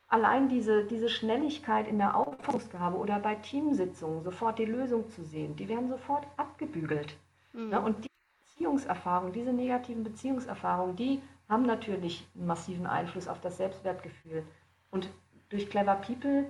Allein 0.07 0.49
diese, 0.49 0.85
diese 0.85 1.09
Schnelligkeit 1.09 1.89
in 1.89 1.99
der 1.99 2.17
Auffassungsgabe 2.17 2.97
oder 2.97 3.19
bei 3.19 3.35
Teamsitzungen 3.35 4.23
sofort 4.23 4.61
die 4.61 4.65
Lösung 4.65 5.11
zu 5.11 5.25
sehen, 5.25 5.57
die 5.57 5.69
werden 5.69 5.89
sofort 5.89 6.25
abgebügelt. 6.37 7.17
Mhm. 7.53 7.73
Ja, 7.73 7.81
und 7.81 8.05
die 8.05 8.11
Beziehungserfahrungen, 8.45 9.33
diese 9.33 9.53
negativen 9.53 10.05
Beziehungserfahrungen, 10.05 10.95
die 10.95 11.21
haben 11.49 11.67
natürlich 11.67 12.29
einen 12.37 12.47
massiven 12.47 12.87
Einfluss 12.87 13.27
auf 13.27 13.41
das 13.41 13.57
Selbstwertgefühl. 13.57 14.45
Und 14.93 15.11
durch 15.49 15.69
Clever 15.69 15.97
People 15.97 16.47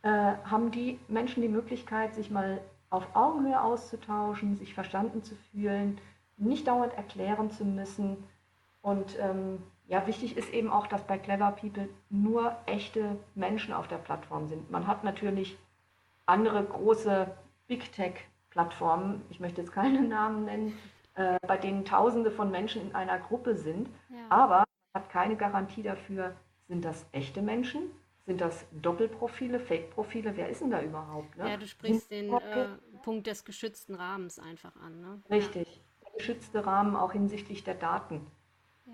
äh, 0.00 0.08
haben 0.08 0.70
die 0.70 0.98
Menschen 1.08 1.42
die 1.42 1.50
Möglichkeit, 1.50 2.14
sich 2.14 2.30
mal 2.30 2.62
auf 2.90 3.14
Augenhöhe 3.14 3.60
auszutauschen, 3.60 4.56
sich 4.56 4.74
verstanden 4.74 5.22
zu 5.22 5.34
fühlen, 5.50 6.00
nicht 6.36 6.66
dauernd 6.66 6.94
erklären 6.94 7.50
zu 7.50 7.64
müssen. 7.64 8.16
Und 8.82 9.18
ähm, 9.18 9.62
ja, 9.86 10.06
wichtig 10.06 10.36
ist 10.36 10.52
eben 10.52 10.70
auch, 10.70 10.86
dass 10.86 11.06
bei 11.06 11.18
Clever 11.18 11.52
People 11.52 11.88
nur 12.10 12.56
echte 12.66 13.16
Menschen 13.34 13.74
auf 13.74 13.88
der 13.88 13.98
Plattform 13.98 14.48
sind. 14.48 14.70
Man 14.70 14.86
hat 14.86 15.04
natürlich 15.04 15.58
andere 16.26 16.64
große 16.64 17.26
Big 17.66 17.92
Tech-Plattformen, 17.92 19.22
ich 19.30 19.40
möchte 19.40 19.60
jetzt 19.60 19.72
keine 19.72 20.00
Namen 20.08 20.44
nennen, 20.44 20.78
äh, 21.14 21.38
bei 21.46 21.56
denen 21.56 21.84
Tausende 21.84 22.30
von 22.30 22.50
Menschen 22.50 22.82
in 22.82 22.94
einer 22.94 23.18
Gruppe 23.18 23.56
sind. 23.56 23.88
Ja. 24.08 24.16
Aber 24.30 24.64
man 24.92 25.02
hat 25.02 25.10
keine 25.10 25.36
Garantie 25.36 25.82
dafür, 25.82 26.34
sind 26.68 26.84
das 26.84 27.06
echte 27.12 27.42
Menschen 27.42 27.90
sind 28.26 28.40
das 28.40 28.64
Doppelprofile, 28.72 29.60
Fake-Profile? 29.60 30.36
Wer 30.36 30.48
ist 30.48 30.62
denn 30.62 30.70
da 30.70 30.82
überhaupt? 30.82 31.36
Ne? 31.36 31.50
Ja, 31.50 31.56
du 31.56 31.66
sprichst 31.66 32.10
den 32.10 32.32
äh, 32.32 32.68
Punkt 33.02 33.26
des 33.26 33.44
geschützten 33.44 33.94
Rahmens 33.94 34.38
einfach 34.38 34.74
an. 34.76 35.00
Ne? 35.00 35.22
Richtig. 35.30 35.82
Der 36.02 36.12
geschützte 36.12 36.64
Rahmen 36.64 36.96
auch 36.96 37.12
hinsichtlich 37.12 37.64
der 37.64 37.74
Daten. 37.74 38.26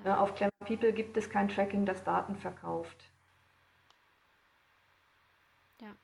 Ja. 0.05 0.21
Auf 0.21 0.35
Clever 0.35 0.51
People 0.65 0.93
gibt 0.93 1.17
es 1.17 1.31
kein 1.31 1.49
Tracking, 1.49 1.87
das 1.87 2.03
Daten 2.05 2.37
verkauft. 2.37 3.05
Ja. 5.81 5.95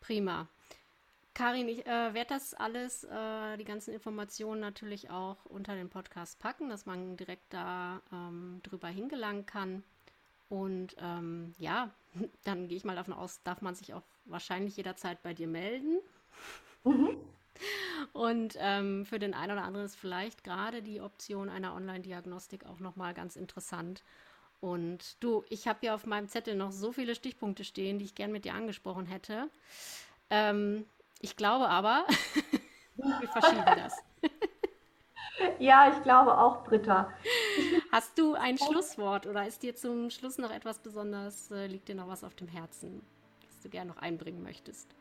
Prima. 0.00 0.48
Karin, 1.34 1.68
ich 1.68 1.86
äh, 1.86 2.14
werde 2.14 2.34
das 2.34 2.54
alles, 2.54 3.04
äh, 3.04 3.56
die 3.56 3.64
ganzen 3.64 3.94
Informationen 3.94 4.60
natürlich 4.60 5.10
auch 5.10 5.44
unter 5.46 5.74
den 5.74 5.88
Podcast 5.88 6.38
packen, 6.38 6.68
dass 6.68 6.84
man 6.84 7.16
direkt 7.16 7.52
da 7.52 8.02
ähm, 8.12 8.60
drüber 8.62 8.88
hingelangen 8.88 9.46
kann. 9.46 9.82
Und 10.50 10.96
ähm, 11.00 11.54
ja, 11.58 11.88
dann 12.44 12.68
gehe 12.68 12.76
ich 12.76 12.84
mal 12.84 12.96
davon 12.96 13.14
aus, 13.14 13.42
darf 13.42 13.62
man 13.62 13.74
sich 13.74 13.94
auch 13.94 14.02
wahrscheinlich 14.26 14.76
jederzeit 14.76 15.22
bei 15.22 15.32
dir 15.32 15.46
melden. 15.46 16.00
Mhm. 16.84 17.16
Und 18.12 18.56
ähm, 18.58 19.04
für 19.04 19.18
den 19.18 19.34
einen 19.34 19.52
oder 19.52 19.64
anderen 19.64 19.84
ist 19.84 19.96
vielleicht 19.96 20.44
gerade 20.44 20.82
die 20.82 21.00
Option 21.00 21.50
einer 21.50 21.74
Online-Diagnostik 21.74 22.64
auch 22.64 22.80
nochmal 22.80 23.12
ganz 23.12 23.36
interessant. 23.36 24.02
Und 24.60 25.22
du, 25.22 25.44
ich 25.50 25.68
habe 25.68 25.80
hier 25.80 25.94
auf 25.94 26.06
meinem 26.06 26.28
Zettel 26.28 26.54
noch 26.54 26.72
so 26.72 26.92
viele 26.92 27.14
Stichpunkte 27.14 27.64
stehen, 27.64 27.98
die 27.98 28.06
ich 28.06 28.14
gern 28.14 28.32
mit 28.32 28.44
dir 28.44 28.54
angesprochen 28.54 29.06
hätte. 29.06 29.48
Ähm, 30.30 30.86
ich 31.20 31.36
glaube 31.36 31.68
aber, 31.68 32.06
wir 32.96 33.28
verschieben 33.28 33.64
das. 33.66 33.96
Ja, 35.58 35.92
ich 35.94 36.02
glaube 36.02 36.36
auch, 36.36 36.64
Britta. 36.64 37.12
Hast 37.92 38.18
du 38.18 38.34
ein 38.34 38.58
Schlusswort 38.58 39.26
oder 39.26 39.46
ist 39.46 39.62
dir 39.62 39.74
zum 39.74 40.10
Schluss 40.10 40.38
noch 40.38 40.50
etwas 40.50 40.78
besonders, 40.78 41.50
äh, 41.50 41.66
liegt 41.66 41.88
dir 41.88 41.94
noch 41.94 42.08
was 42.08 42.24
auf 42.24 42.34
dem 42.34 42.48
Herzen, 42.48 43.02
das 43.46 43.60
du 43.60 43.68
gerne 43.68 43.90
noch 43.90 43.98
einbringen 43.98 44.42
möchtest? 44.42 44.94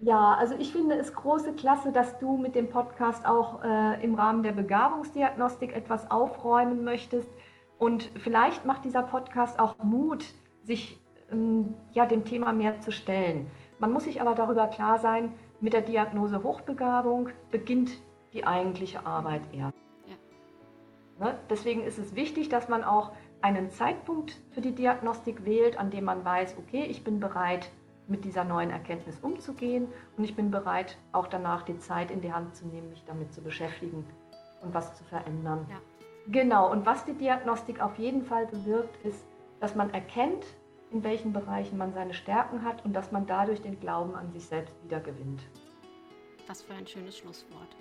Ja, 0.00 0.34
also 0.34 0.54
ich 0.58 0.72
finde 0.72 0.96
es 0.96 1.14
große 1.14 1.54
Klasse, 1.54 1.90
dass 1.90 2.18
du 2.18 2.36
mit 2.36 2.54
dem 2.54 2.68
Podcast 2.68 3.24
auch 3.24 3.64
äh, 3.64 4.04
im 4.04 4.14
Rahmen 4.14 4.42
der 4.42 4.52
Begabungsdiagnostik 4.52 5.74
etwas 5.74 6.10
aufräumen 6.10 6.84
möchtest. 6.84 7.28
Und 7.78 8.10
vielleicht 8.22 8.66
macht 8.66 8.84
dieser 8.84 9.02
Podcast 9.02 9.58
auch 9.58 9.76
Mut, 9.82 10.24
sich 10.64 11.00
ähm, 11.32 11.74
ja, 11.92 12.04
dem 12.04 12.24
Thema 12.24 12.52
mehr 12.52 12.80
zu 12.80 12.92
stellen. 12.92 13.50
Man 13.78 13.92
muss 13.92 14.04
sich 14.04 14.20
aber 14.20 14.34
darüber 14.34 14.66
klar 14.66 14.98
sein, 14.98 15.32
mit 15.60 15.72
der 15.72 15.82
Diagnose 15.82 16.42
Hochbegabung 16.42 17.30
beginnt 17.50 17.90
die 18.34 18.46
eigentliche 18.46 19.06
Arbeit 19.06 19.42
erst. 19.52 19.85
Ne? 21.18 21.38
Deswegen 21.50 21.82
ist 21.82 21.98
es 21.98 22.14
wichtig, 22.14 22.48
dass 22.48 22.68
man 22.68 22.84
auch 22.84 23.12
einen 23.42 23.70
Zeitpunkt 23.70 24.36
für 24.50 24.60
die 24.60 24.74
Diagnostik 24.74 25.44
wählt, 25.44 25.78
an 25.78 25.90
dem 25.90 26.04
man 26.04 26.24
weiß, 26.24 26.56
okay, 26.58 26.84
ich 26.84 27.04
bin 27.04 27.20
bereit, 27.20 27.70
mit 28.08 28.24
dieser 28.24 28.44
neuen 28.44 28.70
Erkenntnis 28.70 29.18
umzugehen 29.20 29.88
und 30.16 30.24
ich 30.24 30.36
bin 30.36 30.50
bereit, 30.50 30.96
auch 31.12 31.26
danach 31.26 31.62
die 31.62 31.78
Zeit 31.78 32.10
in 32.10 32.20
die 32.20 32.32
Hand 32.32 32.54
zu 32.54 32.66
nehmen, 32.66 32.90
mich 32.90 33.04
damit 33.04 33.32
zu 33.32 33.42
beschäftigen 33.42 34.06
und 34.62 34.74
was 34.74 34.94
zu 34.94 35.04
verändern. 35.04 35.66
Ja. 35.68 35.80
Genau, 36.28 36.70
und 36.70 36.86
was 36.86 37.04
die 37.04 37.14
Diagnostik 37.14 37.80
auf 37.80 37.98
jeden 37.98 38.22
Fall 38.22 38.46
bewirkt, 38.46 39.04
ist, 39.04 39.24
dass 39.60 39.74
man 39.74 39.92
erkennt, 39.92 40.44
in 40.90 41.02
welchen 41.02 41.32
Bereichen 41.32 41.78
man 41.78 41.92
seine 41.92 42.14
Stärken 42.14 42.64
hat 42.64 42.84
und 42.84 42.92
dass 42.92 43.10
man 43.10 43.26
dadurch 43.26 43.60
den 43.60 43.80
Glauben 43.80 44.14
an 44.14 44.30
sich 44.30 44.46
selbst 44.46 44.74
wieder 44.84 45.00
gewinnt. 45.00 45.42
Was 46.46 46.62
für 46.62 46.74
ein 46.74 46.86
schönes 46.86 47.18
Schlusswort. 47.18 47.76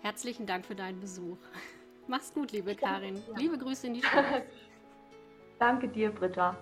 Herzlichen 0.00 0.46
Dank 0.46 0.66
für 0.66 0.74
deinen 0.74 1.00
Besuch. 1.00 1.38
Mach's 2.06 2.32
gut, 2.32 2.52
liebe 2.52 2.74
Karin. 2.74 3.16
Ja. 3.16 3.38
Liebe 3.38 3.58
Grüße 3.58 3.86
in 3.86 3.94
die 3.94 4.02
Schweiz. 4.02 4.44
Danke 5.58 5.88
dir, 5.88 6.10
Britta. 6.10 6.56